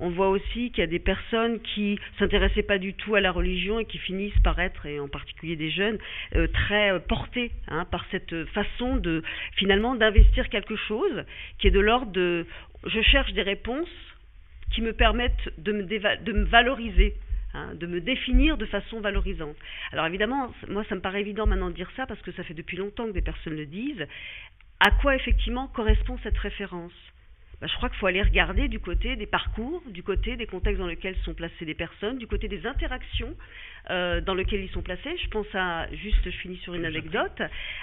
On 0.00 0.08
voit 0.08 0.30
aussi 0.30 0.70
qu'il 0.70 0.78
y 0.78 0.82
a 0.82 0.86
des 0.86 0.98
personnes 0.98 1.60
qui 1.60 1.98
s'intéressaient 2.18 2.62
pas 2.62 2.78
du 2.78 2.94
tout 2.94 3.14
à 3.14 3.20
la 3.20 3.30
religion 3.30 3.78
et 3.78 3.84
qui 3.84 3.98
finissent 3.98 4.38
par 4.42 4.58
être, 4.58 4.86
et 4.86 4.98
en 4.98 5.08
particulier 5.08 5.56
des 5.56 5.70
jeunes, 5.70 5.98
euh, 6.34 6.46
très 6.48 6.90
euh, 6.90 6.98
portés 6.98 7.50
hein, 7.68 7.84
par 7.84 8.06
cette 8.10 8.44
façon 8.46 8.96
de 8.96 9.22
finalement 9.56 9.94
d'investir 9.94 10.48
quelque 10.48 10.76
chose 10.76 11.24
qui 11.58 11.68
est 11.68 11.70
de 11.70 11.80
l'ordre 11.80 12.12
de 12.12 12.46
je 12.86 13.02
cherche 13.02 13.34
des 13.34 13.42
réponses 13.42 13.88
qui 14.72 14.80
me 14.80 14.94
permettent 14.94 15.52
de 15.58 15.72
me, 15.72 15.82
de 15.82 16.32
me 16.32 16.44
valoriser. 16.44 17.14
Hein, 17.52 17.74
de 17.74 17.88
me 17.88 18.00
définir 18.00 18.56
de 18.56 18.64
façon 18.64 19.00
valorisante. 19.00 19.56
Alors 19.90 20.06
évidemment, 20.06 20.54
moi 20.68 20.84
ça 20.88 20.94
me 20.94 21.00
paraît 21.00 21.20
évident 21.20 21.46
maintenant 21.46 21.68
de 21.68 21.74
dire 21.74 21.90
ça 21.96 22.06
parce 22.06 22.22
que 22.22 22.30
ça 22.30 22.44
fait 22.44 22.54
depuis 22.54 22.76
longtemps 22.76 23.06
que 23.06 23.10
des 23.10 23.22
personnes 23.22 23.56
le 23.56 23.66
disent. 23.66 24.06
À 24.78 24.92
quoi 24.92 25.16
effectivement 25.16 25.66
correspond 25.66 26.16
cette 26.22 26.38
référence? 26.38 26.92
Bah, 27.60 27.66
je 27.66 27.76
crois 27.76 27.90
qu'il 27.90 27.98
faut 27.98 28.06
aller 28.06 28.22
regarder 28.22 28.68
du 28.68 28.80
côté 28.80 29.16
des 29.16 29.26
parcours, 29.26 29.82
du 29.86 30.02
côté 30.02 30.36
des 30.36 30.46
contextes 30.46 30.80
dans 30.80 30.86
lesquels 30.86 31.16
sont 31.24 31.34
placées 31.34 31.66
les 31.66 31.74
personnes, 31.74 32.16
du 32.16 32.26
côté 32.26 32.48
des 32.48 32.66
interactions 32.66 33.34
euh, 33.90 34.22
dans 34.22 34.34
lesquelles 34.34 34.62
ils 34.62 34.70
sont 34.70 34.80
placés. 34.80 35.14
Je 35.22 35.28
pense 35.28 35.46
à, 35.52 35.86
juste, 35.92 36.24
je 36.24 36.30
finis 36.30 36.56
sur 36.58 36.74
une 36.74 36.86
anecdote, 36.86 37.42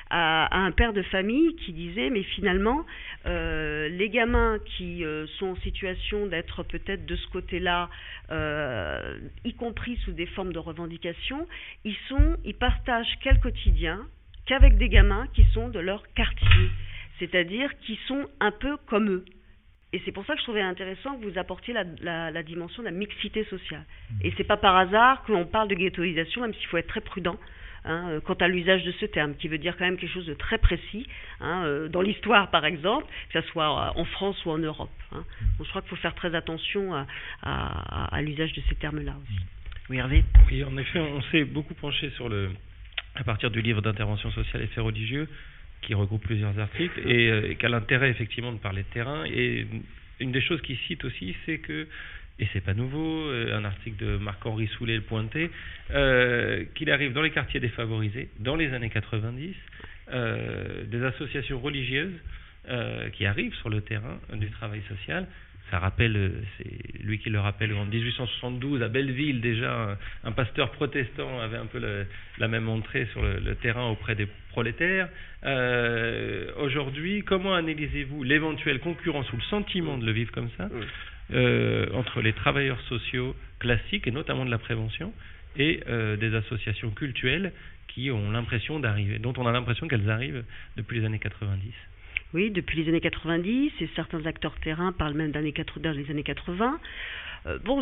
à, 0.09 0.57
un 0.57 0.71
père 0.71 0.93
de 0.93 1.03
famille 1.03 1.55
qui 1.57 1.73
disait, 1.73 2.09
mais 2.09 2.23
finalement, 2.23 2.87
euh, 3.27 3.87
les 3.89 4.09
gamins 4.09 4.57
qui 4.65 5.05
euh, 5.05 5.27
sont 5.37 5.49
en 5.49 5.55
situation 5.57 6.25
d'être 6.25 6.63
peut-être 6.63 7.05
de 7.05 7.15
ce 7.15 7.27
côté-là, 7.27 7.89
y 9.45 9.53
compris 9.53 9.97
sous 10.05 10.11
des 10.11 10.25
formes 10.25 10.53
de 10.53 10.59
revendication, 10.59 11.47
ils 11.85 11.95
sont, 12.09 12.37
ils 12.45 12.55
partagent 12.55 13.17
quel 13.21 13.39
quotidien 13.39 14.05
qu'avec 14.47 14.77
des 14.77 14.89
gamins 14.89 15.27
qui 15.33 15.43
sont 15.53 15.69
de 15.69 15.79
leur 15.79 16.03
quartier, 16.13 16.69
c'est-à-dire 17.19 17.69
qui 17.79 17.99
sont 18.07 18.25
un 18.39 18.51
peu 18.51 18.77
comme 18.87 19.09
eux. 19.09 19.25
Et 19.93 20.01
c'est 20.03 20.11
pour 20.11 20.25
ça 20.25 20.33
que 20.33 20.39
je 20.39 20.43
trouvais 20.43 20.61
intéressant 20.61 21.17
que 21.17 21.25
vous 21.25 21.37
apportiez 21.37 21.73
la, 21.73 22.31
la, 22.31 22.43
dimension 22.43 22.83
de 22.83 22.87
la 22.87 22.93
mixité 22.93 23.45
sociale. 23.45 23.85
Mmh. 24.11 24.15
Et 24.23 24.33
c'est 24.35 24.43
pas 24.43 24.57
par 24.57 24.75
hasard 24.75 25.23
que 25.23 25.31
l'on 25.31 25.45
parle 25.45 25.69
de 25.69 25.75
ghettoisation, 25.75 26.41
même 26.41 26.53
s'il 26.53 26.67
faut 26.67 26.77
être 26.77 26.87
très 26.87 27.01
prudent 27.01 27.37
hein, 27.85 28.09
euh, 28.09 28.19
quant 28.19 28.33
à 28.33 28.47
l'usage 28.49 28.83
de 28.83 28.91
ce 28.91 29.05
terme, 29.05 29.35
qui 29.35 29.47
veut 29.47 29.57
dire 29.57 29.77
quand 29.77 29.85
même 29.85 29.97
quelque 29.97 30.13
chose 30.13 30.25
de 30.25 30.33
très 30.33 30.57
précis, 30.57 31.07
hein, 31.39 31.63
euh, 31.65 31.87
dans 31.87 32.01
l'histoire 32.01 32.51
par 32.51 32.65
exemple, 32.65 33.05
que 33.31 33.41
ce 33.41 33.47
soit 33.47 33.97
en 33.97 34.05
France 34.05 34.43
ou 34.45 34.51
en 34.51 34.57
Europe. 34.57 34.89
Hein. 35.13 35.23
Donc, 35.57 35.65
je 35.65 35.69
crois 35.69 35.81
qu'il 35.81 35.89
faut 35.89 35.95
faire 35.95 36.15
très 36.15 36.35
attention 36.35 36.93
à, 36.93 37.07
à, 37.43 38.15
à 38.15 38.21
l'usage 38.21 38.51
de 38.53 38.61
ces 38.67 38.75
termes-là 38.75 39.13
aussi. 39.23 39.39
Oui, 39.89 39.97
Hervé? 39.99 40.23
Oui, 40.51 40.63
en 40.65 40.75
effet, 40.77 40.99
on 40.99 41.21
s'est 41.31 41.45
beaucoup 41.45 41.73
penché 41.75 42.09
sur 42.11 42.27
le, 42.27 42.51
à 43.15 43.23
partir 43.23 43.49
du 43.51 43.61
livre 43.61 43.81
d'intervention 43.81 44.31
sociale 44.31 44.63
et 44.63 44.67
fait 44.67 44.81
religieux, 44.81 45.29
qui 45.81 45.93
regroupe 45.93 46.23
plusieurs 46.23 46.57
articles 46.59 46.99
et, 47.05 47.29
euh, 47.29 47.53
a 47.61 47.69
l'intérêt 47.69 48.09
effectivement 48.09 48.51
de 48.51 48.57
parler 48.57 48.83
de 48.83 48.93
terrain. 48.93 49.25
Et 49.25 49.65
une 50.19 50.31
des 50.31 50.41
choses 50.41 50.61
qu'il 50.61 50.77
cite 50.87 51.05
aussi, 51.05 51.35
c'est 51.45 51.59
que, 51.59 51.87
et 52.39 52.47
c'est 52.53 52.61
pas 52.61 52.73
nouveau, 52.73 53.29
euh, 53.29 53.57
un 53.57 53.65
article 53.65 54.03
de 54.03 54.17
Marc-Henri 54.17 54.67
Soulet 54.77 54.95
le 54.95 55.01
pointé, 55.01 55.49
euh, 55.91 56.63
qu'il 56.75 56.91
arrive 56.91 57.13
dans 57.13 57.21
les 57.21 57.31
quartiers 57.31 57.59
défavorisés, 57.59 58.29
dans 58.39 58.55
les 58.55 58.73
années 58.73 58.89
90, 58.89 59.55
des 60.85 61.03
associations 61.03 61.59
religieuses 61.59 62.15
qui 63.11 63.25
arrivent 63.25 63.53
sur 63.55 63.69
le 63.69 63.81
terrain 63.81 64.19
du 64.33 64.49
travail 64.51 64.81
social 64.87 65.27
ça 65.69 65.79
rappelle, 65.79 66.15
euh, 66.15 66.29
c'est 66.57 67.03
lui 67.03 67.19
qui 67.19 67.29
le 67.29 67.39
rappelle, 67.39 67.73
en 67.73 67.85
1872 67.85 68.81
à 68.81 68.87
Belleville 68.87 69.41
déjà, 69.41 69.97
un, 70.23 70.31
pasteur 70.31 70.71
protestant 70.71 71.39
avait 71.41 71.57
un 71.57 71.65
peu 71.65 71.81
la 72.37 72.47
même 72.47 72.69
entrée 72.69 73.07
sur 73.11 73.21
le, 73.21 73.55
terrain 73.55 73.89
auprès 73.89 74.15
des 74.15 74.27
prolétaires. 74.49 75.09
Euh, 75.43 76.51
aujourd'hui, 76.57 77.23
comment 77.23 77.53
analysez-vous 77.53 78.23
l'éventuelle 78.23 78.79
concurrence 78.79 79.31
ou 79.33 79.37
le 79.37 79.43
sentiment 79.43 79.97
de 79.97 80.05
le 80.05 80.11
vivre 80.11 80.31
comme 80.31 80.49
ça 80.57 80.69
euh, 81.33 81.87
entre 81.93 82.21
les 82.21 82.33
travailleurs 82.33 82.79
sociaux 82.81 83.35
classiques 83.59 84.07
et 84.07 84.11
notamment 84.11 84.45
de 84.45 84.51
la 84.51 84.59
prévention 84.59 85.13
et 85.59 85.81
des 86.19 86.35
associations 86.35 86.91
cultuelles 86.91 87.51
qui 87.87 88.11
ont 88.11 88.29
l'impression 88.29 88.79
d'arriver, 88.79 89.17
dont 89.17 89.33
on 89.37 89.47
a 89.47 89.51
l'impression 89.51 89.87
qu'elles 89.87 90.07
arrivent 90.07 90.43
depuis 90.75 90.99
les 90.99 91.05
années 91.07 91.17
90 91.17 91.73
oui, 92.33 92.51
depuis 92.51 92.81
les 92.81 92.89
années 92.89 93.01
90, 93.01 93.71
et 93.79 93.89
certains 93.95 94.25
acteurs 94.25 94.55
terrain 94.59 94.91
parlent 94.91 95.13
même 95.13 95.31
dans 95.31 95.39
les 95.39 96.09
années 96.09 96.23
80. 96.23 96.79
Euh, 97.47 97.57
bon, 97.63 97.81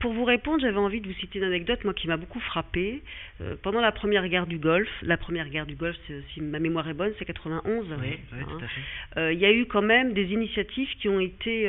pour 0.00 0.12
vous 0.12 0.24
répondre, 0.24 0.60
j'avais 0.60 0.78
envie 0.78 1.00
de 1.00 1.08
vous 1.08 1.14
citer 1.14 1.38
une 1.38 1.44
anecdote, 1.44 1.84
moi, 1.84 1.94
qui 1.94 2.06
m'a 2.08 2.16
beaucoup 2.16 2.40
frappé. 2.40 3.02
Euh, 3.40 3.54
pendant 3.62 3.80
la 3.80 3.92
première 3.92 4.28
guerre 4.28 4.46
du 4.46 4.58
Golfe, 4.58 4.90
la 5.02 5.16
première 5.16 5.48
guerre 5.48 5.66
du 5.66 5.74
Golfe, 5.74 5.96
si 6.32 6.40
ma 6.40 6.58
mémoire 6.58 6.88
est 6.88 6.94
bonne, 6.94 7.12
c'est 7.18 7.24
91. 7.24 7.86
Oui, 8.00 8.18
oui 8.32 8.38
tout 8.46 8.64
à 8.64 8.68
fait. 8.68 9.20
Euh, 9.20 9.32
il 9.32 9.38
y 9.38 9.46
a 9.46 9.52
eu 9.52 9.66
quand 9.66 9.82
même 9.82 10.12
des 10.12 10.32
initiatives 10.32 10.88
qui 11.00 11.08
ont 11.08 11.20
été 11.20 11.68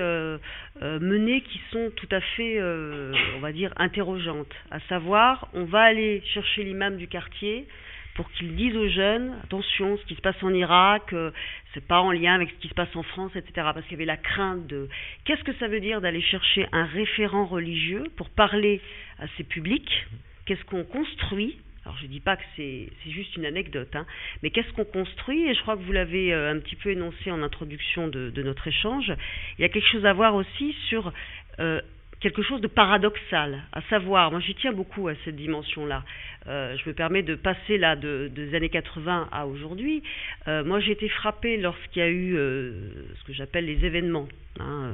menées 0.81 1.41
qui 1.41 1.61
sont 1.71 1.91
tout 1.95 2.09
à 2.11 2.19
fait, 2.19 2.61
on 2.61 3.39
va 3.39 3.51
dire, 3.51 3.73
interrogeantes. 3.77 4.53
À 4.71 4.79
savoir, 4.81 5.47
on 5.53 5.63
va 5.63 5.81
aller 5.81 6.21
chercher 6.33 6.63
l'imam 6.63 6.97
du 6.97 7.07
quartier 7.07 7.67
pour 8.15 8.31
qu'ils 8.31 8.55
disent 8.55 8.75
aux 8.75 8.89
jeunes 8.89 9.35
attention, 9.43 9.97
ce 9.97 10.05
qui 10.05 10.15
se 10.15 10.21
passe 10.21 10.41
en 10.41 10.53
Irak, 10.53 11.13
euh, 11.13 11.31
c'est 11.73 11.85
pas 11.85 11.99
en 11.99 12.11
lien 12.11 12.33
avec 12.33 12.49
ce 12.49 12.55
qui 12.55 12.69
se 12.69 12.73
passe 12.73 12.93
en 12.95 13.03
France, 13.03 13.31
etc. 13.35 13.51
Parce 13.55 13.83
qu'il 13.83 13.91
y 13.91 13.95
avait 13.95 14.05
la 14.05 14.17
crainte 14.17 14.65
de 14.67 14.89
qu'est-ce 15.25 15.43
que 15.43 15.53
ça 15.55 15.67
veut 15.67 15.81
dire 15.81 16.01
d'aller 16.01 16.21
chercher 16.21 16.65
un 16.71 16.85
référent 16.85 17.45
religieux 17.45 18.05
pour 18.15 18.29
parler 18.29 18.81
à 19.19 19.25
ces 19.37 19.43
publics? 19.43 20.07
Qu'est-ce 20.45 20.63
qu'on 20.63 20.83
construit? 20.85 21.57
Alors 21.83 21.97
je 21.97 22.05
ne 22.05 22.09
dis 22.09 22.19
pas 22.19 22.35
que 22.35 22.43
c'est 22.55 22.89
juste 23.05 23.35
une 23.35 23.45
anecdote, 23.45 23.95
hein, 23.95 24.07
mais 24.41 24.49
qu'est-ce 24.49 24.71
qu'on 24.71 24.85
construit? 24.85 25.47
Et 25.47 25.53
je 25.53 25.61
crois 25.61 25.77
que 25.77 25.83
vous 25.83 25.91
l'avez 25.91 26.33
euh, 26.33 26.51
un 26.51 26.59
petit 26.59 26.75
peu 26.75 26.89
énoncé 26.89 27.29
en 27.29 27.43
introduction 27.43 28.07
de, 28.07 28.31
notre 28.41 28.67
échange. 28.67 29.13
Il 29.59 29.61
y 29.61 29.65
a 29.65 29.69
quelque 29.69 29.87
chose 29.91 30.05
à 30.05 30.13
voir 30.13 30.33
aussi 30.33 30.73
sur 30.89 31.13
euh, 31.59 31.81
quelque 32.25 32.41
chose 32.41 32.59
de 32.59 32.67
paradoxal, 32.67 33.61
à 33.71 33.81
savoir, 33.83 34.31
moi 34.31 34.39
j'y 34.39 34.55
tiens 34.55 34.73
beaucoup 34.73 35.07
à 35.07 35.13
cette 35.23 35.35
dimension-là. 35.35 36.03
Euh, 36.47 36.75
je 36.75 36.89
me 36.89 36.95
permets 36.95 37.21
de 37.21 37.35
passer 37.35 37.77
là 37.77 37.95
de, 37.95 38.31
des 38.33 38.55
années 38.55 38.69
80 38.69 39.29
à 39.31 39.45
aujourd'hui. 39.45 40.01
Euh, 40.47 40.63
moi 40.63 40.79
j'ai 40.79 40.93
été 40.93 41.07
frappée 41.07 41.57
lorsqu'il 41.57 41.99
y 41.99 42.03
a 42.03 42.09
eu 42.09 42.35
euh, 42.35 42.71
ce 43.19 43.23
que 43.25 43.33
j'appelle 43.33 43.65
les 43.65 43.85
événements 43.85 44.27
hein, 44.59 44.93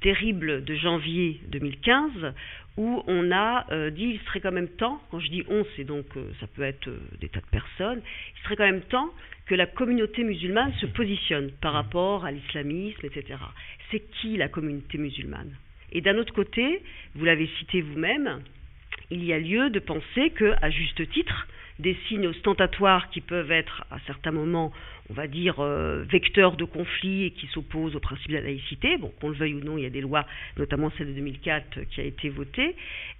terribles 0.00 0.64
de 0.64 0.74
janvier 0.74 1.40
2015, 1.50 2.34
où 2.76 3.04
on 3.06 3.30
a 3.30 3.64
dit 3.90 4.18
il 4.18 4.20
serait 4.26 4.40
quand 4.40 4.50
même 4.50 4.70
temps, 4.70 5.00
quand 5.12 5.20
je 5.20 5.28
dis 5.28 5.44
on, 5.48 5.64
c'est 5.76 5.84
donc 5.84 6.06
ça 6.40 6.48
peut 6.48 6.64
être 6.64 6.90
des 7.20 7.28
tas 7.28 7.38
de 7.38 7.46
personnes, 7.46 8.02
il 8.34 8.42
serait 8.42 8.56
quand 8.56 8.66
même 8.66 8.82
temps 8.82 9.10
que 9.46 9.54
la 9.54 9.66
communauté 9.66 10.24
musulmane 10.24 10.72
se 10.80 10.86
positionne 10.86 11.52
par 11.60 11.74
rapport 11.74 12.24
à 12.24 12.32
l'islamisme, 12.32 13.06
etc. 13.06 13.38
C'est 13.92 14.02
qui 14.20 14.36
la 14.36 14.48
communauté 14.48 14.98
musulmane? 14.98 15.54
Et 15.92 16.00
d'un 16.00 16.18
autre 16.18 16.32
côté, 16.32 16.82
vous 17.14 17.24
l'avez 17.24 17.48
cité 17.58 17.82
vous-même, 17.82 18.42
il 19.10 19.24
y 19.24 19.32
a 19.32 19.38
lieu 19.38 19.70
de 19.70 19.78
penser 19.78 20.30
que, 20.30 20.54
à 20.62 20.70
juste 20.70 21.08
titre, 21.12 21.46
des 21.78 21.96
signes 22.08 22.26
ostentatoires 22.26 23.10
qui 23.10 23.20
peuvent 23.20 23.50
être 23.50 23.84
à 23.90 23.98
certains 24.06 24.30
moments, 24.30 24.72
on 25.10 25.14
va 25.14 25.26
dire, 25.26 25.56
euh, 25.60 26.04
vecteurs 26.08 26.56
de 26.56 26.64
conflits 26.64 27.24
et 27.24 27.30
qui 27.32 27.46
s'opposent 27.48 27.96
au 27.96 28.00
principe 28.00 28.28
de 28.28 28.36
la 28.36 28.42
laïcité, 28.42 28.96
bon, 28.96 29.12
qu'on 29.20 29.28
le 29.28 29.34
veuille 29.34 29.54
ou 29.54 29.60
non, 29.60 29.76
il 29.76 29.84
y 29.84 29.86
a 29.86 29.90
des 29.90 30.00
lois, 30.00 30.26
notamment 30.56 30.90
celle 30.96 31.08
de 31.08 31.12
2004 31.12 31.80
qui 31.90 32.00
a 32.00 32.04
été 32.04 32.28
votée, 32.28 32.74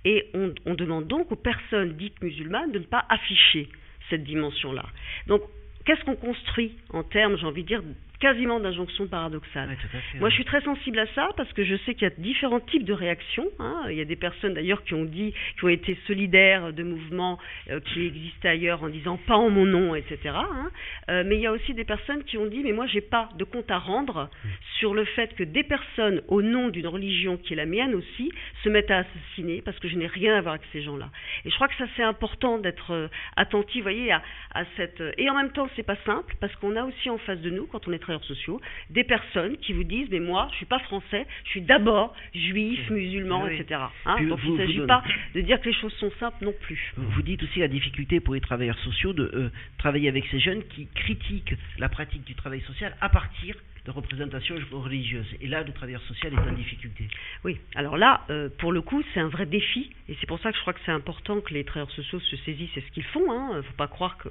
et 0.04 0.26
on, 0.34 0.54
on 0.64 0.74
demande 0.74 1.06
donc 1.06 1.30
aux 1.32 1.36
personnes 1.36 1.94
dites 1.96 2.22
musulmanes 2.22 2.72
de 2.72 2.78
ne 2.78 2.84
pas 2.84 3.04
afficher 3.08 3.68
cette 4.08 4.24
dimension-là. 4.24 4.84
Donc, 5.26 5.42
qu'est-ce 5.84 6.04
qu'on 6.04 6.16
construit 6.16 6.72
en 6.90 7.02
termes, 7.02 7.36
j'ai 7.36 7.46
envie 7.46 7.62
de 7.62 7.68
dire, 7.68 7.82
quasiment 8.22 8.60
d'injonction 8.60 9.08
paradoxale. 9.08 9.76
Moi, 10.20 10.28
je 10.28 10.34
suis 10.36 10.44
très 10.44 10.60
sensible 10.60 11.00
à 11.00 11.06
ça 11.12 11.30
parce 11.36 11.52
que 11.54 11.64
je 11.64 11.74
sais 11.78 11.94
qu'il 11.94 12.04
y 12.04 12.10
a 12.10 12.14
différents 12.16 12.60
types 12.60 12.84
de 12.84 12.92
réactions. 12.92 13.48
Hein. 13.58 13.82
Il 13.90 13.96
y 13.96 14.00
a 14.00 14.04
des 14.04 14.14
personnes 14.14 14.54
d'ailleurs 14.54 14.84
qui 14.84 14.94
ont 14.94 15.04
dit, 15.04 15.34
qui 15.58 15.64
ont 15.64 15.68
été 15.68 15.98
solidaires 16.06 16.72
de 16.72 16.84
mouvements 16.84 17.40
euh, 17.68 17.80
qui 17.80 18.06
existaient 18.06 18.50
ailleurs 18.50 18.84
en 18.84 18.88
disant 18.88 19.18
pas 19.26 19.34
en 19.34 19.50
mon 19.50 19.66
nom, 19.66 19.96
etc. 19.96 20.18
Hein. 20.36 20.70
Euh, 21.10 21.24
mais 21.26 21.34
il 21.34 21.40
y 21.40 21.48
a 21.48 21.52
aussi 21.52 21.74
des 21.74 21.82
personnes 21.82 22.22
qui 22.22 22.38
ont 22.38 22.46
dit, 22.46 22.62
mais 22.62 22.70
moi, 22.70 22.86
j'ai 22.86 23.00
pas 23.00 23.28
de 23.36 23.42
compte 23.42 23.68
à 23.72 23.78
rendre 23.78 24.30
mm. 24.44 24.48
sur 24.78 24.94
le 24.94 25.04
fait 25.04 25.34
que 25.34 25.42
des 25.42 25.64
personnes, 25.64 26.22
au 26.28 26.42
nom 26.42 26.68
d'une 26.68 26.86
religion 26.86 27.36
qui 27.36 27.54
est 27.54 27.56
la 27.56 27.66
mienne 27.66 27.96
aussi, 27.96 28.30
se 28.62 28.68
mettent 28.68 28.92
à 28.92 28.98
assassiner 28.98 29.62
parce 29.62 29.80
que 29.80 29.88
je 29.88 29.96
n'ai 29.96 30.06
rien 30.06 30.36
à 30.36 30.40
voir 30.42 30.54
avec 30.54 30.66
ces 30.72 30.82
gens-là. 30.82 31.10
Et 31.44 31.50
je 31.50 31.54
crois 31.56 31.66
que 31.66 31.76
ça 31.76 31.86
c'est 31.96 32.04
important 32.04 32.58
d'être 32.58 32.92
euh, 32.92 33.08
attentif, 33.34 33.82
voyez, 33.82 34.12
à, 34.12 34.22
à 34.54 34.62
cette. 34.76 35.02
Et 35.18 35.28
en 35.28 35.34
même 35.34 35.50
temps, 35.50 35.68
c'est 35.74 35.82
pas 35.82 35.98
simple 36.06 36.36
parce 36.40 36.54
qu'on 36.54 36.76
a 36.76 36.84
aussi 36.84 37.10
en 37.10 37.18
face 37.18 37.40
de 37.40 37.50
nous, 37.50 37.66
quand 37.66 37.88
on 37.88 37.92
est 37.92 37.98
très 37.98 38.11
sociaux, 38.20 38.60
des 38.90 39.04
personnes 39.04 39.56
qui 39.58 39.72
vous 39.72 39.84
disent 39.84 40.08
mais 40.10 40.20
moi 40.20 40.48
je 40.50 40.56
suis 40.56 40.66
pas 40.66 40.78
français, 40.80 41.26
je 41.44 41.50
suis 41.50 41.62
d'abord 41.62 42.14
juif, 42.34 42.90
musulman, 42.90 43.46
etc. 43.48 43.80
Hein. 44.06 44.22
Donc 44.24 44.40
il 44.44 44.52
ne 44.52 44.56
s'agit 44.58 44.86
pas 44.86 45.02
de 45.34 45.40
dire 45.40 45.60
que 45.60 45.68
les 45.68 45.74
choses 45.74 45.94
sont 45.94 46.12
simples 46.18 46.44
non 46.44 46.54
plus. 46.60 46.92
Vous 46.96 47.22
dites 47.22 47.42
aussi 47.42 47.60
la 47.60 47.68
difficulté 47.68 48.20
pour 48.20 48.34
les 48.34 48.40
travailleurs 48.40 48.78
sociaux 48.80 49.12
de 49.12 49.30
euh, 49.34 49.50
travailler 49.78 50.08
avec 50.08 50.26
ces 50.30 50.38
jeunes 50.38 50.62
qui 50.64 50.88
critiquent 50.94 51.54
la 51.78 51.88
pratique 51.88 52.24
du 52.24 52.34
travail 52.34 52.60
social 52.62 52.94
à 53.00 53.08
partir 53.08 53.56
de 53.84 53.90
représentation 53.90 54.54
religieuse. 54.70 55.26
Et 55.40 55.48
là, 55.48 55.64
le 55.64 55.72
travailleur 55.72 56.02
social 56.02 56.32
est 56.32 56.38
en 56.38 56.52
difficulté. 56.52 57.08
Oui, 57.44 57.58
alors 57.74 57.96
là, 57.96 58.20
euh, 58.30 58.48
pour 58.58 58.70
le 58.70 58.80
coup, 58.80 59.02
c'est 59.12 59.18
un 59.18 59.28
vrai 59.28 59.44
défi, 59.44 59.90
et 60.08 60.16
c'est 60.20 60.26
pour 60.26 60.38
ça 60.38 60.52
que 60.52 60.56
je 60.56 60.62
crois 60.62 60.72
que 60.72 60.78
c'est 60.86 60.92
important 60.92 61.40
que 61.40 61.52
les 61.52 61.64
travailleurs 61.64 61.90
sociaux 61.90 62.20
se 62.20 62.36
saisissent, 62.36 62.70
c'est 62.74 62.80
ce 62.80 62.92
qu'ils 62.92 63.02
font. 63.04 63.24
Il 63.26 63.30
hein. 63.30 63.56
ne 63.56 63.62
faut 63.62 63.72
pas 63.72 63.88
croire 63.88 64.18
qu'il 64.18 64.30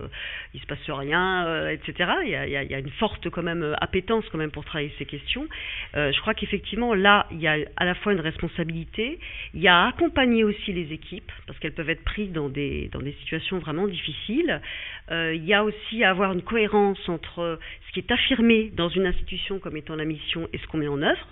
ne 0.54 0.60
se 0.60 0.66
passe 0.66 0.90
rien, 0.90 1.46
euh, 1.48 1.70
etc. 1.70 2.12
Il 2.24 2.30
y, 2.30 2.36
a, 2.36 2.46
il 2.48 2.72
y, 2.72 2.76
a, 2.76 2.80
une 2.80 2.92
forte 2.92 3.30
quand 3.30 3.44
même 3.44 3.64
euh, 3.64 3.74
appétence 3.82 4.24
quand 4.32 4.38
même 4.38 4.52
pour 4.52 4.64
travailler 4.64 4.94
ces 4.98 5.06
questions. 5.06 5.48
je 5.94 6.20
crois 6.22 6.34
qu'effectivement, 6.34 6.94
là, 6.94 7.28
il 7.32 7.40
y 7.42 7.48
a 7.48 7.58
à 7.76 7.86
la 7.86 7.96
fois 7.96 8.14
une 8.14 8.22
responsabilité, 8.22 9.20
il 9.54 9.62
y 9.62 9.68
a 9.68 9.82
à 9.82 9.88
accompagner 9.90 10.44
aussi 10.44 10.72
les 10.72 10.94
équipes, 10.94 11.32
parce 11.48 11.60
qu'elles 11.60 11.74
peuvent 11.74 11.90
être 11.90 12.04
prises 12.04 12.32
dans 12.32 12.50
des, 12.50 12.90
dans 12.92 13.00
des 13.00 13.14
situations 13.14 13.60
vraiment 13.60 13.88
difficiles. 13.88 14.62
il 15.10 15.44
y 15.44 15.54
a 15.54 15.64
aussi 15.64 16.04
à 16.04 16.10
avoir 16.12 16.32
une 16.34 16.42
cohérence 16.42 17.10
entre 17.10 17.60
ce 17.88 17.94
qui 17.94 18.00
est 18.00 18.12
affirmé 18.12 18.72
dans 18.76 18.90
une 18.90 19.06
institution 19.06 19.41
comme 19.60 19.78
étant 19.78 19.96
la 19.96 20.06
mission 20.06 20.48
et 20.54 20.58
ce 20.58 20.68
qu'on 20.68 20.78
met 20.78 20.88
en 20.88 21.02
œuvre. 21.02 21.28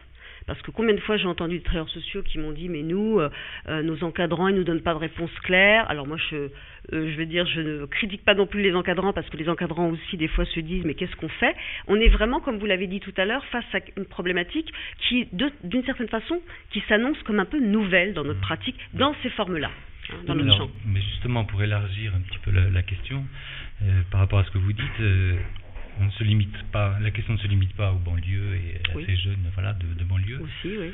Parce 0.50 0.62
que 0.64 0.72
combien 0.72 0.96
de 0.96 1.00
fois 1.00 1.18
j'ai 1.18 1.28
entendu 1.28 1.58
des 1.58 1.64
travailleurs 1.64 1.90
sociaux 1.90 2.24
qui 2.24 2.40
m'ont 2.40 2.52
dit 2.52 2.70
mais 2.70 2.82
nous, 2.82 3.20
euh, 3.20 3.30
euh, 3.68 3.84
nos 3.84 4.04
encadrants, 4.04 4.48
ils 4.48 4.56
nous 4.56 4.64
donnent 4.64 4.82
pas 4.82 4.94
de 4.94 5.00
réponse 5.00 5.32
claire. 5.44 5.90
Alors 5.90 6.08
moi, 6.08 6.18
je, 6.30 6.36
euh, 6.36 6.50
je 6.92 7.18
veux 7.18 7.28
dire, 7.28 7.46
je 7.46 7.62
ne 7.62 7.86
critique 7.86 8.26
pas 8.26 8.34
non 8.34 8.48
plus 8.48 8.62
les 8.62 8.74
encadrants 8.74 9.14
parce 9.14 9.30
que 9.30 9.38
les 9.38 9.48
encadrants 9.48 9.90
aussi 9.90 10.18
des 10.18 10.28
fois 10.28 10.46
se 10.46 10.60
disent 10.60 10.84
mais 10.86 10.96
qu'est-ce 10.96 11.16
qu'on 11.18 11.30
fait? 11.30 11.56
On 11.88 11.96
est 11.98 12.08
vraiment, 12.08 12.40
comme 12.40 12.58
vous 12.58 12.66
l'avez 12.66 12.88
dit 12.88 13.00
tout 13.00 13.14
à 13.18 13.26
l'heure, 13.26 13.46
face 13.46 13.66
à 13.74 13.80
une 13.96 14.06
problématique 14.06 14.74
qui, 15.08 15.28
d'une 15.32 15.84
certaine 15.86 16.10
façon, 16.10 16.42
qui 16.72 16.82
s'annonce 16.88 17.22
comme 17.24 17.40
un 17.40 17.46
peu 17.46 17.60
nouvelle 17.60 18.14
dans 18.14 18.24
notre 18.24 18.42
pratique, 18.42 18.78
dans 18.94 19.14
ces 19.22 19.30
formes-là, 19.30 19.70
hein, 20.12 20.16
dans 20.26 20.36
notre 20.36 20.58
champ. 20.58 20.70
Mais 20.88 21.02
justement, 21.02 21.46
pour 21.46 21.62
élargir 21.62 22.14
un 22.16 22.22
petit 22.22 22.40
peu 22.40 22.52
la, 22.52 22.82
question, 22.82 23.24
par 24.10 24.22
rapport 24.22 24.40
à 24.40 24.46
ce 24.46 24.52
que 24.52 24.58
vous 24.58 24.74
dites, 24.74 25.38
on 26.00 26.06
ne 26.06 26.12
se 26.12 26.24
limite 26.24 26.56
pas, 26.72 26.98
la 27.02 27.12
question 27.12 27.34
ne 27.34 27.40
se 27.40 27.48
limite 27.48 27.74
pas 27.74 27.92
aux 27.92 28.00
banlieues 28.00 28.56
et 28.56 28.76
à 28.90 29.06
ces 29.06 29.16
jeunes 29.18 29.50
voilà, 29.54 29.74
de, 29.74 29.86
de 29.98 30.04
banlieue. 30.04 30.40
Aussi, 30.42 30.78
oui. 30.78 30.92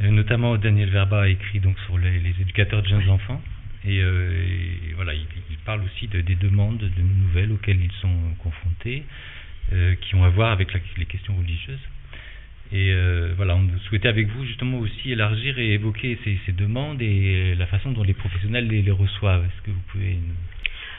Euh, 0.00 0.10
notamment, 0.10 0.56
Daniel 0.56 0.90
Verba 0.90 1.22
a 1.22 1.28
écrit 1.28 1.60
donc 1.60 1.78
sur 1.80 1.98
les, 1.98 2.34
éducateurs 2.40 2.82
de 2.82 2.88
jeunes 2.88 3.08
enfants. 3.08 3.40
Et, 3.84 4.00
euh, 4.00 4.46
voilà, 4.94 5.12
il, 5.14 5.26
parle 5.64 5.82
aussi 5.82 6.08
de, 6.08 6.20
des 6.20 6.34
demandes 6.34 6.78
de 6.78 7.02
nouvelles 7.02 7.52
auxquelles 7.52 7.80
ils 7.80 7.92
sont 8.00 8.34
confrontés, 8.38 9.04
euh, 9.72 9.94
qui 10.00 10.14
ont 10.14 10.24
à 10.24 10.28
voir 10.28 10.50
avec 10.50 10.68
les 10.96 11.06
questions 11.06 11.36
religieuses. 11.36 11.80
Et 12.74 12.94
voilà, 13.36 13.54
on 13.54 13.68
souhaitait 13.80 14.08
avec 14.08 14.28
vous 14.28 14.46
justement 14.46 14.78
aussi 14.78 15.12
élargir 15.12 15.58
et 15.58 15.74
évoquer 15.74 16.18
ces, 16.24 16.38
ces 16.46 16.52
demandes 16.52 17.02
et 17.02 17.54
la 17.54 17.66
façon 17.66 17.92
dont 17.92 18.02
les 18.02 18.14
professionnels 18.14 18.66
les, 18.66 18.80
les 18.80 18.90
reçoivent. 18.90 19.44
Est-ce 19.44 19.62
que 19.62 19.70
vous 19.70 19.82
pouvez 19.88 20.14
nous 20.14 20.34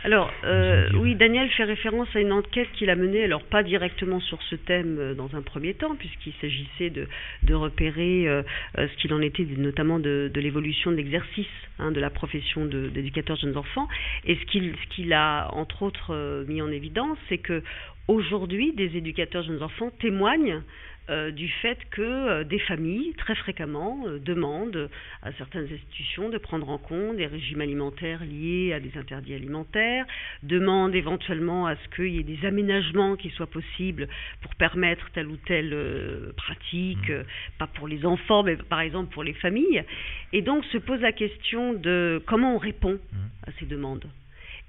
alors, 0.04 0.34
euh, 0.44 0.90
oui, 0.96 1.16
Daniel 1.16 1.50
fait 1.52 1.64
référence 1.64 2.10
à 2.14 2.20
une 2.20 2.34
enquête 2.34 2.68
qu'il 2.74 2.90
a 2.90 2.96
menée, 2.96 3.24
alors 3.24 3.44
pas 3.44 3.64
directement 3.64 4.20
sur 4.20 4.42
ce 4.44 4.56
thème 4.56 4.98
euh, 5.00 5.14
dans 5.14 5.34
un 5.34 5.42
premier 5.42 5.76
temps, 5.76 5.96
puisqu'il 5.96 6.34
s'agissait 6.42 6.90
de, 6.90 7.08
de, 7.44 7.54
repérer 7.54 8.28
euh, 8.28 8.44
ce 8.76 9.02
qu'il 9.02 9.14
en 9.14 9.22
était, 9.22 9.46
notamment 9.58 10.00
de, 10.00 10.30
de 10.34 10.42
l'évolution 10.42 10.92
de 10.92 10.98
l'exercice 10.98 11.48
hein, 11.80 11.92
de 11.92 12.02
la 12.02 12.10
profession 12.10 12.66
d'éducateur 12.66 13.38
de, 13.38 13.42
jeunes 13.44 13.58
enfants. 13.58 13.88
Et 14.26 14.36
ce 14.36 14.46
qu'il 14.46 14.74
ce 14.84 14.96
qu'il 14.96 15.14
a, 15.14 15.48
entre 15.54 15.84
autres, 15.84 16.46
mis 16.50 16.62
en 16.62 16.70
évidence, 16.70 17.18
c'est 17.30 17.38
que 17.38 17.64
aujourd'hui, 18.10 18.74
des 18.74 18.98
éducateurs 18.98 19.44
de 19.44 19.48
jeunes 19.48 19.64
enfants 19.64 19.92
témoignent 20.02 20.62
euh, 21.10 21.32
du 21.32 21.50
fait 21.50 21.78
que 21.92 22.02
euh, 22.02 22.44
des 22.46 22.60
familles, 22.60 23.14
très 23.18 23.36
fréquemment, 23.36 24.04
euh, 24.08 24.20
demandent 24.20 24.90
à 25.22 25.34
certaines 25.34 25.66
institutions 25.66 26.30
de 26.30 26.38
prendre 26.38 26.70
en 26.70 26.78
compte 26.78 27.18
des 27.18 27.28
régimes 27.28 27.60
alimentaires 27.60 28.24
liés 28.24 28.72
à 28.72 28.80
des 28.80 28.98
interdits 28.98 29.34
alimentaires, 29.34 30.06
demandent 30.44 30.96
éventuellement 30.96 31.68
à 31.68 31.76
ce 31.76 31.96
qu'il 31.96 32.16
y 32.16 32.20
ait 32.20 32.24
des 32.24 32.46
aménagements 32.46 33.18
qui 33.18 33.30
soient 33.32 33.48
possibles 33.48 34.08
pour 34.42 34.56
permettre 34.56 35.10
telle 35.12 35.28
ou 35.28 35.36
telle 35.36 36.34
pratique, 36.38 37.10
mmh. 37.10 37.24
pas 37.60 37.68
pour 37.68 37.90
les 37.90 38.06
enfants, 38.06 38.44
mais 38.44 38.56
par 38.56 38.80
exemple 38.80 39.14
pour 39.14 39.24
les 39.24 39.34
familles. 39.34 39.84
Et 40.32 40.42
donc 40.42 40.64
se 40.66 40.78
pose 40.78 41.02
la 41.02 41.12
question 41.12 41.74
de 41.74 42.24
comment 42.28 42.56
on 42.56 42.60
répond 42.60 42.94
mmh. 42.94 43.18
à 43.48 43.52
ces 43.60 43.66
demandes. 43.66 44.06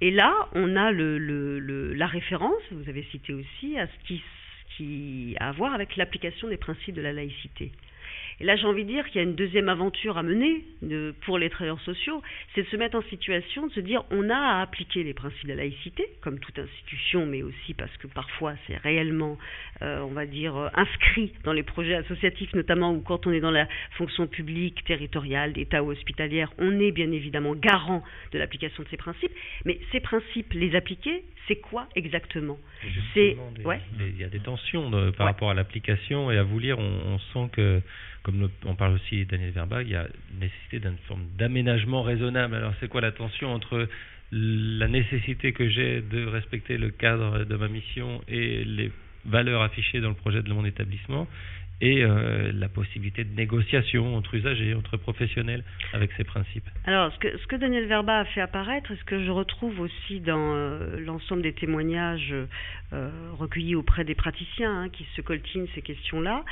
Et 0.01 0.11
là, 0.11 0.35
on 0.55 0.75
a 0.75 0.91
le, 0.91 1.93
la 1.95 2.07
référence, 2.07 2.61
vous 2.73 2.89
avez 2.89 3.05
cité 3.11 3.33
aussi, 3.33 3.79
à 3.79 3.87
ce 3.87 4.07
qui 4.07 4.21
qui 4.77 5.37
a 5.41 5.49
à 5.49 5.53
voir 5.53 5.75
avec 5.75 5.97
l'application 5.97 6.49
des 6.49 6.57
principes 6.57 6.95
de 6.95 7.03
la 7.03 7.13
laïcité. 7.13 7.73
Et 8.41 8.45
là, 8.45 8.57
j'ai 8.57 8.67
envie 8.67 8.85
de 8.85 8.89
dire 8.89 9.07
qu'il 9.07 9.17
y 9.17 9.19
a 9.21 9.23
une 9.23 9.37
deuxième 9.37 9.69
aventure 9.69 10.19
à 10.19 10.23
mener 10.23 10.65
de, 10.83 11.15
pour 11.25 11.39
les 11.39 11.51
travailleurs 11.51 11.81
sociaux, 11.81 12.23
c'est 12.55 12.63
de 12.63 12.69
se 12.69 12.77
mettre 12.77 12.97
en 12.97 13.03
situation 13.03 13.67
de 13.67 13.73
se 13.73 13.81
dire 13.81 14.05
on 14.11 14.29
a 14.31 14.37
à 14.37 14.63
appliquer 14.63 15.03
les 15.05 15.15
principes 15.15 15.45
de 15.45 15.51
la 15.51 15.57
laïcité, 15.57 16.05
comme 16.21 16.39
toute 16.39 16.59
institution, 16.59 17.27
mais 17.27 17.43
aussi 17.43 17.75
parce 17.75 17.97
que 17.99 18.07
parfois 18.07 18.55
c'est 18.67 18.77
réellement, 18.77 19.39
euh, 19.83 20.01
on 20.01 20.13
va 20.13 20.27
dire, 20.27 20.57
euh, 20.57 20.69
inscrit 20.75 21.33
dans 21.45 21.53
les 21.53 21.63
projets 21.63 21.95
associatifs, 21.95 22.53
notamment 22.55 22.93
ou 22.93 23.01
quand 23.01 23.27
on 23.27 23.33
est 23.33 23.41
dans 23.41 23.51
la 23.51 23.69
fonction 23.93 24.27
publique, 24.27 24.85
territoriale, 24.85 25.53
d'État 25.53 25.83
ou 25.83 25.91
hospitalière, 25.91 26.53
on 26.59 26.81
est 26.81 26.93
bien 26.93 27.11
évidemment 27.13 27.55
garant 27.55 28.03
de 28.33 28.39
l'application 28.39 28.83
de 28.83 28.89
ces 28.89 28.97
principes. 28.97 29.33
Mais 29.65 29.79
ces 29.93 30.01
principes, 30.01 30.53
les 30.53 30.75
appliquer, 30.75 31.25
c'est 31.47 31.57
quoi 31.57 31.89
exactement? 31.95 32.59
C'est 33.13 33.37
ouais. 33.65 33.81
Il 33.99 34.19
y 34.19 34.25
a 34.25 34.29
des 34.29 34.41
tensions 34.41 34.91
de, 34.91 35.11
par 35.11 35.27
rapport 35.27 35.51
à 35.51 35.55
l'application 35.55 36.31
et 36.31 36.39
à 36.39 36.43
vous 36.43 36.59
lire, 36.59 36.79
on, 36.79 37.01
on 37.15 37.19
sent 37.19 37.51
que 37.53 37.83
comme 38.25 38.49
on 38.65 38.75
parle 38.75 38.95
aussi 38.95 39.27
Daniel 39.27 39.51
Verba, 39.51 39.83
il 39.83 39.91
y 39.91 39.95
a 39.95 40.09
nécessité 40.41 40.81
d'une 40.81 40.97
forme 41.07 41.27
d'aménagement 41.39 42.03
raisonnable. 42.03 42.55
Alors 42.55 42.73
c'est 42.81 42.89
quoi 42.89 43.03
la 43.03 43.13
tension 43.13 43.53
entre 43.53 43.87
la 44.33 44.89
nécessité 44.89 45.53
que 45.53 45.69
j'ai 45.69 46.01
de 46.01 46.27
respecter 46.27 46.79
le 46.79 46.91
cadre 46.91 47.45
de 47.45 47.55
ma 47.55 47.69
mission 47.69 48.23
et 48.27 48.65
les 48.65 48.91
valeurs 49.27 49.63
affichées 49.63 50.01
dans 50.01 50.09
le 50.09 50.15
projet 50.15 50.43
de 50.43 50.53
mon 50.53 50.65
établissement 50.65 51.29
et 51.85 52.03
euh, 52.03 52.51
la 52.55 52.71
possibilité 52.71 53.25
de 53.25 53.37
négociation 53.37 54.17
entre 54.17 54.35
usagers, 54.35 54.75
entre 54.75 54.97
professionnels 54.97 55.63
avec 55.93 56.13
ces 56.17 56.25
principes. 56.25 56.65
Alors, 56.87 57.13
ce 57.13 57.19
que, 57.19 57.37
ce 57.37 57.47
que 57.47 57.57
Daniel 57.57 57.85
Verba 57.85 58.21
a 58.21 58.25
fait 58.25 58.41
apparaître, 58.41 58.91
et 58.91 58.97
ce 58.97 59.05
que 59.05 59.23
je 59.23 59.31
retrouve 59.31 59.81
aussi 59.81 60.21
dans 60.21 60.55
euh, 60.55 60.99
l'ensemble 60.99 61.43
des 61.43 61.53
témoignages 61.53 62.35
euh, 62.95 63.11
recueillis 63.39 63.75
auprès 63.75 64.05
des 64.05 64.15
praticiens 64.15 64.85
hein, 64.85 64.89
qui 64.89 65.07
se 65.15 65.21
coltinent 65.21 65.69
ces 65.75 65.83
questions-là, 65.83 66.45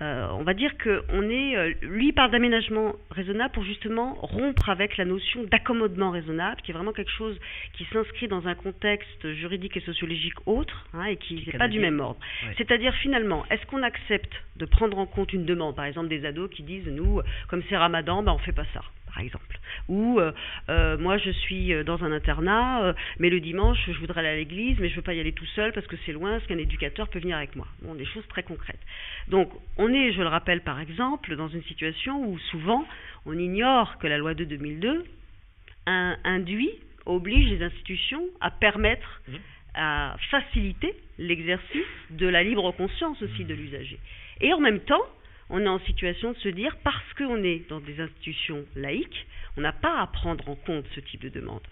on 0.00 0.44
va 0.44 0.54
dire 0.54 0.70
qu'on 0.78 1.28
est, 1.28 1.76
lui 1.82 2.12
parle 2.12 2.30
d'aménagement 2.30 2.94
raisonnable 3.10 3.52
pour 3.52 3.64
justement 3.64 4.14
rompre 4.14 4.68
avec 4.68 4.96
la 4.96 5.04
notion 5.04 5.42
d'accommodement 5.42 6.12
raisonnable, 6.12 6.60
qui 6.62 6.70
est 6.70 6.74
vraiment 6.74 6.92
quelque 6.92 7.10
chose 7.10 7.36
qui 7.72 7.84
s'inscrit 7.92 8.28
dans 8.28 8.46
un 8.46 8.54
contexte 8.54 9.32
juridique 9.34 9.76
et 9.76 9.80
sociologique 9.80 10.34
autre, 10.46 10.86
hein, 10.94 11.06
et 11.06 11.16
qui 11.16 11.44
n'est 11.44 11.58
pas 11.58 11.66
du 11.66 11.80
même 11.80 11.98
ordre. 11.98 12.20
C'est-à-dire 12.56 12.94
finalement, 13.02 13.44
est-ce 13.50 13.66
qu'on 13.66 13.82
accepte 13.82 14.32
de 14.54 14.66
prendre 14.66 14.77
en 14.82 15.06
compte 15.06 15.32
une 15.32 15.44
demande, 15.44 15.76
par 15.76 15.84
exemple 15.84 16.08
des 16.08 16.24
ados 16.24 16.50
qui 16.50 16.62
disent 16.62 16.88
nous, 16.88 17.20
comme 17.48 17.62
c'est 17.68 17.76
Ramadan, 17.76 18.22
ben 18.22 18.32
on 18.32 18.38
fait 18.38 18.52
pas 18.52 18.66
ça 18.72 18.82
par 19.08 19.24
exemple. 19.24 19.58
Ou 19.88 20.20
euh, 20.20 20.32
euh, 20.68 20.96
moi 20.98 21.18
je 21.18 21.30
suis 21.30 21.72
euh, 21.72 21.82
dans 21.82 22.04
un 22.04 22.12
internat, 22.12 22.94
mais 23.18 23.30
le 23.30 23.40
dimanche 23.40 23.78
je 23.86 23.98
voudrais 23.98 24.20
aller 24.20 24.28
à 24.28 24.36
l'église, 24.36 24.78
mais 24.78 24.88
je 24.88 24.96
veux 24.96 25.02
pas 25.02 25.14
y 25.14 25.20
aller 25.20 25.32
tout 25.32 25.46
seul 25.56 25.72
parce 25.72 25.86
que 25.86 25.96
c'est 26.04 26.12
loin, 26.12 26.36
est-ce 26.36 26.46
qu'un 26.46 26.58
éducateur 26.58 27.08
peut 27.08 27.18
venir 27.18 27.36
avec 27.36 27.56
moi 27.56 27.66
Bon, 27.82 27.94
des 27.94 28.06
choses 28.06 28.26
très 28.28 28.42
concrètes. 28.42 28.80
Donc 29.28 29.50
on 29.76 29.92
est, 29.92 30.12
je 30.12 30.20
le 30.20 30.28
rappelle 30.28 30.60
par 30.60 30.80
exemple, 30.80 31.36
dans 31.36 31.48
une 31.48 31.62
situation 31.64 32.24
où 32.28 32.38
souvent 32.50 32.86
on 33.26 33.36
ignore 33.38 33.98
que 33.98 34.06
la 34.06 34.18
loi 34.18 34.34
de 34.34 34.44
2002 34.44 35.04
induit, 35.86 36.70
oblige 37.06 37.48
les 37.48 37.64
institutions 37.64 38.22
à 38.42 38.50
permettre, 38.50 39.22
mmh. 39.26 39.32
à 39.74 40.16
faciliter 40.30 40.94
l'exercice 41.18 41.86
de 42.10 42.26
la 42.26 42.42
libre 42.42 42.70
conscience 42.72 43.20
aussi 43.22 43.44
de 43.44 43.54
l'usager. 43.54 43.98
Et 44.40 44.52
en 44.52 44.60
même 44.60 44.80
temps, 44.80 45.04
on 45.50 45.60
est 45.60 45.68
en 45.68 45.80
situation 45.80 46.32
de 46.32 46.38
se 46.38 46.48
dire, 46.48 46.76
parce 46.84 47.14
qu'on 47.16 47.42
est 47.42 47.68
dans 47.68 47.80
des 47.80 48.00
institutions 48.00 48.64
laïques, 48.76 49.26
on 49.56 49.62
n'a 49.62 49.72
pas 49.72 50.00
à 50.00 50.06
prendre 50.06 50.48
en 50.48 50.54
compte 50.54 50.84
ce 50.94 51.00
type 51.00 51.22
de 51.22 51.28
demande. 51.28 51.62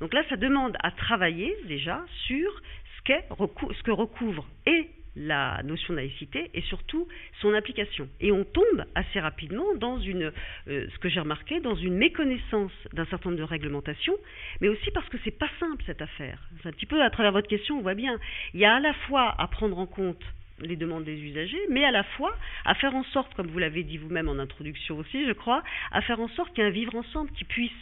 Donc 0.00 0.14
là, 0.14 0.22
ça 0.28 0.36
demande 0.36 0.76
à 0.82 0.90
travailler 0.90 1.56
déjà 1.66 2.04
sur 2.26 2.62
ce, 3.06 3.82
que 3.82 3.90
recouvre 3.90 4.46
et 4.66 4.88
la 5.16 5.62
notion 5.64 5.94
de 5.94 5.98
laïcité 5.98 6.50
et 6.52 6.60
surtout 6.62 7.08
son 7.40 7.54
application. 7.54 8.08
Et 8.20 8.32
on 8.32 8.44
tombe 8.44 8.84
assez 8.94 9.18
rapidement 9.18 9.74
dans 9.76 9.98
une, 9.98 10.32
euh, 10.68 10.86
ce 10.92 10.98
que 10.98 11.08
j'ai 11.08 11.20
remarqué, 11.20 11.60
dans 11.60 11.74
une 11.74 11.94
méconnaissance 11.94 12.72
d'un 12.92 13.06
certain 13.06 13.30
nombre 13.30 13.40
de 13.40 13.48
réglementations, 13.48 14.16
mais 14.60 14.68
aussi 14.68 14.90
parce 14.90 15.08
que 15.08 15.16
c'est 15.24 15.36
pas 15.38 15.48
simple 15.58 15.82
cette 15.86 16.02
affaire. 16.02 16.38
C'est 16.62 16.68
un 16.68 16.72
petit 16.72 16.86
peu 16.86 17.02
à 17.02 17.10
travers 17.10 17.32
votre 17.32 17.48
question, 17.48 17.78
on 17.78 17.82
voit 17.82 17.94
bien. 17.94 18.18
Il 18.52 18.60
y 18.60 18.66
a 18.66 18.74
à 18.74 18.80
la 18.80 18.92
fois 18.92 19.34
à 19.38 19.46
prendre 19.48 19.78
en 19.78 19.86
compte 19.86 20.22
les 20.60 20.76
demandes 20.76 21.04
des 21.04 21.18
usagers, 21.18 21.60
mais 21.70 21.84
à 21.84 21.90
la 21.90 22.02
fois 22.02 22.36
à 22.64 22.74
faire 22.74 22.94
en 22.94 23.04
sorte, 23.04 23.34
comme 23.34 23.48
vous 23.48 23.58
l'avez 23.58 23.82
dit 23.82 23.98
vous-même 23.98 24.28
en 24.28 24.38
introduction 24.38 24.98
aussi, 24.98 25.26
je 25.26 25.32
crois, 25.32 25.62
à 25.92 26.00
faire 26.02 26.20
en 26.20 26.28
sorte 26.28 26.54
qu'il 26.54 26.64
y 26.64 26.66
ait 26.66 26.70
un 26.70 26.72
vivre 26.72 26.94
ensemble 26.94 27.30
qui 27.32 27.44
puisse 27.44 27.72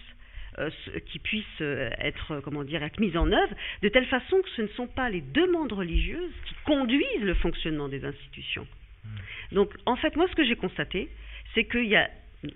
euh, 0.58 0.70
qui 1.06 1.18
puisse 1.18 1.44
euh, 1.62 1.90
être, 1.98 2.40
comment 2.44 2.62
dire, 2.62 2.80
être 2.84 3.00
mise 3.00 3.16
en 3.16 3.32
œuvre, 3.32 3.54
de 3.82 3.88
telle 3.88 4.06
façon 4.06 4.40
que 4.40 4.48
ce 4.50 4.62
ne 4.62 4.68
sont 4.68 4.86
pas 4.86 5.10
les 5.10 5.20
demandes 5.20 5.72
religieuses 5.72 6.30
qui 6.46 6.54
conduisent 6.64 7.22
le 7.22 7.34
fonctionnement 7.34 7.88
des 7.88 8.04
institutions. 8.04 8.64
Hmm. 9.04 9.54
Donc, 9.56 9.74
en 9.84 9.96
fait, 9.96 10.14
moi, 10.14 10.28
ce 10.30 10.36
que 10.36 10.44
j'ai 10.44 10.54
constaté, 10.54 11.08
c'est 11.54 11.64
qu'il 11.64 11.86
y 11.86 11.96
a 11.96 12.08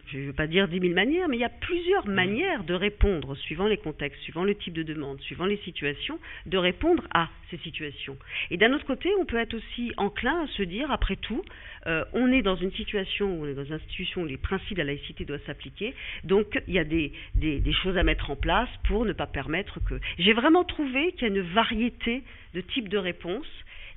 je 0.06 0.18
ne 0.18 0.26
veux 0.26 0.32
pas 0.32 0.46
dire 0.46 0.68
dix 0.68 0.80
mille 0.80 0.94
manières, 0.94 1.28
mais 1.28 1.36
il 1.36 1.40
y 1.40 1.44
a 1.44 1.48
plusieurs 1.48 2.06
manières 2.06 2.64
de 2.64 2.74
répondre, 2.74 3.36
suivant 3.36 3.66
les 3.66 3.76
contextes, 3.76 4.20
suivant 4.22 4.44
le 4.44 4.54
type 4.54 4.74
de 4.74 4.82
demande, 4.82 5.20
suivant 5.20 5.46
les 5.46 5.58
situations, 5.58 6.18
de 6.46 6.58
répondre 6.58 7.06
à 7.12 7.28
ces 7.50 7.58
situations. 7.58 8.16
Et 8.50 8.56
d'un 8.56 8.72
autre 8.72 8.84
côté, 8.86 9.10
on 9.18 9.24
peut 9.24 9.38
être 9.38 9.54
aussi 9.54 9.92
enclin 9.96 10.44
à 10.44 10.46
se 10.48 10.62
dire, 10.62 10.90
après 10.90 11.16
tout, 11.16 11.42
euh, 11.86 12.04
on 12.12 12.32
est 12.32 12.42
dans 12.42 12.56
une 12.56 12.72
situation, 12.72 13.40
on 13.40 13.46
est 13.46 13.54
dans 13.54 13.64
une 13.64 13.74
institution 13.74 14.22
où 14.22 14.26
les 14.26 14.36
principes 14.36 14.76
de 14.76 14.82
la 14.82 14.92
laïcité 14.92 15.24
doivent 15.24 15.44
s'appliquer, 15.46 15.94
donc 16.24 16.60
il 16.66 16.74
y 16.74 16.78
a 16.78 16.84
des, 16.84 17.12
des, 17.34 17.60
des 17.60 17.72
choses 17.72 17.96
à 17.96 18.02
mettre 18.02 18.30
en 18.30 18.36
place 18.36 18.68
pour 18.84 19.04
ne 19.04 19.12
pas 19.12 19.26
permettre 19.26 19.80
que... 19.84 19.94
J'ai 20.18 20.32
vraiment 20.32 20.64
trouvé 20.64 21.12
qu'il 21.12 21.22
y 21.22 21.24
a 21.24 21.34
une 21.34 21.40
variété 21.40 22.22
de 22.54 22.60
types 22.60 22.88
de 22.88 22.98
réponses 22.98 23.46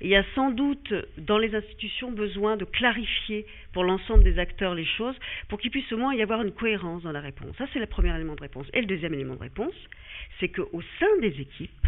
il 0.02 0.08
y 0.08 0.16
a 0.16 0.24
sans 0.34 0.50
doute 0.50 0.92
dans 1.16 1.38
les 1.38 1.54
institutions 1.54 2.10
besoin 2.10 2.56
de 2.56 2.64
clarifier 2.64 3.46
pour 3.72 3.84
l'ensemble 3.84 4.24
des 4.24 4.38
acteurs 4.38 4.74
les 4.74 4.84
choses 4.84 5.14
pour 5.48 5.60
qu'il 5.60 5.70
puisse 5.70 5.90
au 5.92 5.96
moins 5.96 6.12
y 6.12 6.22
avoir 6.22 6.42
une 6.42 6.52
cohérence 6.52 7.04
dans 7.04 7.12
la 7.12 7.20
réponse. 7.20 7.56
Ça, 7.56 7.66
c'est 7.72 7.78
le 7.78 7.86
premier 7.86 8.14
élément 8.14 8.34
de 8.34 8.40
réponse. 8.40 8.66
Et 8.74 8.80
le 8.80 8.86
deuxième 8.86 9.14
élément 9.14 9.36
de 9.36 9.40
réponse, 9.40 9.74
c'est 10.40 10.48
qu'au 10.48 10.82
sein 10.98 11.20
des 11.20 11.40
équipes, 11.40 11.86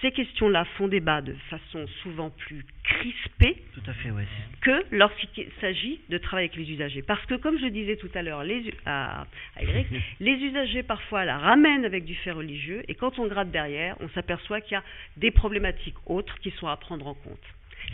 ces 0.00 0.12
questions-là 0.12 0.64
font 0.76 0.88
débat 0.88 1.20
de 1.20 1.34
façon 1.48 1.86
souvent 2.02 2.30
plus 2.30 2.64
crispée 2.84 3.62
tout 3.74 3.82
à 3.86 3.92
fait, 3.94 4.10
ouais. 4.10 4.24
que 4.60 4.84
lorsqu'il 4.90 5.48
s'agit 5.60 6.00
de 6.08 6.18
travailler 6.18 6.48
avec 6.48 6.56
les 6.56 6.72
usagers. 6.72 7.02
Parce 7.02 7.24
que, 7.26 7.34
comme 7.34 7.58
je 7.58 7.66
disais 7.66 7.96
tout 7.96 8.10
à 8.14 8.22
l'heure 8.22 8.42
à, 8.86 9.26
à 9.56 9.62
Eric, 9.62 9.86
les 10.20 10.32
usagers 10.32 10.82
parfois 10.82 11.24
la 11.24 11.38
ramènent 11.38 11.84
avec 11.84 12.04
du 12.04 12.14
fait 12.14 12.32
religieux 12.32 12.82
et 12.88 12.94
quand 12.94 13.18
on 13.18 13.26
gratte 13.26 13.50
derrière, 13.50 13.96
on 14.00 14.08
s'aperçoit 14.10 14.60
qu'il 14.60 14.72
y 14.72 14.76
a 14.76 14.84
des 15.16 15.30
problématiques 15.30 15.96
autres 16.06 16.38
qui 16.40 16.50
sont 16.52 16.68
à 16.68 16.76
prendre 16.76 17.06
en 17.06 17.14
compte. 17.14 17.40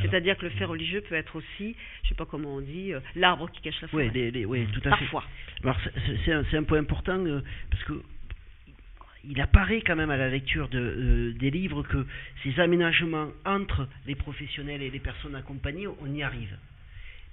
C'est-à-dire 0.02 0.36
que 0.36 0.44
le 0.44 0.50
fait 0.50 0.64
religieux 0.64 1.00
peut 1.00 1.14
être 1.14 1.36
aussi, 1.36 1.46
je 1.58 2.04
ne 2.04 2.08
sais 2.08 2.14
pas 2.16 2.26
comment 2.26 2.56
on 2.56 2.60
dit, 2.60 2.92
euh, 2.92 3.00
l'arbre 3.14 3.50
qui 3.50 3.60
cache 3.62 3.80
la 3.80 3.88
forêt. 3.88 4.06
Oui, 4.06 4.10
les, 4.12 4.30
les, 4.30 4.44
oui 4.44 4.66
tout 4.72 4.80
à 4.84 4.90
Parfois. 4.90 5.24
fait. 5.62 5.92
C'est 6.24 6.32
un, 6.32 6.44
un, 6.52 6.62
point 6.64 6.78
important 6.78 7.24
euh, 7.24 7.40
parce 7.70 7.82
que 7.84 7.94
il 9.28 9.40
apparaît 9.40 9.82
quand 9.82 9.96
même 9.96 10.10
à 10.10 10.16
la 10.16 10.28
lecture 10.28 10.68
euh, 10.74 11.32
des 11.32 11.50
livres 11.50 11.82
que 11.82 12.06
ces 12.42 12.58
aménagements 12.60 13.30
entre 13.44 13.88
les 14.06 14.14
professionnels 14.14 14.82
et 14.82 14.90
les 14.90 15.00
personnes 15.00 15.34
accompagnées, 15.34 15.86
on 15.86 16.14
y 16.14 16.22
arrive. 16.22 16.56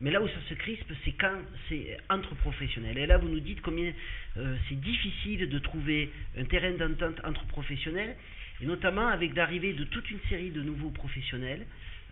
Mais 0.02 0.12
là 0.12 0.22
où 0.22 0.28
ça 0.28 0.42
se 0.50 0.54
crispe, 0.56 0.92
c'est 1.06 1.14
quand 1.14 1.38
c'est 1.70 1.98
entre 2.10 2.36
professionnels. 2.36 2.98
Et 2.98 3.06
là, 3.06 3.18
vous 3.18 3.30
nous 3.30 3.40
dites 3.40 3.62
combien 3.62 3.94
euh, 4.38 4.56
c'est 4.68 4.80
difficile 4.80 5.48
de 5.48 5.60
trouver 5.60 6.10
un 6.38 6.46
terrain 6.46 6.72
d'entente 6.72 7.22
entre 7.24 7.46
professionnels, 7.46 8.16
et 8.62 8.66
notamment 8.66 9.08
avec 9.08 9.36
l'arrivée 9.36 9.74
de 9.74 9.84
toute 9.86 10.10
une 10.12 10.20
série 10.30 10.50
de 10.50 10.62
nouveaux 10.62 10.90
professionnels, 10.90 11.66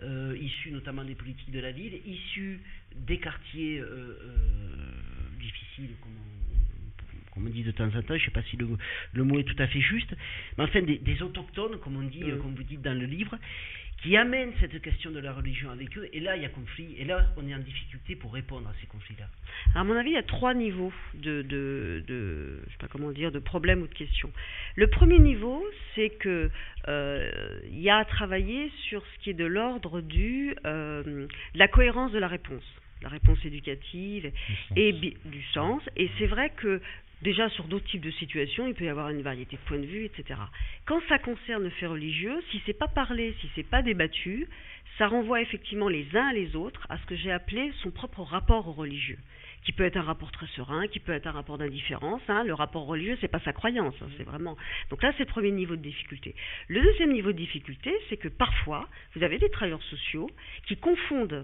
euh, 0.03 0.37
issus 0.39 0.71
notamment 0.71 1.03
des 1.03 1.15
politiques 1.15 1.51
de 1.51 1.59
la 1.59 1.71
ville, 1.71 1.99
issus 2.05 2.59
des 2.95 3.17
quartiers 3.17 3.81
difficiles, 5.39 5.91
comme 7.33 7.47
on, 7.47 7.49
dit 7.49 7.63
de 7.63 7.71
temps 7.71 7.87
en 7.87 8.01
temps, 8.01 8.03
je 8.09 8.13
ne 8.13 8.19
sais 8.19 8.31
pas 8.31 8.43
si 8.43 8.57
le, 8.57 8.67
le, 9.13 9.23
mot 9.23 9.39
est 9.39 9.43
tout 9.43 9.61
à 9.61 9.67
fait 9.67 9.81
juste, 9.81 10.13
mais 10.57 10.63
enfin 10.63 10.81
des, 10.81 10.97
des 10.97 11.21
autochtones, 11.21 11.79
comme 11.79 11.97
on 11.97 12.07
dit, 12.07 12.21
comme 12.41 12.55
vous 12.55 12.63
dites 12.63 12.81
dans 12.81 12.97
le 12.97 13.05
livre, 13.05 13.37
qui 14.01 14.17
amènent 14.17 14.51
cette 14.59 14.81
question 14.81 15.11
de 15.11 15.19
la 15.19 15.31
religion 15.31 15.69
avec 15.69 15.95
eux, 15.97 16.09
et 16.11 16.19
là 16.19 16.35
il 16.35 16.41
y 16.41 16.45
a 16.45 16.49
conflit, 16.49 16.95
et 16.97 17.05
là 17.05 17.27
on 17.37 17.47
est 17.47 17.53
en 17.53 17.59
difficulté 17.59 18.15
pour 18.15 18.33
répondre 18.33 18.67
à 18.67 18.73
ces 18.81 18.87
conflits-là. 18.87 19.27
À 19.75 19.83
mon 19.83 19.95
avis, 19.95 20.09
il 20.09 20.13
y 20.13 20.17
a 20.17 20.23
trois 20.23 20.53
niveaux 20.53 20.91
de, 21.13 21.43
de, 21.43 22.03
de, 22.07 22.61
je 22.65 22.71
sais 22.71 22.77
pas 22.79 22.87
comment 22.87 23.11
dire, 23.11 23.31
de 23.31 23.39
problèmes 23.39 23.81
ou 23.83 23.87
de 23.87 23.93
questions. 23.93 24.31
Le 24.75 24.87
premier 24.87 25.19
niveau, 25.19 25.63
c'est 25.95 26.09
que 26.09 26.49
euh, 26.87 27.59
il 27.65 27.79
y 27.79 27.89
a 27.89 27.97
à 27.97 28.05
travailler 28.05 28.71
sur 28.89 29.03
ce 29.05 29.23
qui 29.23 29.29
est 29.29 29.35
de 29.35 29.45
l'ordre 29.45 30.01
du 30.01 30.55
euh, 30.65 31.03
de 31.03 31.27
la 31.53 31.67
cohérence 31.67 32.11
de 32.11 32.19
la 32.19 32.27
réponse, 32.27 32.63
la 33.03 33.09
réponse 33.09 33.37
éducative 33.45 34.31
et 34.75 34.93
du 34.93 35.43
sens. 35.53 35.83
Et 35.95 36.09
c'est 36.17 36.27
vrai 36.27 36.49
que 36.49 36.81
Déjà, 37.21 37.49
sur 37.49 37.65
d'autres 37.65 37.85
types 37.85 38.01
de 38.01 38.11
situations, 38.11 38.67
il 38.67 38.73
peut 38.73 38.85
y 38.85 38.89
avoir 38.89 39.09
une 39.09 39.21
variété 39.21 39.55
de 39.55 39.61
points 39.67 39.77
de 39.77 39.85
vue, 39.85 40.05
etc. 40.05 40.39
Quand 40.85 40.99
ça 41.07 41.19
concerne 41.19 41.63
le 41.63 41.69
fait 41.69 41.85
religieux, 41.85 42.41
si 42.49 42.61
c'est 42.65 42.77
pas 42.77 42.87
parlé, 42.87 43.35
si 43.41 43.49
c'est 43.53 43.67
pas 43.67 43.83
débattu, 43.83 44.47
ça 44.97 45.07
renvoie 45.07 45.41
effectivement 45.41 45.87
les 45.87 46.07
uns 46.15 46.33
les 46.33 46.55
autres 46.55 46.85
à 46.89 46.97
ce 46.97 47.05
que 47.05 47.15
j'ai 47.15 47.31
appelé 47.31 47.71
son 47.83 47.91
propre 47.91 48.21
rapport 48.21 48.67
au 48.67 48.71
religieux, 48.71 49.19
qui 49.63 49.71
peut 49.71 49.83
être 49.83 49.97
un 49.97 50.01
rapport 50.01 50.31
très 50.31 50.47
serein, 50.47 50.87
qui 50.87 50.99
peut 50.99 51.11
être 51.11 51.27
un 51.27 51.31
rapport 51.31 51.59
d'indifférence. 51.59 52.21
Hein. 52.27 52.43
Le 52.43 52.55
rapport 52.55 52.85
religieux, 52.85 53.17
c'est 53.21 53.27
pas 53.27 53.39
sa 53.41 53.53
croyance, 53.53 53.95
hein, 54.01 54.09
c'est 54.17 54.23
vraiment. 54.23 54.57
Donc 54.89 55.03
là, 55.03 55.13
c'est 55.17 55.25
le 55.25 55.31
premier 55.31 55.51
niveau 55.51 55.75
de 55.75 55.81
difficulté. 55.81 56.33
Le 56.69 56.81
deuxième 56.81 57.13
niveau 57.13 57.31
de 57.31 57.37
difficulté, 57.37 57.93
c'est 58.09 58.17
que 58.17 58.29
parfois, 58.29 58.87
vous 59.15 59.23
avez 59.23 59.37
des 59.37 59.49
travailleurs 59.49 59.83
sociaux 59.83 60.29
qui 60.65 60.75
confondent 60.77 61.43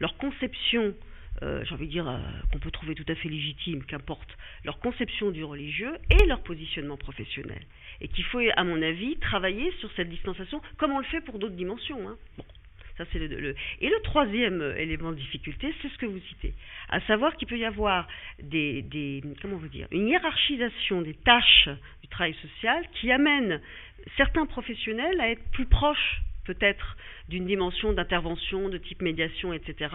leur 0.00 0.16
conception 0.16 0.94
euh, 1.42 1.64
j'ai 1.64 1.74
envie 1.74 1.86
de 1.86 1.92
dire, 1.92 2.08
euh, 2.08 2.18
qu'on 2.52 2.58
peut 2.58 2.70
trouver 2.70 2.94
tout 2.94 3.04
à 3.08 3.14
fait 3.14 3.28
légitime, 3.28 3.84
qu'importe, 3.84 4.36
leur 4.64 4.78
conception 4.80 5.30
du 5.30 5.44
religieux 5.44 5.92
et 6.10 6.26
leur 6.26 6.42
positionnement 6.42 6.96
professionnel. 6.96 7.62
Et 8.00 8.08
qu'il 8.08 8.24
faut, 8.24 8.40
à 8.56 8.64
mon 8.64 8.80
avis, 8.82 9.16
travailler 9.16 9.72
sur 9.80 9.90
cette 9.92 10.08
distanciation, 10.08 10.60
comme 10.76 10.92
on 10.92 10.98
le 10.98 11.04
fait 11.04 11.20
pour 11.20 11.38
d'autres 11.38 11.54
dimensions. 11.56 12.08
Hein. 12.08 12.16
Bon, 12.36 12.44
ça 12.96 13.04
c'est 13.12 13.18
le, 13.18 13.54
Et 13.80 13.88
le 13.88 14.02
troisième 14.02 14.74
élément 14.76 15.12
de 15.12 15.16
difficulté, 15.16 15.72
c'est 15.80 15.88
ce 15.88 15.98
que 15.98 16.06
vous 16.06 16.20
citez, 16.28 16.54
à 16.88 17.00
savoir 17.02 17.36
qu'il 17.36 17.46
peut 17.46 17.58
y 17.58 17.64
avoir 17.64 18.08
des, 18.42 18.82
des, 18.82 19.22
comment 19.40 19.58
dire, 19.58 19.86
une 19.92 20.08
hiérarchisation 20.08 21.02
des 21.02 21.14
tâches 21.14 21.68
du 22.02 22.08
travail 22.08 22.34
social 22.42 22.84
qui 22.94 23.12
amène 23.12 23.60
certains 24.16 24.46
professionnels 24.46 25.20
à 25.20 25.30
être 25.30 25.50
plus 25.50 25.66
proches 25.66 26.22
peut-être 26.48 26.96
d'une 27.28 27.46
dimension 27.46 27.92
d'intervention 27.92 28.68
de 28.68 28.78
type 28.78 29.02
médiation, 29.02 29.52
etc. 29.52 29.94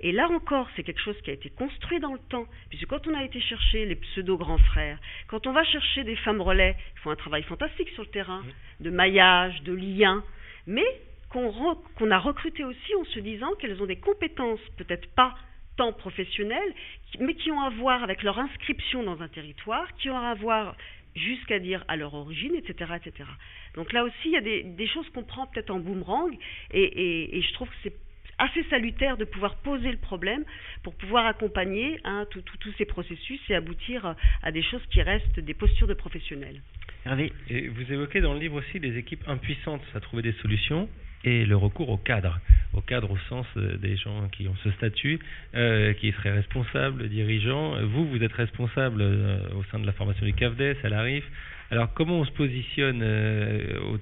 Et 0.00 0.12
là 0.12 0.28
encore, 0.28 0.68
c'est 0.76 0.82
quelque 0.82 1.00
chose 1.00 1.20
qui 1.22 1.30
a 1.30 1.32
été 1.32 1.50
construit 1.50 2.00
dans 2.00 2.12
le 2.12 2.20
temps, 2.30 2.46
puisque 2.68 2.86
quand 2.86 3.06
on 3.06 3.14
a 3.14 3.24
été 3.24 3.40
chercher 3.40 3.84
les 3.86 3.96
pseudo-grands 3.96 4.58
frères, 4.58 4.98
quand 5.26 5.46
on 5.46 5.52
va 5.52 5.64
chercher 5.64 6.04
des 6.04 6.16
femmes 6.16 6.40
relais 6.40 6.76
qui 6.94 7.00
font 7.00 7.10
un 7.10 7.16
travail 7.16 7.42
fantastique 7.42 7.88
sur 7.90 8.04
le 8.04 8.10
terrain, 8.10 8.42
de 8.80 8.90
maillage, 8.90 9.62
de 9.62 9.72
lien, 9.72 10.22
mais 10.66 10.86
qu'on 11.30 11.52
qu 11.96 12.10
a 12.10 12.18
recruté 12.18 12.64
aussi 12.64 12.94
en 12.94 13.04
se 13.04 13.18
disant 13.18 13.54
qu'elles 13.58 13.82
ont 13.82 13.86
des 13.86 13.98
compétences, 13.98 14.60
peut-être 14.76 15.08
pas 15.14 15.34
tant 15.76 15.92
professionnelles, 15.92 16.74
mais 17.20 17.34
qui 17.34 17.50
ont 17.50 17.60
à 17.60 17.70
voir 17.70 18.02
avec 18.02 18.22
leur 18.22 18.38
inscription 18.38 19.02
dans 19.02 19.20
un 19.22 19.28
territoire, 19.28 19.86
qui 19.96 20.10
ont 20.10 20.18
à 20.18 20.34
voir 20.34 20.76
jusqu'à 21.14 21.58
dire 21.58 21.84
à 21.88 21.96
leur 21.96 22.14
origine, 22.14 22.54
etc. 22.54 22.92
etc. 22.96 23.28
Donc 23.78 23.92
là 23.92 24.02
aussi, 24.02 24.12
il 24.24 24.32
y 24.32 24.36
a 24.36 24.40
des, 24.40 24.86
choses 24.88 25.08
qu'on 25.10 25.22
prend 25.22 25.46
peut-être 25.46 25.70
en 25.70 25.78
boomerang, 25.78 26.36
et, 26.72 27.40
je 27.40 27.52
trouve 27.52 27.68
que 27.68 27.76
c'est 27.84 27.94
assez 28.36 28.64
salutaire 28.70 29.16
de 29.16 29.24
pouvoir 29.24 29.54
poser 29.58 29.92
le 29.92 29.98
problème 29.98 30.44
pour 30.82 30.96
pouvoir 30.96 31.26
accompagner 31.26 32.00
hein, 32.02 32.26
tous 32.32 32.72
ces 32.76 32.86
processus 32.86 33.40
et 33.48 33.54
aboutir 33.54 34.16
à 34.42 34.50
des 34.50 34.62
choses 34.64 34.84
qui 34.90 35.00
restent 35.00 35.38
des 35.38 35.54
postures 35.54 35.86
de 35.86 35.94
professionnels. 35.94 36.60
Hervé. 37.06 37.32
Vous 37.48 37.92
évoquez 37.92 38.20
dans 38.20 38.34
le 38.34 38.40
livre 38.40 38.56
aussi 38.56 38.80
des 38.80 38.98
équipes 38.98 39.22
impuissantes 39.28 39.82
à 39.94 40.00
trouver 40.00 40.22
des 40.22 40.34
solutions 40.42 40.88
et 41.22 41.46
le 41.46 41.56
recours 41.56 41.88
au 41.88 41.98
cadre, 41.98 42.40
au 42.74 42.80
cadre 42.80 43.12
au 43.12 43.18
sens 43.28 43.46
des 43.56 43.96
gens 43.96 44.28
qui 44.28 44.48
ont 44.48 44.56
ce 44.64 44.72
statut, 44.72 45.20
euh, 45.54 45.92
qui 45.94 46.10
seraient 46.10 46.32
responsables, 46.32 47.08
dirigeants. 47.08 47.80
Vous, 47.86 48.08
vous 48.08 48.22
êtes 48.24 48.32
responsable 48.32 49.02
euh, 49.02 49.38
au 49.56 49.62
sein 49.70 49.78
de 49.78 49.86
la 49.86 49.92
formation 49.92 50.26
du 50.26 50.32
CAFDES, 50.32 50.78
à 50.82 50.88
l'ARIF. 50.88 51.24
Alors, 51.70 51.92
comment 51.94 52.20
on 52.20 52.24
se 52.24 52.32
positionne 52.32 53.00
euh, 53.02 53.98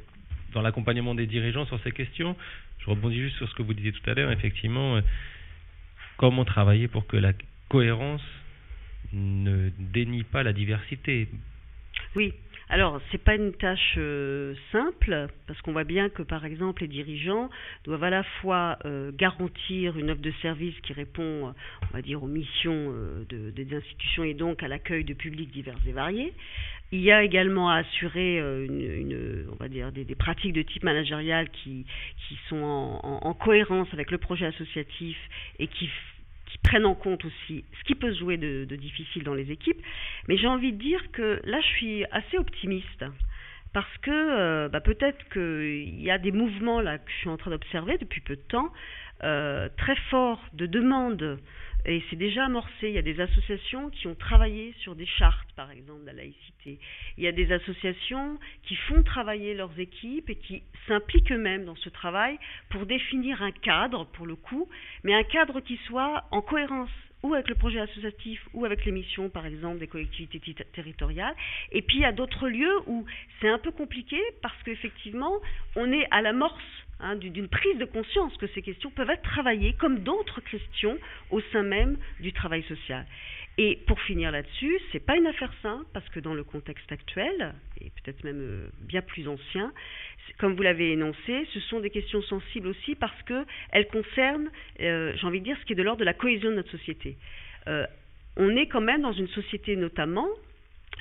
dans 0.52 0.62
l'accompagnement 0.62 1.14
des 1.14 1.26
dirigeants 1.26 1.66
sur 1.66 1.80
ces 1.82 1.92
questions? 1.92 2.36
Je 2.78 2.90
rebondis 2.90 3.20
juste 3.20 3.36
sur 3.36 3.48
ce 3.48 3.54
que 3.54 3.62
vous 3.62 3.74
disiez 3.74 3.92
tout 3.92 4.10
à 4.10 4.14
l'heure. 4.14 4.30
Effectivement, 4.30 5.00
comment 6.16 6.44
travailler 6.44 6.86
pour 6.86 7.06
que 7.06 7.16
la 7.16 7.32
cohérence 7.68 8.22
ne 9.12 9.70
dénie 9.78 10.22
pas 10.22 10.42
la 10.42 10.52
diversité? 10.52 11.28
Oui, 12.14 12.32
alors, 12.68 13.00
ce 13.08 13.12
n'est 13.12 13.22
pas 13.22 13.36
une 13.36 13.52
tâche 13.52 13.94
euh, 13.96 14.54
simple, 14.72 15.28
parce 15.46 15.60
qu'on 15.60 15.72
voit 15.72 15.84
bien 15.84 16.08
que, 16.08 16.22
par 16.22 16.44
exemple, 16.44 16.82
les 16.82 16.88
dirigeants 16.88 17.48
doivent 17.84 18.02
à 18.02 18.10
la 18.10 18.24
fois 18.24 18.78
euh, 18.84 19.12
garantir 19.14 19.96
une 19.96 20.10
offre 20.10 20.20
de 20.20 20.32
service 20.42 20.74
qui 20.80 20.92
répond, 20.92 21.54
on 21.82 21.94
va 21.94 22.02
dire, 22.02 22.24
aux 22.24 22.26
missions 22.26 22.92
euh, 22.92 23.24
de, 23.28 23.50
des 23.50 23.76
institutions 23.76 24.24
et 24.24 24.34
donc 24.34 24.64
à 24.64 24.68
l'accueil 24.68 25.04
de 25.04 25.14
publics 25.14 25.52
divers 25.52 25.78
et 25.86 25.92
variés. 25.92 26.32
Il 26.92 27.00
y 27.00 27.10
a 27.10 27.24
également 27.24 27.68
à 27.68 27.78
assurer 27.78 28.40
dire, 29.68 29.90
des, 29.92 30.14
pratiques 30.14 30.52
de 30.52 30.62
type 30.62 30.84
managérial 30.84 31.48
qui, 31.50 31.84
sont 32.48 32.62
en, 32.62 33.00
en, 33.02 33.26
en 33.26 33.34
cohérence 33.34 33.88
avec 33.92 34.10
le 34.10 34.18
projet 34.18 34.46
associatif 34.46 35.16
et 35.58 35.66
qui 35.66 35.90
prennent 36.66 36.86
en 36.86 36.94
compte 36.94 37.24
aussi 37.24 37.64
ce 37.78 37.84
qui 37.84 37.94
peut 37.94 38.12
se 38.12 38.18
jouer 38.18 38.36
de, 38.36 38.64
difficile 38.64 39.22
dans 39.22 39.34
les 39.34 39.50
équipes. 39.50 39.80
Mais 40.28 40.36
j'ai 40.36 40.48
envie 40.48 40.72
de 40.72 40.78
dire 40.78 41.00
que 41.12 41.40
là, 41.44 41.60
je 41.60 41.66
suis 41.66 42.04
assez 42.10 42.38
optimiste 42.38 43.04
parce 43.72 43.96
que 43.98 44.10
euh, 44.10 44.68
bah, 44.68 44.80
peut-être 44.80 45.28
qu'il 45.28 46.00
y 46.00 46.10
a 46.10 46.18
des 46.18 46.32
mouvements 46.32 46.80
là 46.80 46.98
que 46.98 47.10
je 47.10 47.16
suis 47.16 47.28
en 47.28 47.36
train 47.36 47.50
d'observer 47.50 47.98
depuis 47.98 48.20
peu 48.20 48.36
de 48.36 48.40
temps, 48.40 48.72
euh, 49.22 49.68
très 49.76 49.96
forts 50.10 50.42
de 50.54 50.66
demandes 50.66 51.38
et 51.86 52.02
c'est 52.10 52.16
déjà 52.16 52.44
amorcé. 52.44 52.88
Il 52.88 52.92
y 52.92 52.98
a 52.98 53.02
des 53.02 53.20
associations 53.20 53.90
qui 53.90 54.08
ont 54.08 54.14
travaillé 54.14 54.74
sur 54.80 54.96
des 54.96 55.06
chartes, 55.06 55.48
par 55.54 55.70
exemple, 55.70 56.02
de 56.02 56.06
la 56.06 56.14
laïcité. 56.14 56.78
Il 57.16 57.24
y 57.24 57.28
a 57.28 57.32
des 57.32 57.52
associations 57.52 58.38
qui 58.64 58.74
font 58.74 59.02
travailler 59.02 59.54
leurs 59.54 59.78
équipes 59.78 60.28
et 60.28 60.36
qui 60.36 60.62
s'impliquent 60.88 61.30
eux-mêmes 61.30 61.64
dans 61.64 61.76
ce 61.76 61.88
travail 61.88 62.38
pour 62.70 62.86
définir 62.86 63.42
un 63.42 63.52
cadre, 63.52 64.04
pour 64.06 64.26
le 64.26 64.34
coup, 64.34 64.68
mais 65.04 65.14
un 65.14 65.22
cadre 65.22 65.60
qui 65.60 65.78
soit 65.86 66.24
en 66.32 66.42
cohérence 66.42 66.90
ou 67.22 67.34
avec 67.34 67.48
le 67.48 67.54
projet 67.54 67.80
associatif, 67.80 68.40
ou 68.52 68.64
avec 68.64 68.84
les 68.84 68.92
missions, 68.92 69.28
par 69.30 69.46
exemple, 69.46 69.78
des 69.78 69.86
collectivités 69.86 70.54
territoriales. 70.72 71.34
Et 71.72 71.82
puis, 71.82 71.98
il 71.98 72.02
y 72.02 72.04
a 72.04 72.12
d'autres 72.12 72.48
lieux 72.48 72.78
où 72.86 73.04
c'est 73.40 73.48
un 73.48 73.58
peu 73.58 73.72
compliqué 73.72 74.20
parce 74.42 74.60
qu'effectivement, 74.64 75.32
on 75.74 75.90
est 75.92 76.06
à 76.10 76.20
l'amorce 76.22 76.62
hein, 77.00 77.16
d'une 77.16 77.48
prise 77.48 77.78
de 77.78 77.84
conscience 77.84 78.36
que 78.36 78.46
ces 78.48 78.62
questions 78.62 78.90
peuvent 78.90 79.10
être 79.10 79.22
travaillées 79.22 79.74
comme 79.74 80.00
d'autres 80.00 80.40
questions 80.40 80.98
au 81.30 81.40
sein 81.52 81.62
même 81.62 81.96
du 82.20 82.32
travail 82.32 82.62
social. 82.64 83.06
Et 83.58 83.78
pour 83.86 83.98
finir 84.02 84.30
là-dessus, 84.32 84.78
c'est 84.92 85.04
pas 85.04 85.16
une 85.16 85.26
affaire 85.26 85.52
simple 85.62 85.86
parce 85.94 86.06
que 86.10 86.20
dans 86.20 86.34
le 86.34 86.44
contexte 86.44 86.92
actuel 86.92 87.54
et 87.80 87.90
peut-être 87.90 88.22
même 88.22 88.40
euh, 88.40 88.68
bien 88.82 89.00
plus 89.00 89.26
ancien, 89.28 89.72
comme 90.38 90.54
vous 90.54 90.62
l'avez 90.62 90.92
énoncé, 90.92 91.46
ce 91.54 91.60
sont 91.60 91.80
des 91.80 91.88
questions 91.88 92.20
sensibles 92.22 92.68
aussi 92.68 92.94
parce 92.94 93.22
que 93.22 93.46
elles 93.70 93.86
concernent, 93.88 94.50
euh, 94.80 95.14
j'ai 95.16 95.26
envie 95.26 95.40
de 95.40 95.44
dire, 95.44 95.56
ce 95.58 95.64
qui 95.64 95.72
est 95.72 95.76
de 95.76 95.82
l'ordre 95.82 96.00
de 96.00 96.04
la 96.04 96.12
cohésion 96.12 96.50
de 96.50 96.56
notre 96.56 96.70
société. 96.70 97.16
Euh, 97.66 97.86
on 98.36 98.54
est 98.56 98.66
quand 98.66 98.82
même 98.82 99.00
dans 99.00 99.14
une 99.14 99.28
société 99.28 99.74
notamment 99.76 100.28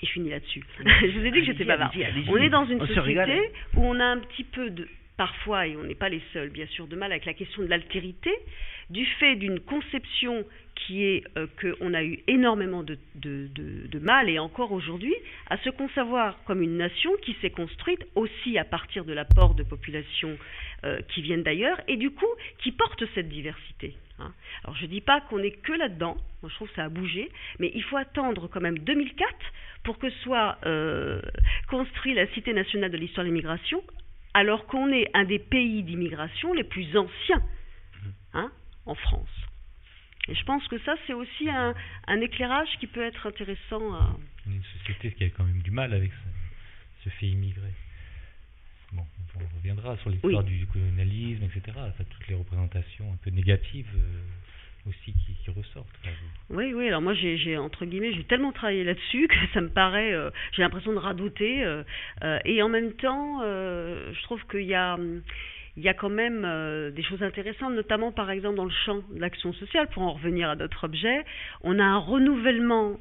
et 0.02 0.06
je 0.06 0.12
finis 0.12 0.30
là-dessus. 0.30 0.64
je 0.80 1.20
vous 1.20 1.26
ai 1.26 1.32
dit 1.32 1.40
que 1.40 1.46
j'étais 1.46 1.66
bavard. 1.66 1.92
On 2.30 2.38
est 2.38 2.50
dans 2.50 2.66
une 2.66 2.86
société 2.88 3.52
où 3.76 3.84
on 3.84 4.00
a 4.00 4.06
un 4.06 4.20
petit 4.20 4.46
peu 4.46 4.70
de 4.70 4.88
parfois, 5.18 5.68
et 5.68 5.76
on 5.76 5.84
n'est 5.84 5.96
pas 5.96 6.10
les 6.10 6.22
seuls, 6.34 6.50
bien 6.50 6.68
sûr, 6.68 6.88
de 6.88 6.96
mal 6.96 7.12
avec 7.12 7.26
la 7.26 7.34
question 7.34 7.64
de 7.64 7.68
l'altérité, 7.68 8.32
du 8.90 9.06
fait 9.06 9.36
d'une 9.36 9.60
conception 9.60 10.46
qui 10.76 11.04
est 11.04 11.24
euh, 11.38 11.48
qu'on 11.60 11.94
a 11.94 12.04
eu 12.04 12.20
énormément 12.28 12.84
de, 12.84 12.98
mal, 14.00 14.30
et 14.30 14.40
encore 14.40 14.72
aujourd'hui, 14.72 15.16
à 15.50 15.58
se 15.58 15.70
concevoir 15.70 16.38
comme 16.46 16.62
une 16.62 16.78
nation 16.78 17.12
qui 17.24 17.36
s'est 17.42 17.50
construite 17.50 18.06
aussi 18.16 18.58
à 18.58 18.66
partir 18.66 19.06
de 19.06 19.14
l'apport 19.14 19.56
de 19.56 19.64
populations 19.64 20.38
euh, 20.84 21.00
qui 21.14 21.22
viennent 21.22 21.44
d'ailleurs, 21.44 21.80
et 21.88 21.98
du 21.98 22.12
coup, 22.12 22.28
qui 22.60 22.72
porte 22.72 23.04
cette 23.16 23.30
diversité. 23.30 23.96
Hein. 24.20 24.32
Alors 24.64 24.76
je 24.76 24.84
ne 24.84 24.90
dis 24.90 25.02
pas 25.02 25.22
qu'on 25.22 25.40
n'est 25.40 25.52
que 25.52 25.74
là-dedans, 25.74 26.18
moi 26.42 26.50
je 26.50 26.56
trouve 26.56 26.70
que 26.70 26.76
ça 26.76 26.86
a 26.86 26.90
bougé, 26.90 27.30
mais 27.60 27.72
il 27.74 27.84
faut 27.84 27.98
attendre 27.98 28.48
quand 28.48 28.62
même 28.62 28.80
2004 28.80 29.28
pour 29.84 29.98
que 29.98 30.10
soit 30.10 30.58
euh, 30.66 31.22
construit 31.70 32.14
la 32.14 32.28
Cité 32.28 32.54
nationale 32.54 32.92
de 32.92 32.98
l'histoire 32.98 33.26
de 33.26 33.30
l'immigration 33.30 33.84
alors 34.36 34.66
qu'on 34.68 34.92
est 34.92 35.08
un 35.14 35.24
des 35.24 35.40
pays 35.40 35.82
d'immigration 35.82 36.54
les 36.54 36.66
plus 36.66 36.96
anciens 36.98 37.42
hein, 38.34 38.52
en 38.86 38.94
France. 38.94 39.30
Et 40.28 40.36
je 40.36 40.44
pense 40.44 40.68
que 40.68 40.78
ça, 40.80 40.96
c'est 41.08 41.14
aussi 41.14 41.50
un, 41.50 41.74
éclairage 42.22 42.68
qui 42.80 42.88
peut 42.88 43.04
être 43.04 43.26
intéressant. 43.26 43.94
À... 43.94 44.18
Une 44.46 44.62
société 44.78 45.14
qui 45.14 45.24
a 45.24 45.30
quand 45.30 45.46
même 45.46 45.62
du 45.62 45.72
mal 45.72 45.94
avec 45.94 46.12
ce, 47.04 47.10
fait 47.10 47.28
immigré. 47.28 47.70
Bon, 48.92 49.06
on 49.36 49.56
reviendra 49.58 49.96
sur 49.98 50.10
l'histoire 50.10 50.44
du 50.44 50.66
colonialisme, 50.68 51.44
etc. 51.44 51.78
toutes 52.10 52.28
les 52.28 52.36
représentations 52.36 53.14
un 53.14 53.18
peu 53.18 53.30
négatives. 53.30 53.88
Euh, 53.96 54.22
aussi 54.88 55.14
qui, 55.14 55.52
ressortent. 55.52 55.88
Oui, 56.50 56.74
oui. 56.74 56.88
Alors 56.88 57.02
moi, 57.02 57.14
j'ai 57.14 57.58
entre 57.58 57.86
guillemets, 57.86 58.14
j'ai 58.14 58.24
tellement 58.24 58.52
travaillé 58.52 58.84
là-dessus 58.84 59.28
que 59.30 59.36
ça 59.54 59.62
me 59.62 59.70
paraît, 59.70 60.14
euh, 60.14 60.30
j'ai 60.54 60.62
l'impression 60.62 60.94
de 60.94 60.98
radoter. 60.98 61.64
Euh, 61.64 61.84
euh, 62.24 62.40
et 62.46 62.62
en 62.62 62.70
même 62.70 62.94
temps, 62.94 63.42
je 63.42 64.22
trouve 64.24 64.42
qu'il 64.48 64.66
y 64.66 64.76
a 64.76 64.98
il 65.78 65.84
y 65.84 65.90
a 65.90 65.94
quand 65.94 66.10
même 66.10 66.48
des 66.96 67.04
choses 67.04 67.22
intéressantes, 67.22 67.74
notamment 67.74 68.14
par 68.14 68.32
exemple 68.32 68.56
dans 68.56 68.64
le 68.64 68.72
champ 68.86 69.02
de 69.12 69.20
l'action 69.20 69.52
sociale, 69.52 69.90
pour 69.90 70.04
en 70.04 70.14
revenir 70.14 70.50
à 70.50 70.56
notre 70.56 70.86
objet. 70.86 71.26
On 71.64 71.80
a 71.80 71.84
un 71.84 71.98
renouvellement 71.98 72.98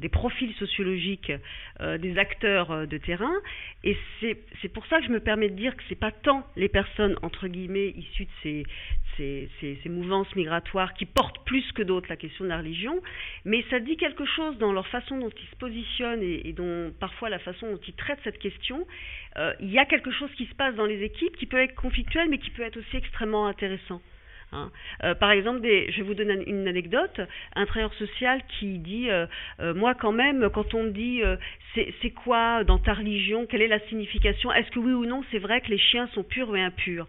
des 0.00 0.08
profils 0.08 0.54
sociologiques 0.54 1.32
des 1.80 2.16
acteurs 2.16 2.86
de 2.86 2.98
terrain, 2.98 3.34
et 3.82 3.96
c'est 4.20 4.68
pour 4.72 4.86
ça 4.86 5.00
que 5.00 5.06
je 5.06 5.10
me 5.10 5.18
permets 5.18 5.48
de 5.48 5.56
dire 5.56 5.76
que 5.76 5.82
ce 5.82 5.90
n'est 5.90 5.98
pas 5.98 6.12
tant 6.12 6.46
les 6.54 6.68
personnes, 6.68 7.16
entre 7.22 7.48
guillemets, 7.48 7.88
issues 7.88 8.26
de 8.26 8.30
ces, 8.44 8.64
ces, 9.16 9.48
ces, 9.60 9.88
mouvances 9.88 10.34
migratoires 10.34 10.94
qui 10.94 11.06
portent 11.06 11.44
plus 11.44 11.64
que 11.72 11.82
d'autres 11.82 12.08
la 12.08 12.16
question 12.16 12.44
de 12.44 12.50
la 12.50 12.58
religion, 12.58 13.00
mais 13.44 13.64
ça 13.70 13.80
dit 13.80 13.96
quelque 13.96 14.24
chose 14.24 14.58
dans 14.58 14.72
leur 14.72 14.86
façon 14.88 15.18
dont 15.18 15.30
ils 15.30 15.48
se 15.48 15.56
positionnent 15.56 16.22
et, 16.22 16.48
et 16.48 16.52
dont 16.52 16.92
parfois 16.98 17.28
la 17.28 17.38
façon 17.38 17.70
dont 17.70 17.80
ils 17.86 17.94
traitent 17.94 18.20
cette 18.24 18.38
question. 18.38 18.86
il 19.60 19.70
y 19.70 19.78
a 19.78 19.84
quelque 19.84 20.10
chose 20.10 20.30
qui 20.36 20.46
se 20.46 20.54
passe 20.54 20.74
dans 20.74 20.86
les 20.86 21.02
équipes 21.02 21.36
qui 21.36 21.46
peut 21.46 21.58
être 21.58 21.74
conflictuel 21.74 22.28
mais 22.28 22.38
qui 22.38 22.50
peut 22.50 22.62
être 22.62 22.76
aussi 22.76 22.96
extrêmement 22.96 23.46
intéressant. 23.46 24.00
Hein. 24.54 24.70
Euh, 25.02 25.14
par 25.14 25.30
exemple, 25.30 25.60
je 25.62 25.96
vais 25.96 26.02
vous 26.02 26.14
donner 26.14 26.42
une 26.46 26.68
anecdote, 26.68 27.20
un 27.56 27.66
travailleur 27.66 27.94
social 27.94 28.40
qui 28.58 28.78
dit, 28.78 29.10
euh, 29.10 29.26
euh, 29.60 29.74
moi 29.74 29.94
quand 29.94 30.12
même, 30.12 30.48
quand 30.50 30.74
on 30.74 30.84
me 30.84 30.90
dit 30.90 31.22
c'est 31.74 32.10
quoi 32.10 32.62
dans 32.64 32.78
ta 32.78 32.94
religion, 32.94 33.46
quelle 33.46 33.62
est 33.62 33.68
la 33.68 33.80
signification, 33.88 34.52
est-ce 34.52 34.70
que 34.70 34.78
oui 34.78 34.92
ou 34.92 35.06
non 35.06 35.24
c'est 35.32 35.38
vrai 35.38 35.60
que 35.60 35.70
les 35.70 35.78
chiens 35.78 36.08
sont 36.14 36.22
purs 36.22 36.50
ou 36.50 36.54
impurs? 36.54 37.08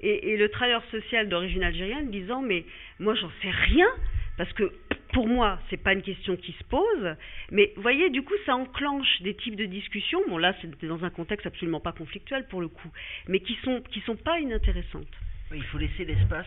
Et, 0.00 0.36
le 0.36 0.48
travailleur 0.48 0.84
social 0.90 1.28
d'origine 1.28 1.62
algérienne 1.62 2.10
disant, 2.10 2.42
mais 2.42 2.64
moi 2.98 3.14
j'en 3.14 3.30
sais 3.42 3.50
rien, 3.50 3.88
parce 4.36 4.52
que 4.52 4.72
pour 5.12 5.28
moi, 5.28 5.58
ce 5.66 5.74
n'est 5.74 5.82
pas 5.82 5.94
une 5.94 6.02
question 6.02 6.36
qui 6.36 6.52
se 6.52 6.64
pose, 6.64 7.16
mais 7.50 7.72
voyez, 7.76 8.10
du 8.10 8.22
coup, 8.22 8.34
ça 8.44 8.54
enclenche 8.54 9.22
des 9.22 9.34
types 9.34 9.56
de 9.56 9.64
discussions. 9.64 10.20
Bon, 10.28 10.36
là, 10.36 10.54
c'est 10.60 10.84
dans 10.86 11.04
un 11.04 11.10
contexte 11.10 11.46
absolument 11.46 11.80
pas 11.80 11.92
conflictuel 11.92 12.46
pour 12.48 12.60
le 12.60 12.68
coup, 12.68 12.90
mais 13.28 13.40
qui 13.40 13.56
sont 13.64 13.80
qui 13.90 14.00
sont 14.00 14.16
pas 14.16 14.38
inintéressantes. 14.38 15.06
il 15.54 15.64
faut 15.64 15.78
laisser 15.78 16.04
l'espace 16.04 16.46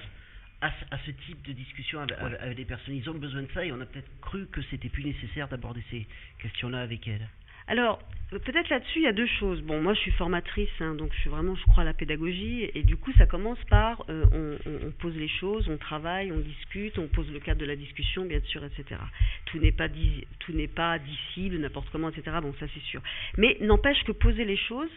à, 0.62 0.72
ce 1.06 1.12
type 1.12 1.42
de 1.44 1.54
discussion 1.54 2.02
avec, 2.02 2.18
avec, 2.40 2.58
les 2.58 2.66
personnes. 2.66 2.96
Ils 2.96 3.10
ont 3.10 3.14
besoin 3.14 3.44
de 3.44 3.52
ça 3.54 3.66
et 3.66 3.72
on 3.72 3.80
a 3.80 3.86
peut-être 3.86 4.10
cru 4.22 4.46
que 4.48 4.62
c'était 4.70 4.90
plus 4.90 5.04
nécessaire 5.04 5.48
d'aborder 5.48 5.82
ces 5.90 6.06
questions-là 6.40 6.82
avec 6.82 7.08
elles. 7.08 7.28
Alors, 7.70 8.00
peut-être 8.32 8.70
là-dessus, 8.70 8.98
il 9.00 9.04
y 9.04 9.08
a 9.08 9.14
deux 9.14 9.28
choses. 9.40 9.62
Bon, 9.62 9.80
moi, 9.80 9.94
je 9.94 10.00
suis 10.00 10.12
formatrice, 10.12 10.70
hein, 10.80 10.96
donc 10.96 11.14
je 11.14 11.20
suis 11.20 11.30
vraiment, 11.30 11.56
je 11.56 11.64
crois 11.66 11.84
à 11.84 11.86
la 11.86 11.94
pédagogie, 11.94 12.68
et 12.74 12.82
du 12.82 12.98
coup, 12.98 13.12
ça 13.16 13.28
commence 13.28 13.60
par, 13.70 14.04
euh, 14.10 14.58
on, 14.66 14.92
pose 15.00 15.16
les 15.16 15.28
choses, 15.28 15.70
on 15.70 15.78
travaille, 15.78 16.32
on 16.32 16.40
discute, 16.40 16.98
on 16.98 17.08
pose 17.08 17.32
le 17.32 17.40
cadre 17.40 17.62
de 17.62 17.68
la 17.68 17.76
discussion, 17.76 18.26
bien 18.26 18.42
sûr, 18.46 18.64
etc. 18.66 19.00
Tout 19.46 19.60
n'est 19.60 19.72
pas 19.72 19.88
tout 20.40 20.52
n'est 20.52 20.68
pas 20.68 20.98
dissible, 20.98 21.58
n'importe 21.58 21.90
comment, 21.92 22.10
etc. 22.10 22.38
Bon, 22.42 22.56
ça 22.60 22.66
c'est 22.74 22.84
sûr. 22.84 23.02
Mais 23.38 23.56
n'empêche 23.62 24.04
que 24.04 24.14
poser 24.14 24.46
les 24.46 24.58
choses, 24.58 24.90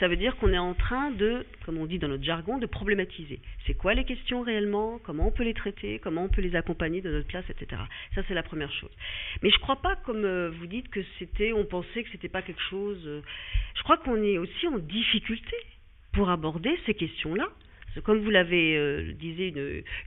ça 0.00 0.08
veut 0.08 0.16
dire 0.16 0.34
qu'on 0.38 0.52
est 0.52 0.58
en 0.58 0.72
train 0.72 1.10
de, 1.10 1.44
comme 1.66 1.76
on 1.76 1.84
dit 1.84 1.98
dans 1.98 2.08
notre 2.08 2.24
jargon, 2.24 2.56
de 2.56 2.64
problématiser. 2.64 3.38
C'est 3.66 3.74
quoi 3.74 3.92
les 3.92 4.04
questions 4.04 4.40
réellement? 4.40 4.98
Comment 5.04 5.28
on 5.28 5.30
peut 5.30 5.44
les 5.44 5.52
traiter? 5.52 5.98
Comment 5.98 6.24
on 6.24 6.28
peut 6.28 6.40
les 6.40 6.56
accompagner 6.56 7.02
de 7.02 7.10
notre 7.10 7.28
place, 7.28 7.44
etc. 7.50 7.82
Ça, 8.14 8.22
c'est 8.26 8.34
la 8.34 8.42
première 8.42 8.72
chose. 8.72 8.90
Mais 9.42 9.50
je 9.50 9.56
ne 9.56 9.60
crois 9.60 9.76
pas, 9.76 9.96
comme 9.96 10.24
euh, 10.24 10.50
vous 10.50 10.66
dites, 10.66 10.88
que 10.88 11.00
c'était, 11.18 11.52
on 11.52 11.66
pensait 11.66 12.02
que 12.02 12.10
c'était 12.10 12.30
pas 12.30 12.40
quelque 12.40 12.62
chose. 12.62 13.02
Euh, 13.06 13.20
je 13.74 13.82
crois 13.82 13.98
qu'on 13.98 14.22
est 14.22 14.38
aussi 14.38 14.66
en 14.68 14.78
difficulté 14.78 15.56
pour 16.12 16.30
aborder 16.30 16.78
ces 16.86 16.94
questions-là. 16.94 17.48
Comme 18.04 18.20
vous 18.20 18.30
l'avez 18.30 18.76
euh, 18.76 19.12
disait 19.18 19.52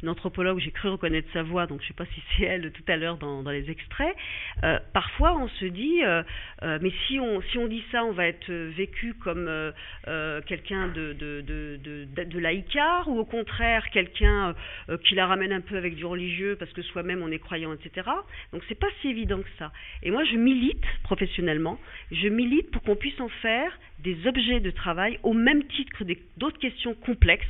une, 0.01 0.09
anthropologue, 0.09 0.59
j'ai 0.59 0.71
cru 0.71 0.89
reconnaître 0.89 1.27
sa 1.33 1.43
voix, 1.43 1.67
donc 1.67 1.81
je 1.81 1.85
ne 1.85 1.87
sais 1.89 1.93
pas 1.93 2.05
si 2.05 2.21
c'est 2.37 2.45
elle 2.45 2.71
tout 2.71 2.83
à 2.87 2.95
l'heure 2.95 3.17
dans, 3.17 3.43
les 3.51 3.69
extraits. 3.69 4.15
Euh, 4.63 4.79
parfois, 4.93 5.37
on 5.37 5.47
se 5.47 5.65
dit, 5.65 6.03
euh, 6.03 6.23
euh, 6.63 6.79
mais 6.81 6.91
si 7.07 7.19
on, 7.19 7.41
si 7.41 7.57
on 7.57 7.67
dit 7.67 7.83
ça, 7.91 8.05
on 8.05 8.11
va 8.11 8.27
être 8.27 8.51
vécu 8.51 9.13
comme 9.15 9.49
quelqu'un 10.47 10.87
de 10.87 12.39
laïcard, 12.39 13.07
ou 13.09 13.19
au 13.19 13.25
contraire, 13.25 13.89
quelqu'un 13.91 14.55
qui 15.03 15.15
la 15.15 15.27
ramène 15.27 15.51
un 15.51 15.61
peu 15.61 15.77
avec 15.77 15.95
du 15.95 16.05
religieux 16.05 16.55
parce 16.57 16.71
que 16.71 16.81
soi-même 16.81 17.21
on 17.21 17.31
est 17.31 17.39
croyant, 17.39 17.73
etc. 17.73 18.09
Donc 18.51 18.63
c'est 18.69 18.79
pas 18.79 18.87
si 19.01 19.09
évident 19.09 19.39
que 19.39 19.49
ça. 19.59 19.71
Et 20.01 20.11
moi, 20.11 20.23
je 20.23 20.37
milite 20.37 20.83
professionnellement, 21.03 21.79
je 22.11 22.27
milite 22.27 22.71
pour 22.71 22.81
qu'on 22.83 22.95
puisse 22.95 23.19
en 23.19 23.29
faire 23.29 23.77
des 23.99 24.27
objets 24.27 24.59
de 24.59 24.71
travail 24.71 25.19
au 25.23 25.33
même 25.33 25.63
titre 25.65 25.91
que 25.97 26.03
d'autres 26.37 26.59
questions 26.59 26.93
complexes 26.93 27.47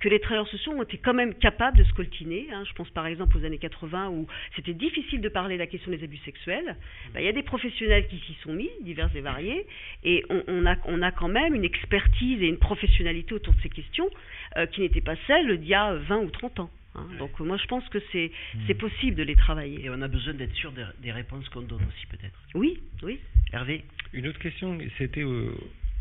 que 0.00 0.08
les 0.08 0.20
travailleurs 0.20 0.48
sociaux 0.48 0.72
ont 0.72 0.82
été 0.82 0.98
quand 0.98 1.14
même 1.14 1.34
capables 1.34 1.78
de 1.78 1.84
scoltiner. 1.84 2.46
Hein. 2.52 2.64
Je 2.68 2.72
pense 2.74 2.90
par 2.90 3.06
exemple 3.06 3.36
aux 3.36 3.44
années 3.44 3.58
80 3.58 4.10
où 4.10 4.26
c'était 4.56 4.74
difficile 4.74 5.20
de 5.20 5.28
parler 5.28 5.54
de 5.54 5.60
la 5.60 5.66
question 5.66 5.90
des 5.90 6.02
abus 6.02 6.18
sexuels. 6.18 6.76
Ben, 7.12 7.20
il 7.20 7.26
y 7.26 7.28
a 7.28 7.32
des 7.32 7.42
professionnels 7.42 8.06
qui 8.08 8.18
s'y 8.18 8.34
sont 8.42 8.52
mis, 8.52 8.70
divers 8.82 9.10
et 9.14 9.20
variés, 9.20 9.66
et 10.02 10.24
on, 10.28 10.66
a, 10.66 10.76
on, 10.84 11.02
a, 11.02 11.10
quand 11.10 11.28
même 11.28 11.54
une 11.54 11.64
expertise 11.64 12.42
et 12.42 12.46
une 12.46 12.58
professionnalité 12.58 13.34
autour 13.34 13.54
de 13.54 13.60
ces 13.60 13.70
questions 13.70 14.08
euh, 14.56 14.66
qui 14.66 14.80
n'étaient 14.80 15.00
pas 15.00 15.16
celles 15.26 15.58
d'il 15.58 15.68
y 15.68 15.74
a 15.74 15.94
20 15.94 16.18
ou 16.18 16.30
30 16.30 16.60
ans. 16.60 16.70
Hein. 16.94 17.06
Donc 17.18 17.38
moi 17.40 17.56
je 17.56 17.66
pense 17.66 17.86
que 17.88 17.98
c'est 18.12 18.30
mmh. 18.54 18.74
possible 18.74 19.16
de 19.16 19.22
les 19.22 19.36
travailler. 19.36 19.84
Et 19.84 19.90
on 19.90 20.00
a 20.00 20.08
besoin 20.08 20.34
d'être 20.34 20.54
sûr 20.54 20.72
des, 21.02 21.12
réponses 21.12 21.48
qu'on 21.48 21.62
donne 21.62 21.82
aussi 21.82 22.06
peut-être. 22.06 22.38
Oui, 22.54 22.80
oui. 23.02 23.18
Hervé? 23.52 23.84
Une 24.12 24.28
autre 24.28 24.38
question, 24.38 24.78
c'était, 24.98 25.22
euh, 25.22 25.52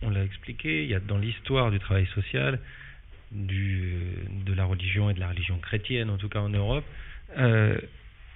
on 0.02 0.10
l'a 0.10 0.24
expliqué, 0.24 0.84
il 0.84 0.90
y 0.90 0.96
a 0.96 1.00
dans 1.00 1.18
l'histoire 1.18 1.72
du 1.72 1.80
travail 1.80 2.06
social, 2.14 2.60
du, 3.34 4.00
de 4.46 4.54
la 4.54 4.66
religion 4.66 5.10
et 5.10 5.14
de 5.14 5.20
la 5.20 5.30
religion 5.30 5.58
chrétienne, 5.58 6.10
en 6.10 6.18
tout 6.18 6.30
cas 6.30 6.40
en 6.40 6.50
Europe. 6.50 6.86
Euh, 7.38 7.78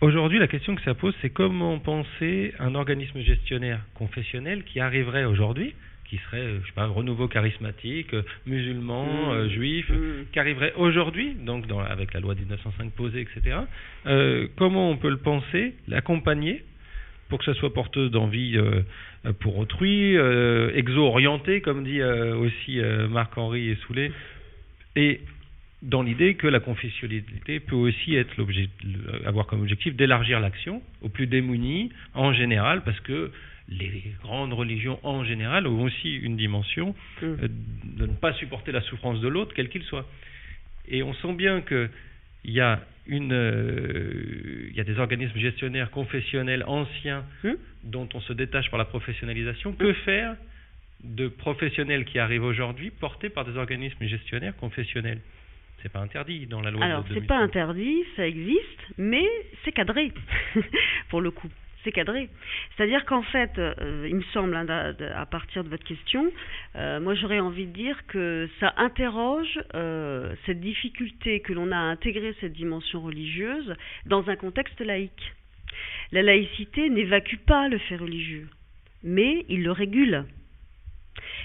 aujourd'hui, 0.01 0.39
la 0.39 0.47
question 0.47 0.75
que 0.75 0.81
ça 0.81 0.93
pose, 0.93 1.13
c'est 1.21 1.29
comment 1.29 1.79
penser 1.79 2.53
un 2.59 2.75
organisme 2.75 3.21
gestionnaire 3.21 3.81
confessionnel 3.93 4.63
qui 4.63 4.79
arriverait 4.79 5.25
aujourd'hui, 5.25 5.75
qui 6.05 6.17
serait, 6.17 6.41
euh, 6.41 6.59
je 6.61 6.67
sais 6.67 6.73
pas, 6.73 6.87
renouveau 6.87 7.27
charismatique, 7.27 8.13
euh, 8.13 8.23
musulman, 8.45 9.33
mmh. 9.33 9.49
juif, 9.49 9.89
mmh. 9.89 10.31
qui 10.31 10.39
arriverait 10.39 10.73
aujourd'hui, 10.77 11.35
donc 11.35 11.67
dans, 11.67 11.79
avec 11.79 12.13
la 12.13 12.19
loi 12.19 12.33
de 12.33 12.39
1905 12.39 12.91
posée, 12.91 13.21
etc. 13.21 13.57
comment 14.55 14.89
on 14.89 14.97
peut 14.97 15.09
le 15.09 15.17
penser, 15.17 15.75
l'accompagner 15.87 16.63
pour 17.29 17.39
que 17.39 17.45
ça 17.45 17.53
soit 17.55 17.73
porteuse 17.73 18.09
d'envie 18.09 18.57
pour 19.41 19.57
autrui, 19.57 20.15
exo-orienté, 20.15 21.59
comme 21.59 21.83
dit 21.83 22.01
aussi 22.01 22.79
Marc-Henri 23.09 23.75
Soulet, 23.85 24.13
et 24.97 25.21
dans 25.83 26.01
l'idée 26.01 26.33
que 26.33 26.47
la 26.47 26.59
confessionnalité 26.59 27.59
peut 27.59 27.75
aussi 27.75 28.15
être 28.15 28.35
avoir 29.25 29.45
comme 29.45 29.61
objectif 29.61 29.95
d'élargir 29.95 30.39
l'action 30.39 30.81
aux 31.01 31.09
plus 31.09 31.27
démunis 31.27 31.91
en 32.15 32.33
général, 32.33 32.83
parce 32.83 32.99
que 33.01 33.31
les 33.69 34.15
grandes 34.23 34.53
religions 34.53 34.99
en 35.03 35.23
général 35.23 35.67
ont 35.67 35.83
aussi 35.83 36.15
une 36.15 36.35
dimension 36.35 36.95
mm. 37.21 37.25
euh, 37.25 37.47
de 37.83 38.05
ne 38.07 38.13
pas 38.13 38.33
supporter 38.33 38.71
la 38.71 38.81
souffrance 38.81 39.21
de 39.21 39.27
l'autre, 39.27 39.53
quel 39.55 39.69
qu'il 39.69 39.83
soit. 39.83 40.07
Et 40.87 41.03
on 41.03 41.13
sent 41.13 41.33
bien 41.33 41.61
qu'il 41.61 41.89
y 42.45 42.59
a 42.59 42.79
une, 43.05 43.33
euh, 43.33 44.71
y 44.73 44.79
a 44.79 44.83
des 44.83 44.97
organismes 44.97 45.37
gestionnaires 45.37 45.91
confessionnels 45.91 46.63
anciens 46.65 47.23
mm. 47.43 47.51
dont 47.83 48.09
on 48.15 48.21
se 48.21 48.33
détache 48.33 48.71
par 48.71 48.79
la 48.79 48.85
professionnalisation. 48.85 49.73
Que 49.73 49.93
faire 49.93 50.35
de 51.03 51.27
professionnels 51.27 52.05
qui 52.05 52.19
arrivent 52.19 52.43
aujourd'hui 52.43 52.89
portés 52.89 53.29
par 53.29 53.45
des 53.45 53.57
organismes 53.57 54.05
gestionnaires 54.05 54.55
confessionnels 54.55 55.19
c'est 55.81 55.91
pas 55.91 55.99
interdit 55.99 56.47
dans 56.47 56.61
la 56.61 56.71
loi. 56.71 56.83
Alors, 56.83 57.05
c'est 57.13 57.25
pas 57.25 57.37
interdit, 57.37 58.03
ça 58.15 58.27
existe, 58.27 58.81
mais 58.97 59.25
c'est 59.63 59.71
cadré, 59.71 60.11
pour 61.09 61.21
le 61.21 61.31
coup. 61.31 61.49
C'est 61.83 61.91
cadré. 61.91 62.27
C'est-à-dire 62.75 63.05
qu'en 63.05 63.21
fait, 63.21 63.51
euh, 63.57 64.07
il 64.09 64.15
me 64.15 64.23
semble, 64.33 64.55
hein, 64.55 64.65
à 65.15 65.25
partir 65.25 65.63
de 65.63 65.69
votre 65.69 65.85
question, 65.85 66.31
euh, 66.75 66.99
moi 66.99 67.13
j'aurais 67.13 67.39
envie 67.39 67.65
de 67.65 67.71
dire 67.71 68.05
que 68.07 68.49
ça 68.59 68.73
interroge 68.77 69.59
euh, 69.73 70.33
cette 70.45 70.59
difficulté 70.59 71.39
que 71.39 71.53
l'on 71.53 71.71
a 71.71 71.77
à 71.77 71.79
intégrer 71.79 72.35
cette 72.41 72.53
dimension 72.53 73.01
religieuse 73.01 73.73
dans 74.05 74.27
un 74.27 74.35
contexte 74.35 74.81
laïque. 74.81 75.33
La 76.11 76.23
laïcité 76.23 76.89
n'évacue 76.89 77.37
pas 77.45 77.69
le 77.69 77.77
fait 77.77 77.95
religieux, 77.95 78.49
mais 79.03 79.45
il 79.47 79.63
le 79.63 79.71
régule 79.71 80.25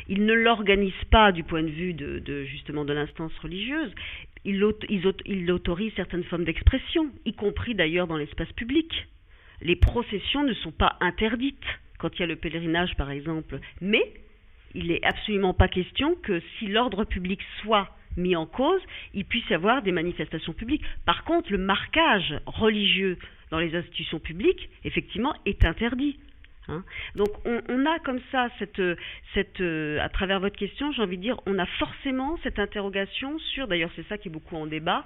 il 0.09 0.25
ne 0.25 0.33
l'organise 0.33 0.93
pas 1.11 1.33
du 1.33 1.45
point 1.45 1.63
de 1.63 1.71
vue 1.71 1.95
de, 1.95 2.45
justement 2.45 2.85
de 2.85 2.93
l'instance 2.93 3.33
religieuse. 3.43 3.93
Il, 4.45 4.63
autorise 4.65 5.93
certaines 5.95 6.25
formes 6.25 6.45
d'expression, 6.45 7.11
y 7.25 7.33
compris 7.33 7.75
d'ailleurs 7.75 8.09
dans 8.09 8.17
l'espace 8.17 8.53
public. 8.53 9.07
Les 9.61 9.77
processions 9.77 10.43
ne 10.43 10.55
sont 10.55 10.73
pas 10.73 10.97
interdites 11.01 11.65
quand 11.99 12.17
il 12.17 12.21
y 12.21 12.23
a 12.25 12.27
le 12.27 12.37
pèlerinage, 12.37 12.97
par 12.97 13.13
exemple, 13.13 13.61
mais 13.81 14.03
il 14.75 14.89
n'est 14.89 15.05
absolument 15.05 15.55
pas 15.55 15.69
question 15.69 16.17
que 16.17 16.43
si 16.59 16.67
l'ordre 16.67 17.05
public 17.05 17.41
soit 17.61 17.89
mis 18.17 18.35
en 18.37 18.47
cause, 18.47 18.81
il 19.15 19.25
puisse 19.25 19.49
y 19.49 19.55
avoir 19.55 19.83
des 19.83 19.93
manifestations 19.93 20.53
publiques. 20.53 20.85
Par 21.05 21.25
contre, 21.25 21.53
le 21.53 21.59
marquage 21.59 22.35
religieux 22.47 23.19
dans 23.51 23.59
les 23.59 23.75
institutions 23.75 24.19
publiques, 24.19 24.69
effectivement, 24.85 25.35
est 25.47 25.65
interdit. 25.65 26.19
Hein. 26.69 26.85
Donc 27.17 27.29
on, 27.45 27.87
a 27.87 27.99
comme 28.01 28.21
ça 28.31 28.49
cette 28.59 28.79
euh, 29.61 29.99
à 30.01 30.09
travers 30.09 30.39
votre 30.39 30.57
question, 30.57 30.93
j'ai 30.93 31.03
envie 31.03 31.17
de 31.17 31.23
dire, 31.23 31.41
on 31.47 31.59
a 31.59 31.67
forcément 31.67 32.39
cette 32.45 32.61
interrogation 32.61 33.37
sur, 33.39 33.67
d'ailleurs 33.67 33.91
c'est 33.97 34.07
ça 34.07 34.17
qui 34.17 34.29
est 34.29 34.31
beaucoup 34.31 34.57
en 34.57 34.67
débat, 34.67 35.05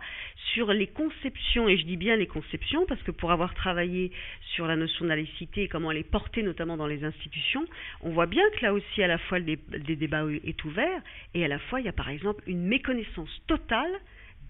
sur 0.52 0.70
les 0.72 0.86
conceptions 0.86 1.66
et 1.66 1.78
je 1.78 1.84
dis 1.84 1.96
bien 1.96 2.16
les 2.16 2.26
conceptions 2.26 2.84
parce 2.86 3.02
que 3.02 3.10
pour 3.10 3.32
avoir 3.32 3.54
travaillé 3.54 4.12
sur 4.54 4.66
la 4.66 4.76
notion 4.76 5.06
de 5.06 5.08
laïcité 5.08 5.62
et 5.62 5.68
comment 5.68 5.90
elle 5.90 5.96
est 5.96 6.10
portée 6.10 6.42
notamment 6.42 6.76
dans 6.76 6.86
les 6.86 7.04
institutions, 7.04 7.64
on 8.02 8.10
voit 8.10 8.26
bien 8.26 8.44
que 8.50 8.62
là 8.62 8.74
aussi 8.74 9.02
à 9.02 9.06
la 9.06 9.16
fois 9.16 9.38
le, 9.38 9.56
débat 9.96 10.24
est 10.44 10.64
ouvert 10.64 11.00
et 11.32 11.42
à 11.42 11.48
la 11.48 11.58
fois 11.58 11.80
il 11.80 11.86
y 11.86 11.88
a 11.88 11.92
par 11.92 12.10
exemple 12.10 12.42
une 12.46 12.66
méconnaissance 12.66 13.30
totale 13.46 13.92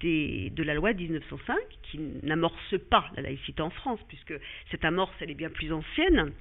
de 0.01 0.63
la 0.63 0.73
loi 0.73 0.93
de 0.93 0.99
1905 0.99 1.55
qui 1.83 1.99
n'amorce 2.23 2.77
pas 2.89 3.09
la 3.15 3.23
laïcité 3.23 3.61
en 3.61 3.69
France 3.69 3.99
puisque 4.09 4.33
cette 4.71 4.83
amorce 4.83 5.13
elle 5.21 5.31
est 5.31 5.35
bien 5.35 5.49
plus 5.49 5.71
ancienne 5.71 6.33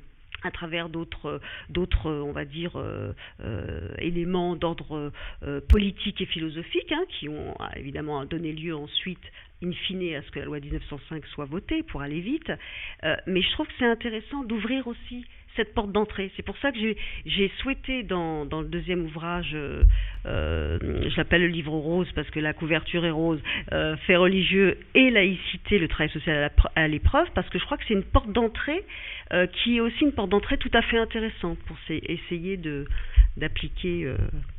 à 0.43 0.51
travers 0.51 0.89
d'autres, 0.89 1.41
d'autres, 1.68 2.11
on 2.11 2.32
va 2.32 2.45
dire, 2.45 2.76
euh, 2.76 3.12
euh, 3.41 3.89
éléments 3.99 4.57
d'ordre 4.57 5.12
euh, 5.43 5.61
politique 5.68 6.20
et 6.20 6.26
philosophique, 6.26 6.93
hein, 6.93 7.05
qui 7.09 7.28
ont 7.28 7.55
évidemment 7.76 8.24
donné 8.24 8.53
lieu 8.53 8.74
ensuite, 8.74 9.22
in 9.62 9.72
fine, 9.72 10.14
à 10.14 10.22
ce 10.22 10.30
que 10.30 10.39
la 10.39 10.45
loi 10.45 10.61
1905 10.61 11.24
soit 11.26 11.47
votée 11.47 11.82
pour 11.82 12.03
aller 12.03 12.20
vite. 12.20 12.53
mais 13.26 13.43
je 13.43 13.51
trouve 13.53 13.66
que 13.66 13.72
c'est 13.78 13.87
intéressant 13.87 14.45
d'ouvrir 14.45 14.87
aussi 14.87 15.24
cette 15.57 15.75
porte 15.75 15.93
d'entrée. 15.93 16.31
C'est 16.37 16.45
pour 16.45 16.57
ça 16.59 16.73
que 16.73 16.79
j'ai 17.25 17.53
souhaité 17.59 18.03
dans, 18.03 18.45
le 18.45 18.69
deuxième 18.69 19.05
ouvrage, 19.05 19.53
euh, 19.55 19.83
euh, 20.27 20.79
je 21.09 21.17
l'appelle 21.17 21.43
le 21.43 21.49
livre 21.49 21.73
rose 21.73 22.11
parce 22.15 22.29
que 22.31 22.41
la 22.41 22.53
couverture 22.53 23.05
est 23.05 23.11
rose, 23.11 23.41
euh, 23.73 23.97
fait 24.07 24.17
religieux 24.17 24.79
et 24.95 25.11
laïcité, 25.11 25.79
le 25.79 25.89
travail 25.89 26.11
social 26.11 26.51
à 26.75 26.89
l'épreuve, 26.89 27.29
parce 27.35 27.49
que 27.49 27.59
je 27.59 27.65
crois 27.65 27.77
que 27.77 27.85
c'est 27.87 27.95
une 27.95 28.03
porte 28.03 28.31
d'entrée 28.33 28.85
euh, 29.33 29.47
qui 29.47 29.77
est 29.77 29.81
aussi 29.81 30.05
une 30.05 30.13
porte 30.13 30.31
d'entrée 30.31 30.59
tout 30.59 30.71
à 30.73 30.83
fait 30.83 30.99
intéressante 30.99 31.59
pour 31.67 31.77
essayer 31.89 32.61
d'appliquer 33.37 34.13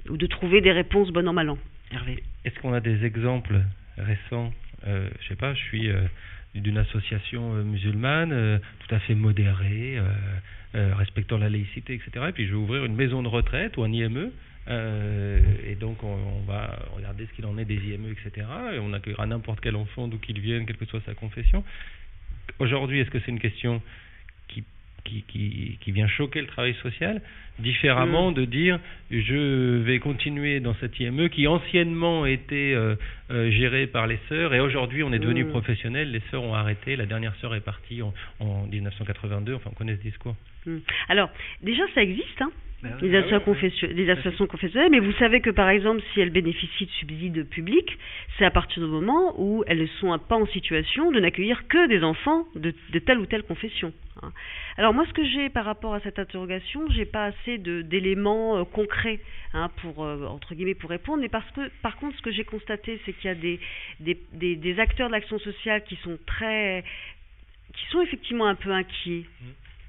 ou 0.09 0.17
de 0.17 0.27
trouver 0.27 0.61
des 0.61 0.71
réponses 0.71 1.11
bon 1.11 1.27
an 1.27 1.33
mal 1.33 1.49
an. 1.49 1.57
Hervé. 1.91 2.23
Est-ce 2.45 2.59
qu'on 2.59 2.73
a 2.73 2.79
des 2.79 3.05
exemples 3.05 3.61
récents? 3.97 4.51
Je 4.85 5.27
sais 5.27 5.35
pas, 5.35 5.53
je 5.53 5.63
suis 5.63 5.89
d'une 6.55 6.77
association 6.77 7.63
musulmane 7.63 8.59
tout 8.79 8.95
à 8.95 8.99
fait 8.99 9.15
modérée, 9.15 9.99
euh, 10.75 10.93
respectant 10.95 11.37
la 11.37 11.49
laïcité, 11.49 11.93
etc. 11.93 12.25
Et 12.27 12.31
puis 12.33 12.45
je 12.45 12.51
vais 12.51 12.57
ouvrir 12.57 12.83
une 12.83 12.95
maison 12.95 13.23
de 13.23 13.29
retraite 13.29 13.77
ou 13.77 13.83
un 13.83 13.91
IME. 13.91 14.31
Euh, 14.67 15.39
et 15.65 15.75
donc 15.75 16.03
on, 16.03 16.41
va 16.45 16.77
regarder 16.93 17.25
ce 17.25 17.31
qu'il 17.33 17.45
en 17.45 17.57
est 17.57 17.63
des 17.63 17.77
IME, 17.77 18.11
etc. 18.11 18.45
Et 18.73 18.79
on 18.79 18.91
accueillera 18.91 19.25
n'importe 19.25 19.61
quel 19.61 19.77
enfant 19.77 20.09
d'où 20.09 20.17
qu'il 20.17 20.41
vienne, 20.41 20.65
quelle 20.65 20.75
que 20.75 20.85
soit 20.85 21.01
sa 21.05 21.13
confession. 21.13 21.63
Aujourd'hui, 22.59 22.99
est-ce 22.99 23.09
que 23.09 23.19
c'est 23.21 23.31
une 23.31 23.39
question 23.39 23.81
qui, 25.07 25.23
qui, 25.27 25.77
qui, 25.81 25.91
vient 25.91 26.07
choquer 26.07 26.41
le 26.41 26.47
travail 26.47 26.75
social 26.83 27.21
différemment 27.59 28.31
mm. 28.31 28.33
de 28.35 28.45
dire 28.45 28.79
je 29.09 29.77
vais 29.81 29.99
continuer 29.99 30.59
dans 30.59 30.75
cette 30.75 30.99
IME 30.99 31.29
qui 31.29 31.47
anciennement 31.47 32.25
était 32.25 32.73
euh, 32.75 32.95
euh, 33.31 33.49
gérée 33.51 33.87
par 33.87 34.05
les 34.07 34.19
sœurs 34.29 34.53
et 34.53 34.59
aujourd'hui 34.59 35.03
on 35.03 35.13
est 35.13 35.19
devenu 35.19 35.45
mm. 35.45 35.49
professionnel, 35.49 36.11
les 36.11 36.21
sœurs 36.29 36.43
ont 36.43 36.53
arrêté, 36.53 36.95
la 36.95 37.05
dernière 37.05 37.35
sœur 37.35 37.55
est 37.55 37.61
partie 37.61 38.01
en, 38.01 38.13
en 38.39 38.67
1982, 38.67 39.55
enfin 39.55 39.69
on 39.71 39.75
connaît 39.75 39.95
ce 39.95 40.01
discours. 40.01 40.35
Mm. 40.65 40.77
Alors 41.09 41.29
déjà 41.61 41.83
ça 41.95 42.03
existe, 42.03 42.41
hein 42.41 42.51
ben 42.83 42.95
les, 43.01 43.09
ben 43.09 43.23
associations 44.09 44.47
confessionnelles, 44.47 44.91
mais 44.91 44.99
vous 44.99 45.13
savez 45.13 45.41
que 45.41 45.49
par 45.49 45.69
exemple, 45.69 46.01
si 46.13 46.21
elles 46.21 46.29
bénéficient 46.29 46.85
de 46.85 46.91
subsides 46.91 47.49
publics, 47.49 47.97
c'est 48.37 48.45
à 48.45 48.51
partir 48.51 48.83
du 48.83 48.89
moment 48.89 49.33
où 49.37 49.63
elles 49.67 49.81
ne 49.81 49.87
sont 49.99 50.17
pas 50.19 50.35
en 50.35 50.45
situation 50.47 51.11
de 51.11 51.19
n'accueillir 51.19 51.67
que 51.67 51.87
des 51.87 52.03
enfants 52.03 52.45
de, 52.55 52.73
telle 52.99 53.17
ou 53.17 53.25
telle 53.25 53.43
confession. 53.43 53.93
Hein. 54.21 54.31
Alors 54.77 54.93
moi, 54.93 55.05
ce 55.07 55.13
que 55.13 55.25
j'ai 55.25 55.49
par 55.49 55.65
rapport 55.65 55.95
à 55.95 55.99
cette 56.01 56.19
interrogation, 56.19 56.87
j'ai 56.91 57.05
pas 57.05 57.25
assez 57.25 57.57
d'éléments 57.57 58.57
euh, 58.57 58.63
concrets 58.63 59.19
hein, 59.53 59.69
pour 59.81 60.03
euh, 60.03 60.25
entre 60.27 60.53
guillemets 60.53 60.75
pour 60.75 60.91
répondre, 60.91 61.21
mais 61.21 61.29
parce 61.29 61.49
que 61.51 61.69
par 61.81 61.97
contre, 61.97 62.15
ce 62.17 62.21
que 62.21 62.31
j'ai 62.31 62.43
constaté, 62.43 63.01
c'est 63.05 63.13
qu'il 63.13 63.25
y 63.25 63.31
a 63.31 63.35
des, 63.35 63.59
des, 63.99 64.55
des, 64.55 64.79
acteurs 64.79 65.07
de 65.07 65.13
l'action 65.13 65.39
sociale 65.39 65.83
qui 65.83 65.95
sont 66.03 66.17
très 66.27 66.83
qui 67.73 67.85
sont 67.91 68.01
effectivement 68.01 68.45
un 68.45 68.55
peu 68.55 68.71
inquiets. 68.71 69.25
Mmh 69.41 69.45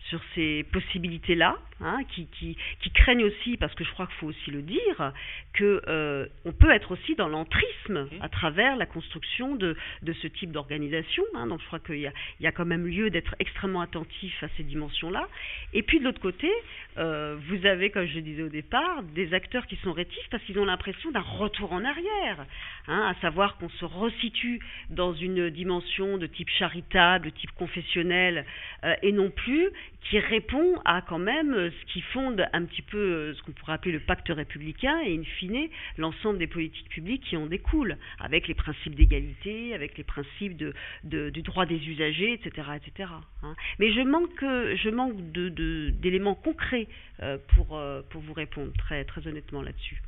sur 0.09 0.21
ces 0.35 0.65
possibilités-là, 0.73 1.59
hein, 1.81 1.99
qui, 2.15 2.27
qui, 2.27 2.57
qui, 2.81 2.91
craignent 2.91 3.25
aussi, 3.25 3.57
parce 3.57 3.75
que 3.75 3.85
je 3.85 3.91
crois 3.93 4.07
qu'il 4.07 4.17
faut 4.17 4.27
aussi 4.29 4.51
le 4.51 4.63
dire, 4.63 5.13
que 5.53 5.83
euh, 5.89 6.27
on 6.45 6.53
peut 6.53 6.71
être 6.71 6.93
aussi 6.93 7.15
dans 7.15 7.29
l'entrisme 7.29 8.05
mmh. 8.05 8.23
à 8.23 8.29
travers 8.29 8.77
la 8.77 8.87
construction 8.87 9.57
de, 9.57 9.77
de 10.03 10.13
ce 10.15 10.27
type 10.27 10.53
d'organisation. 10.53 11.25
Hein, 11.35 11.47
donc 11.47 11.61
je 11.61 11.67
crois 11.67 11.79
qu'il 11.79 11.99
y 11.99 12.07
a, 12.07 12.13
il 12.41 12.45
y 12.45 12.47
a 12.47 12.53
quand 12.53 12.65
même 12.65 12.87
lieu 12.87 13.11
d'être 13.11 13.35
extrêmement 13.39 13.81
attentif 13.81 14.43
à 14.43 14.49
ces 14.57 14.63
dimensions-là. 14.63 15.29
Et 15.73 15.83
puis 15.83 15.99
de 15.99 16.05
l'autre 16.05 16.21
côté, 16.21 16.51
euh, 16.99 17.37
vous 17.49 17.67
avez, 17.67 17.91
comme 17.91 18.07
je 18.07 18.19
disais 18.21 18.43
au 18.43 18.49
départ, 18.49 19.03
des 19.15 19.35
acteurs 19.35 19.67
qui 19.67 19.77
sont 19.77 19.93
rétifs 19.93 20.29
parce 20.31 20.43
qu'ils 20.45 20.59
ont 20.59 20.65
l'impression 20.65 21.11
d'un 21.11 21.21
retour 21.21 21.73
en 21.73 21.85
arrière, 21.85 22.47
hein, 22.87 23.15
à 23.15 23.21
savoir 23.21 23.57
qu'on 23.59 23.69
se 23.69 23.85
resitue 23.85 24.61
dans 24.91 25.15
une 25.15 25.51
dimension 25.51 26.19
de 26.19 26.27
type 26.27 26.51
charitable, 26.51 27.27
de 27.27 27.31
type 27.31 27.53
confessionnel, 27.53 28.45
euh, 28.85 28.95
et 29.03 29.13
non 29.13 29.31
plus 29.31 29.71
qui 30.09 30.19
répond 30.19 30.81
à 30.85 31.03
quand 31.03 31.19
même 31.19 31.55
euh, 31.55 31.68
ce 31.71 31.93
qui 31.93 32.01
fonde 32.01 32.47
un 32.53 32.65
petit 32.65 32.83
peu 32.83 32.99
euh, 32.99 33.35
ce 33.35 33.43
qu'on 33.43 33.53
pourrait 33.53 33.75
appeler 33.75 33.93
le 33.93 34.01
pacte 34.01 34.29
républicain 34.29 35.01
et 35.05 35.17
in 35.17 35.25
fine 35.25 35.69
l'ensemble 35.97 36.39
des 36.39 36.47
politiques 36.47 36.89
publiques 36.89 37.25
qui 37.25 37.37
en 37.37 37.47
découlent, 37.47 37.97
avec 38.19 38.49
les 38.49 38.55
principes 38.55 38.95
d'égalité, 38.95 39.75
avec 39.75 39.97
les 39.99 40.05
principes 40.05 40.57
de, 40.57 41.31
du 41.31 41.43
droit 41.43 41.67
des 41.67 41.77
usagers, 41.89 42.33
etc. 42.33 42.69
etc. 42.77 43.11
Hein. 43.43 43.55
Mais 43.79 43.93
je 43.93 44.01
manque, 44.01 44.41
je 44.41 44.91
manque 44.91 45.17
d'éléments 45.33 46.33
de, 46.33 46.45
concrets 46.45 46.89
euh, 47.23 47.39
pour, 47.55 47.81
pour 48.11 48.21
vous 48.23 48.33
répondre 48.33 48.73
très, 48.79 49.05
très 49.05 49.27
honnêtement 49.27 49.63
là-dessus. 49.63 50.03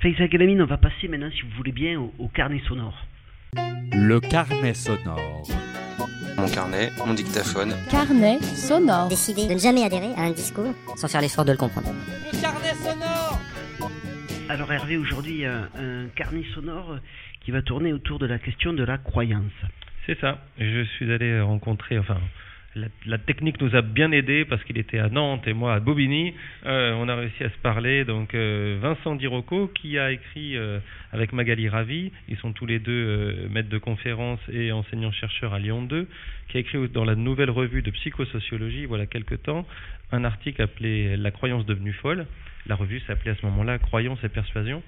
Faisal 0.00 0.28
Galamine, 0.28 0.62
on 0.62 0.66
va 0.66 0.78
passer 0.78 1.06
maintenant, 1.08 1.30
si 1.30 1.42
vous 1.42 1.50
voulez 1.56 1.72
bien, 1.72 2.00
au 2.00 2.28
carnet 2.28 2.60
sonore. 2.66 3.06
Le 3.54 4.18
carnet 4.20 4.74
sonore. 4.74 5.42
Mon 6.42 6.48
carnet, 6.48 6.90
mon 7.06 7.14
dictaphone. 7.14 7.72
Carnet 7.88 8.40
sonore. 8.42 9.06
Décider 9.06 9.46
de 9.46 9.52
ne 9.52 9.58
jamais 9.60 9.84
adhérer 9.84 10.12
à 10.16 10.22
un 10.22 10.32
discours 10.32 10.74
sans 10.96 11.06
faire 11.06 11.20
l'effort 11.20 11.44
de 11.44 11.52
le 11.52 11.56
comprendre. 11.56 11.92
Le 12.32 12.40
carnet 12.40 12.74
sonore 12.74 13.38
Alors 14.48 14.72
Hervé, 14.72 14.96
aujourd'hui, 14.96 15.44
un 15.46 16.08
carnet 16.16 16.42
sonore 16.52 16.98
qui 17.44 17.52
va 17.52 17.62
tourner 17.62 17.92
autour 17.92 18.18
de 18.18 18.26
la 18.26 18.40
question 18.40 18.72
de 18.72 18.82
la 18.82 18.98
croyance. 18.98 19.52
C'est 20.04 20.18
ça. 20.18 20.38
Je 20.58 20.82
suis 20.96 21.12
allé 21.12 21.40
rencontrer, 21.40 21.96
enfin, 21.96 22.18
la, 22.74 23.18
technique 23.18 23.60
nous 23.60 23.74
a 23.76 23.82
bien 23.82 24.12
aidé 24.12 24.44
parce 24.44 24.62
qu'il 24.64 24.78
était 24.78 24.98
à 24.98 25.08
Nantes 25.08 25.46
et 25.46 25.52
moi 25.52 25.74
à 25.74 25.80
Bobigny. 25.80 26.34
Euh, 26.64 26.94
on 26.94 27.08
a 27.08 27.16
réussi 27.16 27.44
à 27.44 27.50
se 27.50 27.58
parler. 27.58 28.04
Donc 28.04 28.34
euh, 28.34 28.78
Vincent 28.80 29.14
Dirocco 29.14 29.68
qui 29.68 29.98
a 29.98 30.10
écrit 30.10 30.56
euh, 30.56 30.78
avec 31.12 31.32
Magali 31.32 31.68
Ravi, 31.68 32.12
ils 32.28 32.36
sont 32.38 32.52
tous 32.52 32.66
les 32.66 32.78
deux 32.78 33.48
maîtres 33.50 33.68
de 33.68 33.78
conférences 33.78 34.40
et 34.50 34.72
enseignants-chercheurs 34.72 35.52
à 35.52 35.58
Lyon 35.58 35.82
2, 35.82 36.08
qui 36.48 36.56
a 36.56 36.60
écrit 36.60 36.88
dans 36.88 37.04
la 37.04 37.14
nouvelle 37.14 37.50
revue 37.50 37.82
de 37.82 37.90
psychosociologie, 37.90 38.86
voilà 38.86 39.06
quelque 39.06 39.34
temps, 39.34 39.66
un 40.10 40.24
article 40.24 40.62
appelé 40.62 41.16
La 41.16 41.30
croyance 41.30 41.66
devenue 41.66 41.92
folle. 41.92 42.26
La 42.66 42.74
revue 42.74 43.00
s'appelait 43.00 43.32
à 43.32 43.34
ce 43.34 43.44
moment-là 43.46 43.78
Croyance 43.78 44.18
et 44.24 44.28
persuasion. 44.28 44.82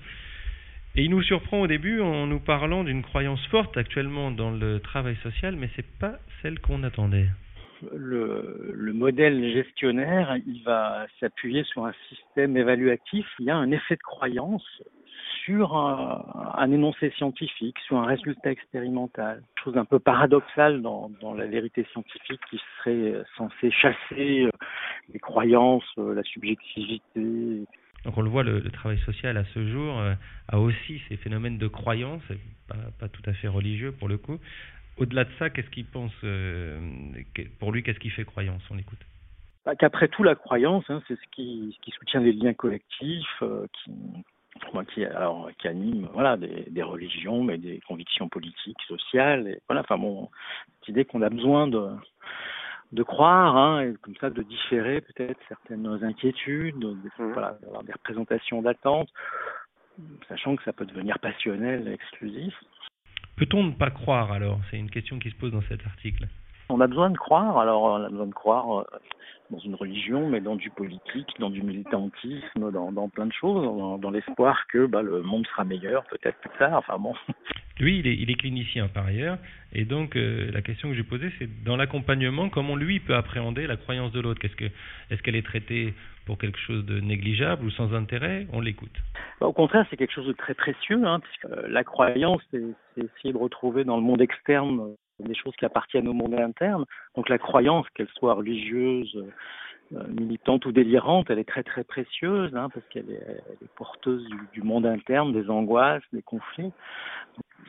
Et 0.96 1.02
il 1.02 1.10
nous 1.10 1.22
surprend 1.22 1.60
au 1.60 1.66
début 1.66 2.00
en 2.00 2.28
nous 2.28 2.38
parlant 2.38 2.84
d'une 2.84 3.02
croyance 3.02 3.44
forte 3.46 3.76
actuellement 3.76 4.30
dans 4.30 4.52
le 4.52 4.78
travail 4.78 5.16
social, 5.24 5.56
mais 5.56 5.68
c'est 5.74 5.98
pas 5.98 6.18
celle 6.40 6.60
qu'on 6.60 6.84
attendait 6.84 7.26
le, 7.92 8.92
modèle 8.92 9.52
gestionnaire, 9.52 10.36
il 10.46 10.62
va 10.62 11.06
s'appuyer 11.20 11.64
sur 11.64 11.84
un 11.84 11.92
système 12.08 12.56
évaluatif. 12.56 13.26
Il 13.38 13.46
y 13.46 13.50
a 13.50 13.56
un 13.56 13.70
effet 13.70 13.96
de 13.96 14.02
croyance 14.02 14.82
sur 15.44 15.76
un, 15.76 16.70
énoncé 16.70 17.10
scientifique, 17.16 17.76
sur 17.86 17.98
un 17.98 18.06
résultat 18.06 18.50
expérimental. 18.50 19.42
Chose 19.62 19.76
un 19.76 19.84
peu 19.84 19.98
paradoxale 19.98 20.80
dans, 20.80 21.10
la 21.36 21.46
vérité 21.46 21.86
scientifique 21.92 22.40
qui 22.50 22.60
serait 22.78 23.22
censée 23.36 23.70
chasser 23.70 24.44
euh, 24.44 24.50
les 25.12 25.18
croyances, 25.18 25.84
euh, 25.98 26.14
la 26.14 26.22
subjectivité. 26.22 27.66
Donc 28.04 28.16
on 28.16 28.22
le 28.22 28.30
voit, 28.30 28.42
le, 28.42 28.62
travail 28.70 28.98
social 28.98 29.36
à 29.36 29.44
ce 29.54 29.66
jour 29.66 29.98
euh, 29.98 30.14
a 30.48 30.58
aussi 30.58 31.00
ces 31.08 31.16
phénomènes 31.16 31.58
de 31.58 31.68
croyance, 31.68 32.22
pas, 32.68 32.76
pas, 32.98 33.08
tout 33.08 33.22
à 33.26 33.32
fait 33.32 33.48
religieux 33.48 33.92
pour 33.92 34.08
le 34.08 34.18
coup, 34.18 34.38
au-delà 34.96 35.24
de 35.24 35.30
ça, 35.38 35.50
qu'est-ce 35.50 35.70
qu'il 35.70 35.86
pense 35.86 36.12
euh, 36.24 36.78
Pour 37.58 37.72
lui, 37.72 37.82
qu'est-ce 37.82 37.98
qui 37.98 38.10
fait 38.10 38.24
croyance 38.24 38.62
On 38.70 38.78
écoute. 38.78 38.98
Bah, 39.64 39.74
qu'après 39.74 40.08
tout, 40.08 40.22
la 40.22 40.34
croyance, 40.34 40.84
hein, 40.88 41.02
c'est 41.08 41.16
ce 41.16 41.26
qui, 41.32 41.78
qui, 41.82 41.90
soutient 41.92 42.20
les 42.20 42.32
liens 42.32 42.52
collectifs, 42.52 43.42
euh, 43.42 43.66
qui, 43.72 43.90
qui, 44.92 45.04
alors, 45.04 45.50
qui 45.58 45.68
anime 45.68 46.08
voilà, 46.12 46.36
des, 46.36 46.66
des, 46.68 46.82
religions, 46.82 47.42
mais 47.42 47.56
des 47.56 47.80
convictions 47.88 48.28
politiques, 48.28 48.80
sociales. 48.86 49.48
Et, 49.48 49.60
voilà, 49.68 49.80
enfin 49.80 49.96
bon, 49.96 50.28
cette 50.80 50.90
idée 50.90 51.04
qu'on 51.06 51.22
a 51.22 51.30
besoin 51.30 51.66
de, 51.66 51.88
de 52.92 53.02
croire, 53.02 53.56
hein, 53.56 53.82
et 53.82 53.94
comme 54.02 54.16
ça 54.16 54.30
de 54.30 54.42
différer 54.42 55.00
peut-être 55.00 55.40
certaines 55.48 55.86
inquiétudes, 56.04 56.78
de, 56.78 56.90
mmh. 56.92 57.32
voilà, 57.32 57.56
d'avoir 57.62 57.82
des 57.84 57.92
représentations 57.92 58.62
d'attente, 58.62 59.08
sachant 60.28 60.56
que 60.56 60.62
ça 60.64 60.72
peut 60.72 60.86
devenir 60.86 61.18
passionnel, 61.18 61.88
exclusif. 61.88 62.54
Peut-on 63.36 63.64
ne 63.64 63.72
pas 63.72 63.90
croire 63.90 64.32
alors? 64.32 64.60
C'est 64.70 64.78
une 64.78 64.90
question 64.90 65.18
qui 65.18 65.30
se 65.30 65.34
pose 65.34 65.52
dans 65.52 65.62
cet 65.68 65.84
article. 65.86 66.28
On 66.74 66.80
a 66.80 66.88
besoin 66.88 67.08
de 67.10 67.16
croire, 67.16 67.56
alors 67.58 67.84
on 67.84 68.02
a 68.02 68.08
besoin 68.08 68.26
de 68.26 68.34
croire 68.34 68.80
euh, 68.80 68.84
dans 69.48 69.60
une 69.60 69.76
religion, 69.76 70.28
mais 70.28 70.40
dans 70.40 70.56
du 70.56 70.70
politique, 70.70 71.28
dans 71.38 71.50
du 71.50 71.62
militantisme, 71.62 72.72
dans, 72.72 72.90
dans 72.90 73.08
plein 73.08 73.26
de 73.26 73.32
choses, 73.32 74.00
dans, 74.00 74.10
l'espoir 74.10 74.66
que 74.66 74.86
bah, 74.86 75.00
le 75.00 75.22
monde 75.22 75.46
sera 75.46 75.62
meilleur 75.62 76.02
peut-être 76.06 76.36
plus 76.40 76.50
tard. 76.58 76.78
Enfin 76.78 76.98
bon. 76.98 77.14
Lui, 77.78 78.00
il 78.00 78.08
est, 78.08 78.16
il 78.16 78.28
est 78.28 78.34
clinicien 78.34 78.88
par 78.88 79.06
ailleurs, 79.06 79.38
et 79.72 79.84
donc 79.84 80.16
euh, 80.16 80.50
la 80.52 80.62
question 80.62 80.88
que 80.88 80.96
j'ai 80.96 81.04
posée, 81.04 81.30
c'est 81.38 81.48
dans 81.62 81.76
l'accompagnement, 81.76 82.48
comment 82.48 82.74
lui 82.74 82.98
peut 82.98 83.14
appréhender 83.14 83.68
la 83.68 83.76
croyance 83.76 84.10
de 84.10 84.18
l'autre? 84.18 84.40
Qu'est-ce 84.40 84.56
que, 84.56 84.70
Est-ce 85.10 85.22
qu'elle 85.22 85.36
est 85.36 85.46
traitée 85.46 85.94
pour 86.26 86.38
quelque 86.38 86.58
chose 86.58 86.84
de 86.86 86.98
négligeable 86.98 87.64
ou 87.64 87.70
sans 87.70 87.94
intérêt? 87.94 88.48
On 88.52 88.60
l'écoute. 88.60 88.96
Bah, 89.40 89.46
au 89.46 89.52
contraire, 89.52 89.86
c'est 89.90 89.96
quelque 89.96 90.12
chose 90.12 90.26
de 90.26 90.32
très 90.32 90.54
précieux, 90.54 91.06
hein, 91.06 91.20
puisque 91.20 91.44
euh, 91.44 91.68
la 91.68 91.84
croyance, 91.84 92.42
c'est, 92.50 92.62
essayer 92.96 93.32
de 93.32 93.38
retrouver 93.38 93.84
dans 93.84 93.96
le 93.96 94.02
monde 94.02 94.20
externe 94.20 94.96
des 95.20 95.34
choses 95.34 95.54
qui 95.56 95.64
appartiennent 95.64 96.08
au 96.08 96.12
monde 96.12 96.34
interne. 96.34 96.84
Donc 97.16 97.28
la 97.28 97.38
croyance, 97.38 97.86
qu'elle 97.94 98.08
soit 98.16 98.34
religieuse, 98.34 99.24
militante 100.08 100.66
ou 100.66 100.72
délirante, 100.72 101.30
elle 101.30 101.38
est 101.38 101.48
très 101.48 101.62
très 101.62 101.84
précieuse, 101.84 102.54
hein, 102.56 102.68
parce 102.72 102.86
qu'elle 102.88 103.10
est, 103.10 103.42
porteuse 103.76 104.26
du, 104.52 104.62
monde 104.62 104.86
interne, 104.86 105.32
des 105.32 105.48
angoisses, 105.50 106.02
des 106.12 106.22
conflits 106.22 106.72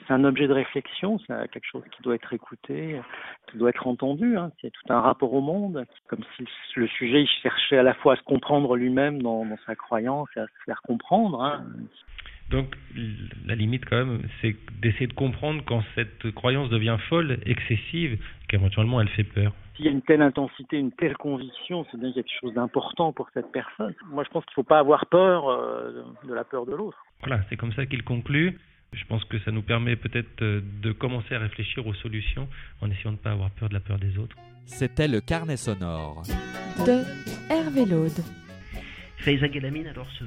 c'est 0.08 0.14
un 0.14 0.24
objet 0.24 0.48
de 0.48 0.54
réflexion, 0.54 1.20
c'est 1.20 1.34
quelque 1.52 1.66
chose 1.66 1.84
qui 1.96 2.02
doit 2.04 2.16
être 2.16 2.34
écouté, 2.34 3.00
qui 3.50 3.58
doit 3.58 3.70
être 3.70 3.88
entendu. 3.88 4.38
Hein. 4.38 4.52
C'est 4.62 4.72
tout 4.72 4.94
un 4.94 5.00
rapport 5.00 5.34
au 5.34 5.42
monde, 5.42 5.86
comme 6.08 6.24
si 6.36 6.46
le 6.76 6.88
sujet 6.88 7.26
cherchait 7.42 7.78
à 7.78 7.84
la 7.84 7.94
fois 7.94 8.14
à 8.14 8.16
se 8.18 8.24
comprendre 8.24 8.76
lui-même 8.76 9.22
dans, 9.22 9.46
sa 9.66 9.76
croyance 9.76 10.28
et 10.36 10.40
à 10.40 10.46
se 10.46 10.64
faire 10.66 10.82
comprendre. 10.84 11.42
Hein. 11.42 11.66
Donc 12.50 12.76
la 13.46 13.56
limite 13.56 13.86
quand 13.86 13.98
même, 13.98 14.22
c'est 14.42 14.56
d'essayer 14.82 15.08
de 15.08 15.14
comprendre 15.14 15.64
quand 15.66 15.84
cette 15.96 16.32
croyance 16.32 16.70
devient 16.70 16.98
folle, 17.10 17.40
excessive, 17.46 18.20
qu'éventuellement 18.48 19.02
elle 19.02 19.10
fait 19.10 19.24
peur. 19.24 19.54
S'il 19.76 19.86
y 19.86 19.88
a 19.88 19.92
une 19.92 20.04
telle 20.04 20.22
intensité, 20.22 20.78
une 20.78 20.92
telle 20.92 21.18
conviction, 21.18 21.86
c'est 21.92 22.00
bien 22.00 22.14
quelque 22.14 22.32
chose 22.40 22.54
d'important 22.54 23.12
pour 23.14 23.30
cette 23.34 23.52
personne. 23.52 23.94
Moi 24.10 24.24
je 24.24 24.30
pense 24.30 24.46
qu'il 24.46 24.52
ne 24.52 24.64
faut 24.64 24.64
pas 24.64 24.80
avoir 24.80 25.08
peur 25.08 25.50
euh, 25.50 26.04
de 26.24 26.34
la 26.34 26.44
peur 26.44 26.66
de 26.66 26.74
l'autre. 26.74 26.98
Voilà, 27.22 27.42
c'est 27.50 27.58
comme 27.58 27.74
ça 27.74 27.86
qu'il 27.86 28.04
conclut. 28.04 28.60
Je 28.94 29.04
pense 29.06 29.26
que 29.26 29.40
ça 29.40 29.52
nous 29.52 29.64
permet 29.64 29.96
peut-être 29.96 30.42
euh, 30.42 30.62
de 30.82 30.92
commencer 30.92 31.34
à 31.36 31.40
réfléchir 31.40 31.86
aux 31.86 31.96
solutions 31.96 32.48
en 32.82 32.90
essayant 32.92 33.12
de 33.12 33.18
ne 33.18 33.22
pas 33.22 33.32
avoir 33.32 33.50
peur 33.50 33.70
de 33.70 33.74
la 33.74 33.80
peur 33.80 33.98
des 33.98 34.18
autres. 34.18 34.38
C'était 34.66 35.08
le 35.08 35.20
carnet 35.20 35.58
sonore 35.58 36.24
de 36.86 37.04
Hervé 37.50 37.86
Laude. 37.86 38.24
Faiza 39.18 39.48
Galamine, 39.48 39.88
alors 39.88 40.08
ce, 40.20 40.24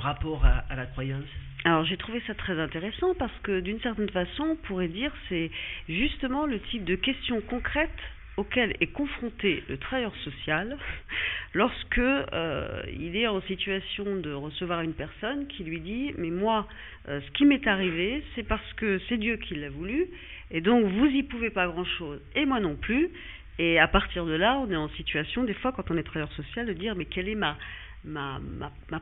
rapport 0.00 0.44
à, 0.44 0.64
à 0.68 0.76
la 0.76 0.86
croyance 0.86 1.24
alors 1.64 1.84
j'ai 1.84 1.96
trouvé 1.96 2.20
ça 2.26 2.34
très 2.34 2.58
intéressant 2.58 3.14
parce 3.14 3.38
que 3.44 3.60
d'une 3.60 3.80
certaine 3.80 4.10
façon, 4.10 4.42
on 4.42 4.56
pourrait 4.56 4.88
dire 4.88 5.12
c'est 5.28 5.50
justement 5.88 6.44
le 6.44 6.58
type 6.58 6.84
de 6.84 6.96
questions 6.96 7.40
concrètes 7.40 7.90
auquel 8.36 8.74
est 8.80 8.88
confronté 8.88 9.62
le 9.68 9.76
travailleur 9.76 10.14
social 10.24 10.76
lorsque 11.54 11.98
euh, 11.98 12.82
il 12.98 13.14
est 13.16 13.26
en 13.26 13.42
situation 13.42 14.16
de 14.16 14.32
recevoir 14.32 14.80
une 14.80 14.94
personne 14.94 15.46
qui 15.48 15.64
lui 15.64 15.80
dit 15.80 16.14
mais 16.16 16.30
moi 16.30 16.66
euh, 17.08 17.20
ce 17.20 17.30
qui 17.32 17.44
m'est 17.44 17.66
arrivé 17.66 18.24
c'est 18.34 18.42
parce 18.42 18.72
que 18.74 18.98
c'est 19.08 19.18
Dieu 19.18 19.36
qui 19.36 19.54
l'a 19.54 19.68
voulu 19.68 20.06
et 20.50 20.62
donc 20.62 20.86
vous 20.86 21.06
y 21.06 21.22
pouvez 21.22 21.50
pas 21.50 21.68
grand 21.68 21.84
chose 21.84 22.20
et 22.34 22.46
moi 22.46 22.58
non 22.58 22.74
plus 22.74 23.10
et 23.58 23.78
à 23.78 23.86
partir 23.86 24.24
de 24.24 24.32
là 24.32 24.58
on 24.58 24.70
est 24.70 24.76
en 24.76 24.88
situation 24.90 25.44
des 25.44 25.54
fois 25.54 25.72
quand 25.72 25.90
on 25.90 25.96
est 25.98 26.02
travailleur 26.02 26.32
social 26.32 26.66
de 26.66 26.72
dire 26.72 26.96
mais 26.96 27.04
quelle 27.04 27.28
est 27.28 27.34
ma 27.34 27.58
ma, 28.04 28.40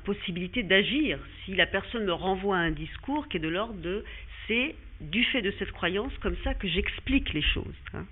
possibilité 0.04 0.62
d'agir 0.62 1.18
si 1.44 1.54
la 1.54 1.66
personne 1.66 2.04
me 2.04 2.12
renvoie 2.12 2.56
à 2.56 2.60
un 2.60 2.70
discours 2.70 3.28
qui 3.28 3.38
est 3.38 3.40
de 3.40 3.48
l'ordre 3.48 3.74
de 3.74 4.04
c'est 4.46 4.74
du 5.00 5.24
fait 5.24 5.42
de 5.42 5.52
cette 5.58 5.72
croyance 5.72 6.12
comme 6.18 6.36
ça 6.44 6.54
que 6.54 6.68
j'explique 6.68 7.32
les 7.32 7.42
choses. 7.42 7.74
Hein. 7.94 8.04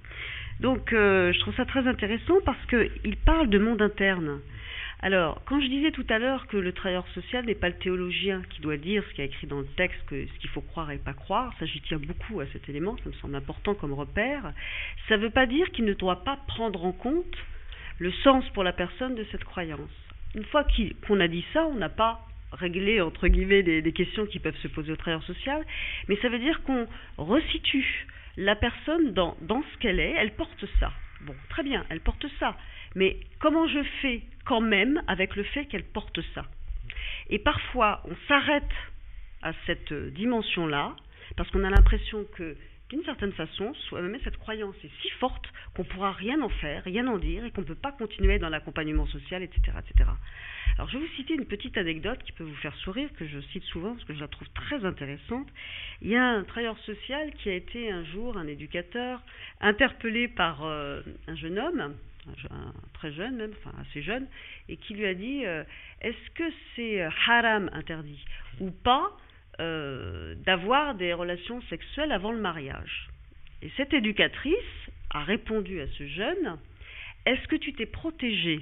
Donc 0.61 0.93
euh, 0.93 1.32
je 1.32 1.39
trouve 1.41 1.55
ça 1.55 1.64
très 1.64 1.86
intéressant 1.86 2.39
parce 2.45 2.64
qu'il 2.66 3.16
parle 3.24 3.49
de 3.49 3.59
monde 3.59 3.82
interne. 3.82 4.41
Alors, 5.01 5.43
quand 5.45 5.61
je 5.61 5.68
disais 5.68 5.93
tout 5.93 6.07
à 6.09 6.18
l'heure 6.18 6.49
que 6.49 6.57
le 6.57 6.72
travailleur 6.72 7.07
social 7.14 7.45
n'est 7.45 7.55
pas 7.55 7.68
le 7.68 7.76
théologien 7.76 8.43
qui 8.51 8.61
doit 8.61 8.76
dire 8.76 9.05
ce 9.05 9.11
qu'il 9.11 9.18
y 9.20 9.22
a 9.22 9.26
écrit 9.26 9.47
dans 9.47 9.61
le 9.61 9.66
texte, 9.76 10.01
que 10.07 10.26
ce 10.26 10.39
qu'il 10.41 10.51
faut 10.51 10.61
croire 10.61 10.91
et 10.91 10.99
pas 10.99 11.12
croire, 11.12 11.55
ça 11.61 11.66
j'y 11.66 11.80
tiens 11.82 12.01
beaucoup 12.05 12.41
à 12.41 12.47
cet 12.53 12.68
élément, 12.68 12.97
ça 13.05 13.09
me 13.09 13.14
semble 13.14 13.36
important 13.36 13.76
comme 13.76 13.93
repère, 13.93 14.53
ça 15.09 15.16
ne 15.16 15.22
veut 15.22 15.30
pas 15.30 15.47
dire 15.47 15.70
qu'il 15.70 15.84
ne 15.84 15.95
doit 15.95 16.24
pas 16.24 16.36
prendre 16.49 16.84
en 16.84 16.91
compte 16.91 17.36
le 18.01 18.11
sens 18.11 18.45
pour 18.51 18.64
la 18.64 18.72
personne 18.72 19.14
de 19.14 19.24
cette 19.30 19.45
croyance. 19.45 20.07
Une 20.35 20.45
fois 20.47 20.64
qu'on 21.07 21.20
a 21.20 21.29
dit 21.29 21.45
ça, 21.53 21.66
on 21.66 21.74
n'a 21.74 21.89
pas 21.89 22.20
réglé, 22.53 23.01
entre 23.01 23.29
guillemets, 23.29 23.62
des, 23.62 23.93
questions 23.93 24.26
qui 24.26 24.39
peuvent 24.39 24.57
se 24.59 24.68
poser 24.68 24.93
au 24.93 24.97
travailleur 24.97 25.24
social, 25.24 25.64
mais 26.09 26.16
ça 26.16 26.29
veut 26.29 26.39
dire 26.39 26.62
qu'on 26.62 26.87
resitue 27.18 28.07
la 28.37 28.57
personne 28.57 29.12
dans, 29.12 29.37
dans 29.43 29.62
ce 29.62 29.79
qu'elle 29.79 30.01
est, 30.01 30.14
elle 30.16 30.33
porte 30.33 30.64
ça. 30.81 30.93
Bon, 31.22 31.35
très 31.51 31.62
bien, 31.62 31.85
elle 31.91 32.01
porte 32.01 32.26
ça. 32.39 32.57
Mais 32.95 33.18
comment 33.41 33.66
je 33.66 33.83
fais 34.01 34.22
quand 34.45 34.61
même 34.61 35.03
avec 35.07 35.37
le 35.37 35.43
fait 35.43 35.66
qu'elle 35.66 35.85
porte 35.85 36.20
ça? 36.35 36.45
Et 37.29 37.39
parfois, 37.39 38.03
on 38.05 38.14
s'arrête 38.29 38.64
à 39.43 39.53
cette 39.66 39.93
dimension-là, 39.93 40.95
parce 41.37 41.51
qu'on 41.51 41.64
a 41.64 41.70
l'impression 41.70 42.24
que, 42.35 42.57
d'une 42.91 43.05
certaine 43.05 43.32
façon, 43.32 43.72
même 43.93 44.18
cette 44.24 44.39
croyance 44.39 44.74
est 44.82 44.91
si 45.03 45.11
forte 45.20 45.47
qu'on 45.74 45.82
ne 45.82 45.89
pourra 45.89 46.12
rien 46.12 46.41
en 46.41 46.49
faire, 46.49 46.84
rien 46.84 47.07
en 47.07 47.18
dire, 47.18 47.45
et 47.45 47.51
qu'on 47.51 47.61
ne 47.61 47.66
peut 47.66 47.74
pas 47.74 47.93
continuer 47.93 48.39
dans 48.39 48.49
l'accompagnement 48.49 49.07
social, 49.07 49.43
etc., 49.43 49.61
etc. 49.78 50.11
Alors, 50.76 50.89
je 50.89 50.97
vais 50.97 51.05
vous 51.05 51.12
citer 51.16 51.34
une 51.34 51.45
petite 51.45 51.76
anecdote 51.76 52.22
qui 52.22 52.32
peut 52.32 52.45
vous 52.45 52.55
faire 52.57 52.74
sourire, 52.76 53.11
que 53.18 53.26
je 53.26 53.41
cite 53.53 53.64
souvent 53.64 53.95
parce 53.95 54.05
que 54.05 54.14
je 54.14 54.20
la 54.20 54.28
trouve 54.28 54.49
très 54.51 54.84
intéressante. 54.84 55.49
Il 56.03 56.09
y 56.09 56.16
a 56.16 56.24
un 56.24 56.45
travailleur 56.45 56.78
social 56.78 57.32
qui 57.34 57.51
a 57.51 57.55
été 57.55 57.91
un 57.91 58.05
jour, 58.05 58.39
un 58.39 58.47
éducateur, 58.47 59.20
interpellé 59.61 60.28
par 60.28 60.64
euh, 60.64 61.03
un 61.26 61.34
jeune 61.34 61.59
homme, 61.59 61.95
un, 62.51 62.72
très 62.95 63.12
jeune 63.12 63.36
même, 63.36 63.53
enfin 63.59 63.76
assez 63.80 64.03
jeune, 64.03 64.26
et 64.68 64.76
qui 64.76 64.95
lui 64.95 65.07
a 65.07 65.14
dit 65.14 65.45
euh, 65.45 65.64
Est-ce 66.01 66.30
que 66.34 66.45
c'est 66.76 67.03
euh, 67.03 67.11
haram 67.26 67.70
interdit 67.72 68.24
ou 68.61 68.70
pas? 68.70 69.11
D'avoir 69.59 70.94
des 70.94 71.12
relations 71.12 71.61
sexuelles 71.62 72.12
avant 72.12 72.32
le 72.32 72.40
mariage 72.40 73.09
Et 73.62 73.70
cette 73.76 73.92
éducatrice 73.92 74.54
a 75.11 75.24
répondu 75.24 75.80
à 75.80 75.86
ce 75.88 76.06
jeune 76.06 76.59
Est-ce 77.26 77.46
que 77.48 77.56
tu 77.56 77.72
t'es 77.72 77.86
protégé 77.86 78.61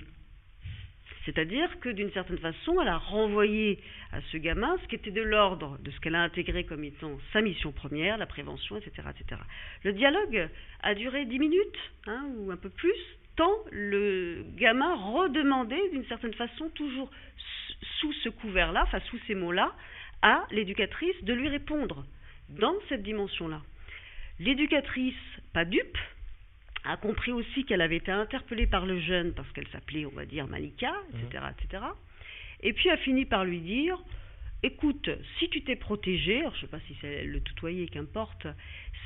C'est-à-dire 1.24 1.68
que 1.80 1.90
d'une 1.90 2.10
certaine 2.12 2.38
façon, 2.38 2.80
elle 2.80 2.88
a 2.88 2.96
renvoyé 2.96 3.78
à 4.12 4.20
ce 4.32 4.36
gamin 4.38 4.76
ce 4.82 4.88
qui 4.88 4.94
était 4.94 5.10
de 5.10 5.22
l'ordre 5.22 5.78
de 5.82 5.90
ce 5.90 6.00
qu'elle 6.00 6.14
a 6.14 6.22
intégré 6.22 6.64
comme 6.64 6.84
étant 6.84 7.18
sa 7.32 7.42
mission 7.42 7.72
première, 7.72 8.16
la 8.16 8.26
prévention, 8.26 8.76
etc. 8.76 9.08
etc. 9.10 9.40
Le 9.84 9.92
dialogue 9.92 10.48
a 10.82 10.94
duré 10.94 11.26
dix 11.26 11.38
minutes, 11.38 11.78
hein, 12.06 12.26
ou 12.38 12.50
un 12.50 12.56
peu 12.56 12.70
plus, 12.70 12.96
tant 13.36 13.52
le 13.70 14.44
gamin 14.56 14.94
redemandait 14.94 15.90
d'une 15.90 16.06
certaine 16.06 16.34
façon, 16.34 16.70
toujours 16.70 17.10
sous 18.00 18.12
ce 18.24 18.28
couvert-là, 18.30 18.84
enfin 18.84 19.00
sous 19.10 19.18
ces 19.26 19.34
mots-là, 19.34 19.74
à 20.22 20.46
l'éducatrice 20.50 21.22
de 21.22 21.32
lui 21.32 21.48
répondre 21.48 22.04
dans 22.48 22.74
cette 22.88 23.02
dimension-là. 23.02 23.62
L'éducatrice, 24.38 25.14
pas 25.52 25.64
dupe, 25.64 25.98
a 26.84 26.96
compris 26.96 27.32
aussi 27.32 27.64
qu'elle 27.64 27.80
avait 27.80 27.96
été 27.96 28.12
interpellée 28.12 28.66
par 28.66 28.86
le 28.86 29.00
jeune 29.00 29.32
parce 29.32 29.50
qu'elle 29.52 29.66
s'appelait, 29.68 30.06
on 30.06 30.10
va 30.10 30.24
dire, 30.24 30.46
Malika, 30.46 30.92
etc., 31.14 31.44
etc. 31.58 31.82
Et 32.62 32.72
puis 32.72 32.90
a 32.90 32.96
fini 32.98 33.24
par 33.24 33.44
lui 33.44 33.60
dire 33.60 33.98
écoute, 34.62 35.08
si 35.38 35.48
tu 35.48 35.62
t'es 35.62 35.76
protégé, 35.76 36.40
alors 36.40 36.52
je 36.54 36.58
ne 36.58 36.60
sais 36.62 36.70
pas 36.70 36.80
si 36.86 36.96
c'est 37.00 37.24
le 37.24 37.40
tutoyer, 37.40 37.86
qu'importe, 37.86 38.46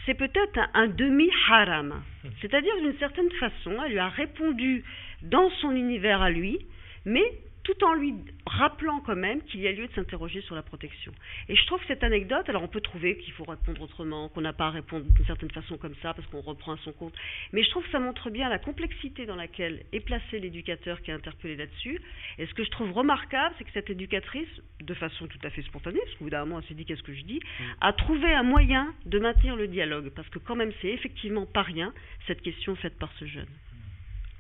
c'est 0.07 0.15
peut-être 0.15 0.59
un, 0.75 0.89
demi-haram. 0.89 2.03
C'est-à-dire, 2.41 2.73
d'une 2.83 2.99
certaine 2.99 3.31
façon, 3.33 3.77
elle 3.85 3.93
lui 3.93 3.99
a 3.99 4.09
répondu 4.09 4.85
dans 5.23 5.51
son 5.61 5.73
univers 5.73 6.23
à 6.23 6.31
lui, 6.31 6.59
mais 7.05 7.25
tout 7.71 7.85
en 7.85 7.95
lui 7.95 8.15
rappelant 8.47 9.01
quand 9.01 9.17
même 9.17 9.43
qu'il 9.43 9.61
y 9.61 9.69
a 9.69 9.73
lieu 9.73 9.87
de 9.87 9.93
s'interroger 9.93 10.41
sur 10.43 10.55
la 10.55 10.63
protection. 10.63 11.13
Et 11.49 11.55
je 11.55 11.67
trouve 11.67 11.81
cette 11.87 12.03
anecdote, 12.03 12.49
alors 12.49 12.63
on 12.63 12.69
peut 12.69 12.81
trouver 12.81 13.17
qu'il 13.19 13.33
faut 13.33 13.45
répondre 13.45 13.81
autrement, 13.83 14.29
qu'on 14.29 14.41
n'a 14.41 14.53
pas 14.53 14.67
à 14.67 14.71
répondre 14.71 15.05
d'une 15.05 15.27
certaine 15.27 15.51
façon 15.51 15.77
comme 15.77 15.95
ça 16.03 16.15
parce 16.15 16.27
qu'on 16.29 16.41
reprend 16.41 16.73
à 16.73 16.79
son 16.79 16.93
compte, 16.93 17.15
mais 17.53 17.63
je 17.63 17.71
trouve 17.71 17.85
que 17.85 17.91
ça 17.91 18.01
montre 18.01 18.31
bien 18.31 18.49
la 18.49 18.59
complexité 18.59 19.27
dans 19.27 19.37
laquelle 19.37 19.85
est 19.93 20.01
placé 20.01 20.41
l'éducateur 20.41 21.01
qui 21.03 21.11
est 21.11 21.15
interpellé 21.15 21.57
là-dessus. 21.57 22.01
Et 22.39 22.47
ce 22.47 22.55
que 22.55 22.65
je 22.65 22.71
trouve 22.71 22.93
remarquable, 22.93 23.55
c'est 23.59 23.65
que 23.65 23.73
cette 23.73 23.91
éducatrice, 23.91 24.49
de 24.81 24.95
façon 24.95 25.27
tout 25.27 25.39
à 25.45 25.51
fait 25.51 25.63
spontanée, 25.63 26.01
parce 26.05 26.17
qu'au 26.17 26.25
bout 26.25 26.31
d'un 26.31 26.45
moment 26.45 26.61
elle 26.61 26.67
s'est 26.67 26.75
dit 26.75 26.85
qu'est-ce 26.85 27.03
que 27.03 27.15
je 27.15 27.23
dis, 27.23 27.41
mm. 27.41 27.65
a 27.81 27.93
trouvé 27.93 28.33
un 28.33 28.43
moyen 28.43 28.93
de 29.07 29.19
maintenir 29.19 29.57
le 29.57 29.69
dialogue, 29.69 30.11
parce 30.11 30.29
que 30.29 30.39
quand 30.39 30.57
même 30.57 30.73
c'est 30.81 30.89
effectivement 30.89 31.47
pas 31.47 31.63
rien 31.63 31.93
cette 32.27 32.43
question 32.43 32.75
faite 32.77 32.99
par 32.99 33.13
ce 33.19 33.27
jeune, 33.27 33.49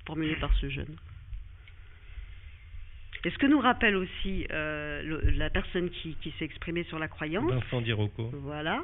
formulée 0.07 0.37
par 0.37 0.53
ce 0.55 0.69
jeune. 0.69 0.97
Et 3.25 3.31
ce 3.31 3.39
que 3.39 3.47
nous 3.47 3.61
rappelle 3.61 3.97
aussi 3.97 4.47
euh, 4.51 5.21
la 5.37 5.51
personne 5.51 5.91
qui, 5.91 6.17
s'est 6.39 6.45
exprimée 6.45 6.85
sur 6.85 6.99
la 6.99 7.09
croyance, 7.09 7.51
Vincent 7.51 7.83
Dirocco. 7.83 8.31
Voilà, 8.33 8.83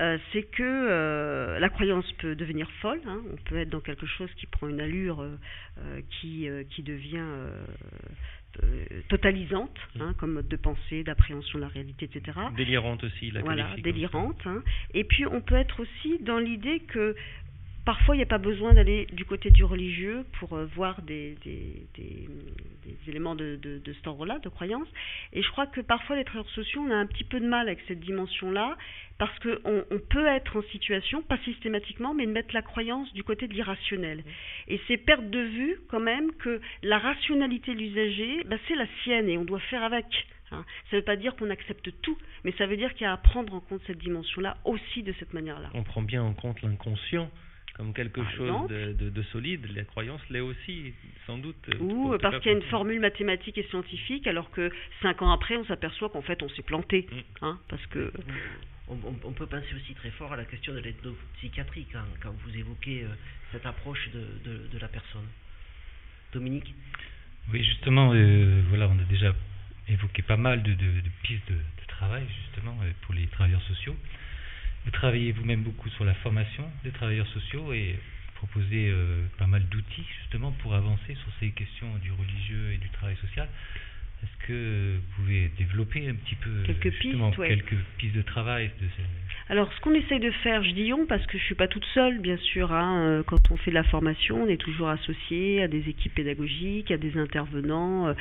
euh, 0.00 0.18
c'est 0.32 0.42
que 0.42 0.62
euh, 0.62 1.58
la 1.58 1.68
croyance 1.70 2.10
peut 2.18 2.34
devenir 2.34 2.70
folle. 2.82 3.00
Hein. 3.06 3.22
on 3.32 3.36
peut 3.48 3.56
être 3.56 3.70
dans 3.70 3.80
quelque 3.80 4.06
chose 4.06 4.30
qui 4.36 4.46
prend 4.46 4.68
une 4.68 4.80
allure 4.80 5.24
qui, 6.20 6.48
qui 6.70 6.82
devient 6.82 7.24
totalisante, 9.08 9.78
mm. 9.94 10.02
hein, 10.02 10.14
comme 10.18 10.32
mode 10.32 10.48
de 10.48 10.56
pensée, 10.56 11.04
d'appréhension 11.04 11.58
de 11.58 11.64
la 11.64 11.68
réalité, 11.68 12.06
etc. 12.06 12.38
Délirante 12.56 13.04
aussi, 13.04 13.30
la 13.30 13.40
Voilà, 13.40 13.74
délirante. 13.76 14.40
Hein. 14.46 14.62
Et 14.94 15.04
puis 15.04 15.26
on 15.26 15.40
peut 15.40 15.54
être 15.54 15.80
aussi 15.80 16.18
dans 16.20 16.38
l'idée 16.38 16.80
que 16.80 17.14
Parfois, 17.88 18.14
il 18.14 18.18
n'y 18.18 18.22
a 18.22 18.26
pas 18.26 18.36
besoin 18.36 18.74
d'aller 18.74 19.06
du 19.14 19.24
côté 19.24 19.50
du 19.50 19.64
religieux 19.64 20.26
pour 20.38 20.52
euh, 20.52 20.66
voir 20.76 21.00
des, 21.00 21.38
éléments 23.06 23.34
de, 23.34 23.56
de, 23.56 23.78
de 23.78 23.92
cet 23.94 24.06
ordre-là, 24.06 24.38
de 24.40 24.50
croyance. 24.50 24.86
Et 25.32 25.42
je 25.42 25.50
crois 25.52 25.66
que 25.66 25.80
parfois, 25.80 26.16
les 26.16 26.24
travailleurs 26.24 26.52
sociaux, 26.52 26.82
on 26.86 26.90
a 26.90 26.96
un 26.96 27.06
petit 27.06 27.24
peu 27.24 27.40
de 27.40 27.48
mal 27.48 27.66
avec 27.66 27.80
cette 27.88 28.00
dimension-là, 28.00 28.76
parce 29.16 29.38
qu'on 29.38 29.84
on 29.90 29.98
peut 30.00 30.26
être 30.26 30.58
en 30.58 30.62
situation, 30.70 31.22
pas 31.22 31.38
systématiquement, 31.46 32.12
mais 32.12 32.26
de 32.26 32.30
mettre 32.30 32.52
la 32.52 32.60
croyance 32.60 33.10
du 33.14 33.24
côté 33.24 33.48
de 33.48 33.54
l'irrationnel. 33.54 34.22
Et 34.66 34.78
c'est 34.86 34.98
perdre 34.98 35.30
de 35.30 35.40
vue 35.40 35.80
quand 35.88 36.00
même 36.00 36.32
que 36.32 36.60
la 36.82 36.98
rationalité 36.98 37.72
de 37.72 37.78
l'usager, 37.78 38.44
bah, 38.44 38.56
c'est 38.68 38.74
la 38.74 38.86
sienne 39.02 39.30
et 39.30 39.38
on 39.38 39.46
doit 39.46 39.60
faire 39.60 39.82
avec. 39.82 40.04
Hein. 40.50 40.62
Ça 40.90 40.96
ne 40.96 41.00
veut 41.00 41.06
pas 41.06 41.16
dire 41.16 41.34
qu'on 41.36 41.48
accepte 41.48 41.90
tout, 42.02 42.18
mais 42.44 42.52
ça 42.58 42.66
veut 42.66 42.76
dire 42.76 42.92
qu'il 42.92 43.04
y 43.04 43.06
a 43.06 43.14
à 43.14 43.16
prendre 43.16 43.54
en 43.54 43.60
compte 43.60 43.80
cette 43.86 43.96
dimension-là 43.96 44.58
aussi 44.66 45.02
de 45.02 45.14
cette 45.18 45.32
manière-là. 45.32 45.70
On 45.72 45.84
prend 45.84 46.02
bien 46.02 46.22
en 46.22 46.34
compte 46.34 46.60
l'inconscient 46.60 47.30
comme 47.78 47.94
quelque 47.94 48.20
chose 48.36 48.68
de, 48.68 49.22
solide. 49.32 49.64
La 49.74 49.84
croyance 49.84 50.20
l'est 50.30 50.40
aussi, 50.40 50.92
sans 51.26 51.38
doute. 51.38 51.56
Ou 51.80 52.18
parce 52.20 52.40
qu'il 52.40 52.50
y 52.50 52.54
a 52.54 52.58
une 52.58 52.64
formule 52.64 53.00
mathématique 53.00 53.56
et 53.56 53.62
scientifique, 53.70 54.26
alors 54.26 54.50
que 54.50 54.70
cinq 55.00 55.22
ans 55.22 55.30
après, 55.30 55.56
on 55.56 55.64
s'aperçoit 55.64 56.10
qu'en 56.10 56.22
fait, 56.22 56.42
on 56.42 56.48
s'est 56.50 56.62
planté. 56.62 57.06
Mm. 57.10 57.44
Hein, 57.46 57.58
parce 57.68 57.86
que... 57.86 58.12
On, 58.90 59.32
peut 59.32 59.46
penser 59.46 59.66
aussi 59.76 59.92
très 59.94 60.10
fort 60.12 60.32
à 60.32 60.36
la 60.36 60.46
question 60.46 60.72
de 60.72 60.78
l'ethnopsychiatrie 60.78 61.86
quand, 61.92 62.04
quand 62.22 62.34
vous 62.42 62.56
évoquez 62.56 63.02
euh, 63.02 63.08
cette 63.52 63.66
approche 63.66 64.08
de, 64.14 64.66
de, 64.72 64.78
la 64.78 64.88
personne. 64.88 65.26
Dominique? 66.32 66.74
Oui, 67.52 67.62
justement, 67.62 68.12
euh, 68.14 68.62
voilà, 68.70 68.88
on 68.88 68.98
a 68.98 69.04
déjà 69.04 69.34
évoqué 69.88 70.22
pas 70.22 70.38
mal 70.38 70.62
de, 70.62 70.74
pistes 71.22 71.50
de, 71.50 71.58
travail, 71.86 72.24
justement, 72.44 72.78
euh, 72.82 72.90
pour 73.02 73.12
les 73.14 73.26
travailleurs 73.26 73.62
sociaux. 73.62 73.94
Vous 74.88 74.92
travaillez 74.92 75.32
vous-même 75.32 75.60
beaucoup 75.60 75.90
sur 75.90 76.06
la 76.06 76.14
formation 76.14 76.64
des 76.82 76.90
travailleurs 76.90 77.26
sociaux 77.26 77.74
et 77.74 77.98
proposez 78.36 78.88
euh, 78.88 79.22
pas 79.36 79.46
mal 79.46 79.62
d'outils 79.68 80.06
justement 80.22 80.50
pour 80.62 80.72
avancer 80.72 81.14
sur 81.14 81.30
ces 81.38 81.50
questions 81.50 81.88
du 82.00 82.10
religieux 82.10 82.72
et 82.72 82.78
du 82.78 82.88
travail 82.88 83.14
social. 83.16 83.46
Est-ce 84.22 84.46
que 84.46 84.96
vous 84.96 85.16
pouvez 85.16 85.50
développer 85.58 86.08
un 86.08 86.14
petit 86.14 86.36
peu 86.36 86.62
quelques 86.64 86.90
justement, 86.90 87.30
pistes, 87.30 87.46
quelques 87.46 87.76
pistes 87.98 88.16
de 88.16 88.22
travail 88.22 88.70
de 88.80 88.86
Alors, 89.50 89.70
ce 89.74 89.80
qu'on 89.80 89.92
essaye 89.92 90.20
de 90.20 90.30
faire, 90.30 90.64
je 90.64 90.70
dis 90.70 90.90
on 90.94 91.04
parce 91.04 91.24
que 91.26 91.36
je 91.36 91.44
suis 91.44 91.54
pas 91.54 91.68
toute 91.68 91.84
seule, 91.92 92.18
bien 92.18 92.38
sûr. 92.38 92.72
Hein, 92.72 92.98
euh, 92.98 93.22
quand 93.22 93.50
on 93.50 93.58
fait 93.58 93.70
de 93.70 93.76
la 93.76 93.84
formation, 93.84 94.44
on 94.44 94.48
est 94.48 94.56
toujours 94.56 94.88
associé 94.88 95.62
à 95.62 95.68
des 95.68 95.86
équipes 95.90 96.14
pédagogiques, 96.14 96.90
à 96.90 96.96
des 96.96 97.18
intervenants. 97.18 98.14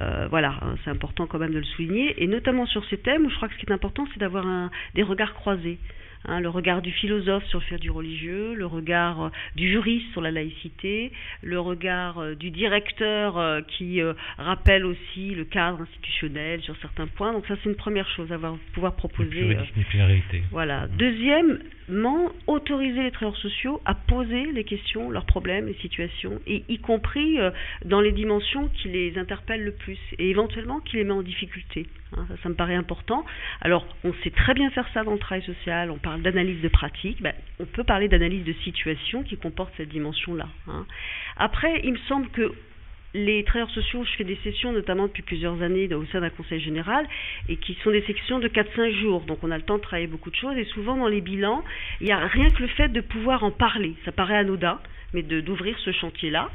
Euh, 0.00 0.26
voilà, 0.30 0.58
hein, 0.62 0.76
c'est 0.84 0.90
important 0.90 1.26
quand 1.26 1.38
même 1.38 1.52
de 1.52 1.58
le 1.58 1.64
souligner. 1.64 2.14
Et 2.22 2.26
notamment 2.28 2.64
sur 2.64 2.82
ces 2.86 2.96
thèmes, 2.96 3.26
où 3.26 3.30
je 3.30 3.36
crois 3.36 3.48
que 3.48 3.54
ce 3.54 3.58
qui 3.60 3.66
est 3.66 3.72
important, 3.74 4.08
c'est 4.14 4.20
d'avoir 4.20 4.70
des 4.94 5.02
regards 5.02 5.34
croisés. 5.34 5.78
Hein, 6.26 6.40
le 6.40 6.48
regard 6.48 6.80
du 6.80 6.90
philosophe 6.90 7.44
sur 7.46 7.58
le 7.58 7.64
fait 7.66 7.78
du 7.78 7.90
religieux, 7.90 8.54
le 8.54 8.64
regard 8.64 9.24
euh, 9.24 9.28
du 9.56 9.68
juriste 9.68 10.10
sur 10.12 10.22
la 10.22 10.30
laïcité, 10.30 11.12
le 11.42 11.60
regard 11.60 12.18
euh, 12.18 12.34
du 12.34 12.50
directeur 12.50 13.36
euh, 13.36 13.60
qui 13.60 14.00
rappelle 14.38 14.86
aussi 14.86 15.34
le 15.34 15.44
cadre 15.44 15.82
institutionnel 15.82 16.62
sur 16.62 16.76
certains 16.78 17.06
points. 17.08 17.32
Donc 17.32 17.46
ça 17.46 17.56
c'est 17.62 17.68
une 17.68 17.76
première 17.76 18.08
chose 18.08 18.32
à 18.32 18.38
pouvoir 18.72 18.96
proposer. 18.96 19.42
voilà. 20.50 20.86
Deuxièmement, 20.98 22.32
autoriser 22.46 23.02
les 23.02 23.10
travailleurs 23.10 23.40
sociaux 23.40 23.82
à 23.84 23.94
poser 23.94 24.50
les 24.52 24.64
questions, 24.64 25.10
leurs 25.10 25.26
problèmes, 25.26 25.66
les 25.66 25.74
situations, 25.74 26.40
et 26.46 26.64
y 26.68 26.78
compris 26.78 27.36
dans 27.84 28.00
les 28.00 28.12
dimensions 28.12 28.68
qui 28.68 28.88
les 28.88 29.18
interpellent 29.18 29.64
le 29.64 29.72
plus, 29.72 29.98
et 30.18 30.30
éventuellement 30.30 30.80
qui 30.80 30.96
les 30.96 31.04
met 31.04 31.12
en 31.12 31.22
difficulté. 31.22 31.86
Hein, 32.16 32.26
ça, 32.42 32.48
me 32.48 32.54
paraît 32.54 32.74
important. 32.74 33.24
Alors, 33.60 33.86
on 34.04 34.12
sait 34.22 34.30
très 34.30 34.54
bien 34.54 34.70
faire 34.70 34.86
ça 34.94 35.04
dans 35.04 35.12
le 35.12 35.18
travail 35.18 35.44
social. 35.44 35.90
On 35.90 35.98
parle 35.98 36.22
d'analyse 36.22 36.60
de 36.60 36.68
pratique. 36.68 37.20
Ben, 37.22 37.34
on 37.58 37.64
peut 37.64 37.84
parler 37.84 38.08
d'analyse 38.08 38.44
de 38.44 38.52
situation 38.64 39.22
qui 39.22 39.36
comporte 39.36 39.72
cette 39.76 39.88
dimension-là. 39.88 40.48
Hein. 40.68 40.86
Après, 41.36 41.80
il 41.84 41.92
me 41.92 41.98
semble 42.08 42.28
que 42.28 42.52
les 43.14 43.44
travailleurs 43.44 43.70
sociaux, 43.70 44.04
je 44.04 44.10
fais 44.16 44.24
des 44.24 44.38
sessions 44.42 44.72
notamment 44.72 45.06
depuis 45.06 45.22
plusieurs 45.22 45.62
années 45.62 45.92
au 45.94 46.04
sein 46.06 46.20
d'un 46.20 46.30
conseil 46.30 46.60
général 46.60 47.06
et 47.48 47.56
qui 47.56 47.74
sont 47.84 47.92
des 47.92 48.02
sections 48.02 48.40
de 48.40 48.48
4-5 48.48 48.92
jours. 49.00 49.20
Donc 49.22 49.38
on 49.42 49.52
a 49.52 49.56
le 49.56 49.62
temps 49.62 49.76
de 49.76 49.82
travailler 49.82 50.08
beaucoup 50.08 50.30
de 50.30 50.36
choses 50.36 50.56
et 50.56 50.64
souvent 50.64 50.96
dans 50.96 51.06
les 51.06 51.20
bilans, 51.20 51.62
il 52.00 52.06
n'y 52.06 52.12
a 52.12 52.26
rien 52.26 52.50
que 52.50 52.60
le 52.60 52.68
fait 52.68 52.88
de 52.88 53.00
pouvoir 53.00 53.44
en 53.44 53.52
parler. 53.52 53.94
Ça 54.04 54.10
paraît 54.10 54.36
anodin, 54.36 54.80
mais 55.12 55.22
d'ouvrir 55.22 55.78
ce 55.78 55.92
chantier-là. 55.92 56.50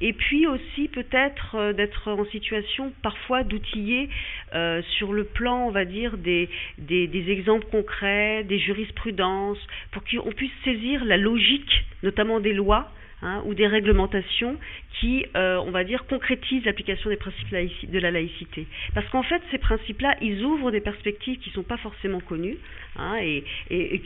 Et 0.00 0.12
puis 0.12 0.46
aussi 0.46 0.88
peut-être 0.88 1.54
euh, 1.56 1.72
d'être 1.72 2.08
en 2.08 2.24
situation 2.26 2.92
parfois 3.02 3.44
d'outiller 3.44 4.08
euh, 4.54 4.80
sur 4.96 5.12
le 5.12 5.24
plan, 5.24 5.66
on 5.66 5.70
va 5.70 5.84
dire, 5.84 6.16
des, 6.16 6.48
des, 6.78 7.30
exemples 7.30 7.66
concrets, 7.70 8.44
des 8.44 8.58
jurisprudences, 8.58 9.58
pour 9.92 10.02
qu'on 10.04 10.32
puisse 10.32 10.52
saisir 10.64 11.04
la 11.04 11.16
logique, 11.16 11.84
notamment 12.02 12.40
des 12.40 12.52
lois, 12.52 12.90
Hein, 13.22 13.42
ou 13.44 13.52
des 13.52 13.66
réglementations 13.66 14.56
qui, 14.98 15.26
euh, 15.36 15.58
on 15.58 15.70
va 15.70 15.84
dire, 15.84 16.06
concrétisent 16.06 16.64
l'application 16.64 17.10
des 17.10 17.18
principes 17.18 17.50
de 17.50 17.98
la 17.98 18.10
laïcité. 18.10 18.66
Parce 18.94 19.06
qu'en 19.10 19.22
fait, 19.22 19.42
ces 19.50 19.58
principes-là, 19.58 20.16
ils 20.22 20.42
ouvrent 20.42 20.70
des 20.70 20.80
perspectives 20.80 21.38
qui 21.38 21.50
ne 21.50 21.54
sont 21.56 21.62
pas 21.62 21.76
forcément 21.76 22.20
connues 22.20 22.56
hein, 22.96 23.18
et, 23.20 23.44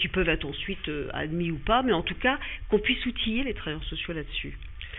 qui 0.00 0.08
peuvent 0.08 0.28
être 0.28 0.44
ensuite 0.44 0.90
admis 1.12 1.52
ou 1.52 1.58
pas, 1.58 1.84
mais 1.84 1.92
en 1.92 2.02
tout 2.02 2.16
cas, 2.16 2.40
qu'on 2.68 2.80
puisse 2.80 3.06
outiller 3.06 3.44
les 3.44 3.54
travailleurs 3.54 3.84
sociaux 3.84 4.14
là-dessus. 4.14 4.58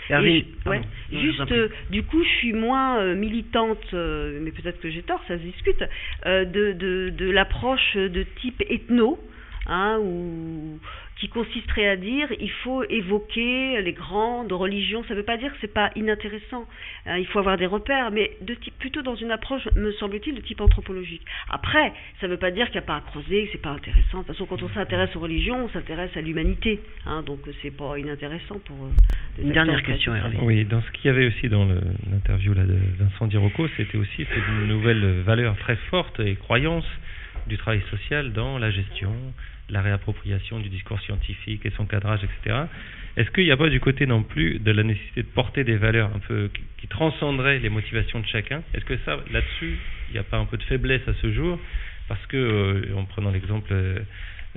Ouais, 0.10 0.82
juste, 1.12 1.52
euh, 1.52 1.70
du 1.90 2.04
coup, 2.04 2.24
je 2.24 2.30
suis 2.40 2.54
moins 2.54 3.14
militante, 3.16 3.94
mais 3.94 4.52
peut-être 4.52 4.80
que 4.80 4.90
j'ai 4.90 5.04
tort, 5.04 5.22
ça 5.28 5.38
se 5.38 5.44
discute, 5.44 5.84
de, 6.26 6.44
de, 6.74 7.10
de 7.10 7.30
l'approche 7.30 7.96
de 7.96 8.24
type 8.42 8.62
ethno, 8.70 9.20
hein, 9.68 9.98
où 10.02 10.80
qui 11.20 11.30
consisterait 11.30 11.88
à 11.88 11.96
dire 11.96 12.28
il 12.40 12.52
faut 12.52 12.84
évoquer 12.84 13.82
les 13.82 13.94
grandes 13.94 14.52
religions. 14.52 15.04
Ça 15.04 15.14
ne 15.14 15.20
veut 15.20 15.26
pas 15.26 15.38
dire 15.38 15.52
que 15.52 15.58
c'est 15.62 15.74
pas 15.74 15.92
inintéressant. 15.96 16.68
Hein, 17.06 17.18
il 17.18 17.28
faut 17.28 17.40
avoir 17.40 17.58
des 17.58 17.66
repères, 17.66 18.12
mais 18.12 18.32
de 18.42 18.54
type 18.54 18.78
plutôt 18.80 19.02
dans 19.02 19.16
une 19.16 19.32
approche, 19.32 19.68
me 19.76 19.92
semble-t-il, 19.94 20.36
de 20.36 20.42
type 20.42 20.62
anthropologique. 20.62 21.22
Après, 21.50 21.94
ça 22.20 22.28
ne 22.28 22.34
veut 22.34 22.40
pas 22.40 22.52
dire 22.52 22.66
qu'il 22.68 22.76
n'y 22.76 22.86
a 22.86 22.88
pas 22.88 22.98
à 22.98 23.02
creuser, 23.02 23.46
que 23.46 23.52
c'est 23.54 23.62
pas 23.62 23.72
intéressant. 23.72 24.20
De 24.20 24.24
toute 24.24 24.36
façon, 24.36 24.46
quand 24.46 24.62
on 24.62 24.70
s'intéresse 24.70 25.16
aux 25.16 25.20
religions, 25.20 25.66
on 25.66 25.70
s'intéresse 25.70 26.12
à 26.16 26.22
l'humanité. 26.22 26.82
Hein, 27.06 27.24
donc 27.24 27.40
c'est 27.62 27.76
pas 27.76 27.98
inintéressant 27.98 28.60
pour. 28.66 28.76
Euh, 28.86 29.42
une 29.42 29.52
dernière 29.52 29.84
question, 29.84 30.16
Hervé. 30.16 30.38
Oui, 30.42 30.66
dans 30.66 30.82
ce 30.82 30.92
qu'il 30.92 31.06
y 31.06 31.10
avait 31.10 31.28
aussi 31.28 31.50
dans 31.50 31.66
l'interview 32.12 32.54
de 32.54 32.78
Vincent 33.00 33.28
Dirocco, 33.28 33.68
c'était 33.78 33.98
aussi 33.98 34.26
une 34.62 34.68
nouvelle 34.68 35.22
valeur 35.22 35.56
très 35.58 35.76
forte 35.90 36.20
et 36.20 36.36
croyance 36.36 36.86
du 37.48 37.58
travail 37.58 37.82
social 37.92 38.34
dans 38.34 38.58
la 38.58 38.72
gestion, 38.72 39.14
la 39.70 39.82
réappropriation 39.82 40.60
du 40.60 40.70
discours 40.70 41.00
scientifique 41.02 41.66
et 41.66 41.72
son 41.72 41.86
cadrage, 41.86 42.22
etc. 42.24 42.66
Est-ce 43.18 43.32
qu'il 43.32 43.46
n'y 43.46 43.52
a 43.52 43.58
pas 43.58 43.70
du 43.70 43.80
côté 43.80 44.06
non 44.06 44.24
plus 44.24 44.60
de 44.60 44.72
la 44.72 44.84
nécessité 44.84 45.24
de 45.24 45.28
porter 45.28 45.64
des 45.64 45.78
valeurs 45.78 46.12
un 46.14 46.20
peu 46.20 46.50
qui, 46.80 46.88
transcenderaient 46.88 47.58
les 47.58 47.70
motivations 47.70 48.20
de 48.20 48.28
chacun? 48.28 48.62
Est-ce 48.76 48.86
que 48.86 48.96
ça, 49.06 49.18
là-dessus, 49.32 49.78
il 50.10 50.14
n'y 50.14 50.20
a 50.20 50.24
pas 50.24 50.38
un 50.38 50.46
peu 50.46 50.58
de 50.58 50.64
faiblesse 50.64 51.02
à 51.08 51.14
ce 51.20 51.32
jour? 51.34 51.60
Parce 52.08 52.24
que, 52.28 52.38
euh, 52.38 52.96
en 52.96 53.06
prenant 53.06 53.32
l'exemple 53.32 53.70
euh, 53.72 54.00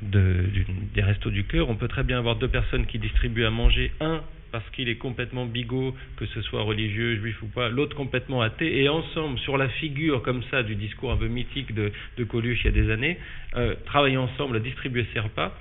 de, 0.03 0.45
des 0.93 1.03
restos 1.03 1.31
du 1.31 1.45
cœur, 1.45 1.71
on 1.71 1.77
peut 1.77 1.89
très 1.89 2.03
bien 2.03 2.19
avoir 2.19 2.37
deux 2.37 2.49
personnes 2.49 2.85
qui 2.85 2.99
distribuent 2.99 3.47
à 3.47 3.51
manger, 3.51 3.93
un 4.01 4.23
parce 4.51 4.69
qu'il 4.71 4.89
est 4.89 4.97
complètement 4.97 5.47
bigot, 5.47 5.95
que 6.17 6.27
ce 6.27 6.43
soit 6.43 6.63
religieux, 6.63 7.17
juif 7.17 7.43
ou 7.43 7.47
pas, 7.47 7.69
l'autre 7.69 7.97
complètement 7.97 8.43
athée, 8.43 8.83
et 8.83 8.89
ensemble, 8.89 9.39
sur 9.41 9.57
la 9.57 9.69
figure 9.69 10.23
comme 10.23 10.43
ça 10.51 10.63
du 10.63 10.75
discours 10.75 11.13
un 11.13 11.17
peu 11.17 11.29
mythique 11.29 11.75
de, 11.75 11.93
Coluche 12.25 12.61
il 12.65 12.67
y 12.67 12.69
a 12.69 12.83
des 12.83 12.91
années, 12.91 13.19
euh, 13.57 13.75
travailler 13.87 14.17
ensemble 14.17 14.57
à 14.57 14.61
distribuer 14.61 15.07
ces 15.13 15.21
repas, 15.21 15.57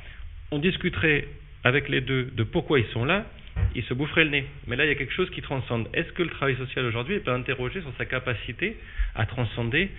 on 0.52 0.60
discuterait 0.60 1.28
avec 1.64 1.90
les 1.90 2.02
deux 2.02 2.26
de 2.36 2.44
pourquoi 2.44 2.80
ils 2.80 2.88
sont 2.88 3.06
là, 3.06 3.26
ils 3.76 3.84
se 3.84 3.94
boufferaient 3.94 4.24
le 4.24 4.30
nez. 4.30 4.46
Mais 4.68 4.76
là, 4.76 4.86
il 4.86 4.88
y 4.88 4.92
a 4.92 4.96
quelque 4.96 5.14
chose 5.14 5.30
qui 5.32 5.42
transcende. 5.42 5.88
Est-ce 5.94 6.12
que 6.14 6.24
le 6.24 6.30
travail 6.30 6.56
social 6.58 6.86
aujourd'hui 6.86 7.20
peut 7.20 7.32
interroger 7.32 7.82
sur 7.82 7.92
sa 7.98 8.06
capacité 8.06 8.78
à 9.16 9.26
transcender 9.26 9.90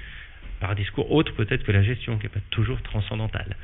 par 0.60 0.70
un 0.70 0.74
discours 0.74 1.10
autre 1.12 1.32
peut-être 1.32 1.64
que 1.64 1.72
la 1.72 1.82
gestion, 1.82 2.16
qui 2.16 2.24
n'est 2.24 2.30
pas 2.30 2.40
toujours 2.50 2.80
transcendantale. 2.82 3.56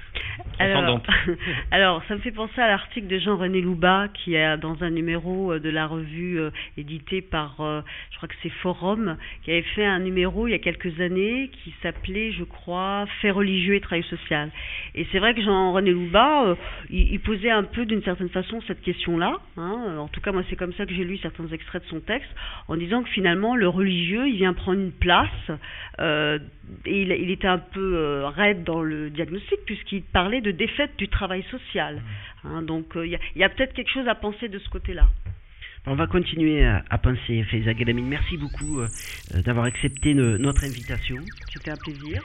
Alors, 0.59 1.01
alors, 1.71 2.03
ça 2.09 2.15
me 2.15 2.21
fait 2.21 2.31
penser 2.31 2.61
à 2.61 2.69
l'article 2.69 3.07
de 3.07 3.19
Jean-René 3.19 3.61
Louba, 3.61 4.09
qui 4.13 4.35
est 4.35 4.57
dans 4.59 4.83
un 4.83 4.91
numéro 4.91 5.53
euh, 5.53 5.59
de 5.59 5.71
la 5.71 5.87
revue 5.87 6.39
euh, 6.39 6.51
édité 6.77 7.21
par, 7.21 7.61
euh, 7.61 7.81
je 8.11 8.17
crois 8.17 8.29
que 8.29 8.35
c'est 8.43 8.51
Forum, 8.51 9.17
qui 9.43 9.51
avait 9.51 9.63
fait 9.63 9.85
un 9.85 9.99
numéro 9.99 10.47
il 10.47 10.53
y 10.53 10.55
a 10.55 10.59
quelques 10.59 11.01
années 11.01 11.51
qui 11.63 11.75
s'appelait, 11.83 12.33
je 12.33 12.45
crois, 12.45 13.07
Fait 13.21 13.31
religieux 13.31 13.75
et 13.75 13.81
travail 13.81 14.05
social. 14.05 14.51
Et 14.95 15.07
c'est 15.11 15.19
vrai 15.19 15.35
que 15.35 15.43
Jean-René 15.43 15.91
Louba, 15.91 16.57
il, 16.91 17.19
posait 17.21 17.51
un 17.51 17.65
peu 17.65 17.87
d'une 17.87 18.03
certaine 18.03 18.29
façon 18.29 18.61
cette 18.67 18.83
question-là. 18.83 19.39
Hein. 19.57 19.97
En 19.99 20.09
tout 20.09 20.21
cas, 20.21 20.33
moi, 20.33 20.43
c'est 20.49 20.57
comme 20.57 20.73
ça 20.75 20.87
que 20.87 20.95
j'ai 20.95 21.05
lu 21.05 21.19
certains 21.19 21.49
extraits 21.49 21.83
de 21.83 21.89
son 21.89 22.01
texte, 22.01 22.31
en 22.69 22.77
disant 22.77 23.03
que 23.03 23.09
finalement, 23.11 23.57
le 23.57 23.69
religieux, 23.69 24.29
il 24.29 24.37
vient 24.37 24.53
prendre 24.53 24.81
une 24.81 24.93
place 24.93 25.29
et 26.87 27.03
il, 27.03 27.31
était 27.31 27.49
un 27.49 27.59
peu 27.59 27.97
euh, 27.97 28.29
raide 28.29 28.65
dans 28.65 28.83
le 28.83 29.11
diagnostic 29.11 29.59
puisqu'il 29.65 30.03
parlait 30.03 30.41
de 30.41 30.51
défaite 30.51 30.91
du 30.99 31.09
travail 31.09 31.45
social. 31.51 31.97
Mmh. 31.97 32.49
Hein, 32.49 32.63
donc 32.63 32.97
euh, 32.97 33.07
il 33.07 33.19
y 33.37 33.45
a, 33.45 33.49
peut-être 33.49 33.73
quelque 33.75 33.91
chose 33.91 34.09
à 34.09 34.15
penser 34.15 34.49
de 34.49 34.59
ce 34.59 34.69
côté-là. 34.69 35.09
On 35.87 35.95
va 35.95 36.07
continuer 36.07 36.65
à, 36.65 36.99
penser, 36.99 37.45
Faiza 37.51 37.75
Galamine. 37.75 38.09
Merci 38.09 38.39
beaucoup 38.39 38.81
euh, 38.81 38.89
d'avoir 39.45 39.67
accepté 39.67 40.15
notre 40.15 40.65
invitation. 40.65 41.17
C'était 41.53 41.73
un 41.73 41.77
plaisir. 41.77 42.23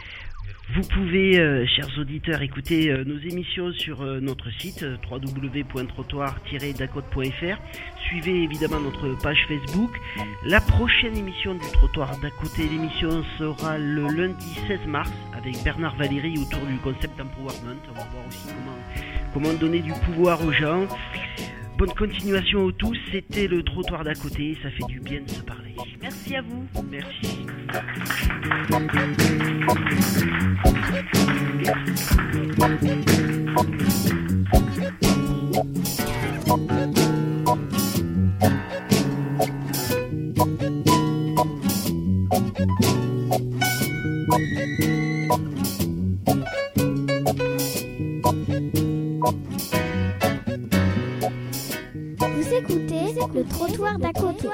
Vous 0.76 0.84
pouvez, 0.84 1.40
euh, 1.40 1.66
chers 1.66 1.90
auditeurs, 1.98 2.44
écouter 2.44 2.92
euh, 2.92 3.04
nos 3.04 3.18
émissions 3.18 3.72
sur 3.72 4.04
euh, 4.04 4.20
notre 4.20 4.52
site 4.60 4.86
www.trottoir-dacote.fr. 5.10 7.58
Suivez 8.08 8.44
évidemment 8.44 8.80
notre 8.80 9.20
page 9.22 9.48
Facebook. 9.48 9.90
La 10.46 10.62
prochaine 10.62 11.18
émission 11.18 11.56
du 11.56 11.66
Trottoir 11.74 12.16
d'à 12.20 12.30
côté, 12.30 12.70
l'émission 12.70 13.24
sera 13.40 13.80
le 13.80 14.06
lundi 14.08 14.54
16 14.68 14.82
mars 14.88 15.12
avec 15.36 15.56
Bernard 15.64 15.96
Valéry 15.96 16.38
autour 16.38 16.64
du 16.68 16.78
concept 16.78 17.20
empowerment. 17.20 17.80
On 17.90 17.94
va 17.94 18.06
voir 18.12 18.28
aussi 18.28 18.48
comment, 18.48 18.78
comment 19.34 19.54
donner 19.54 19.80
du 19.80 19.94
pouvoir 20.06 20.46
aux 20.46 20.52
gens. 20.52 20.86
Bonne 21.80 21.94
continuation 21.94 22.66
aux 22.66 22.74
tous. 22.74 22.98
C'était 23.10 23.48
le 23.48 23.64
Trottoir 23.64 24.04
d'à 24.04 24.14
côté. 24.14 24.58
Ça 24.62 24.70
fait 24.70 24.84
du 24.90 25.00
bien 25.00 25.22
de 25.22 25.30
se 25.30 25.42
parler. 25.42 25.74
Merci 26.02 26.36
à 26.36 26.42
vous. 26.42 26.68
Merci. 26.92 27.46
Vous 36.46 36.69
le 53.34 53.44
trottoir 53.44 54.00
d'à 54.00 54.14
côté. 54.14 54.48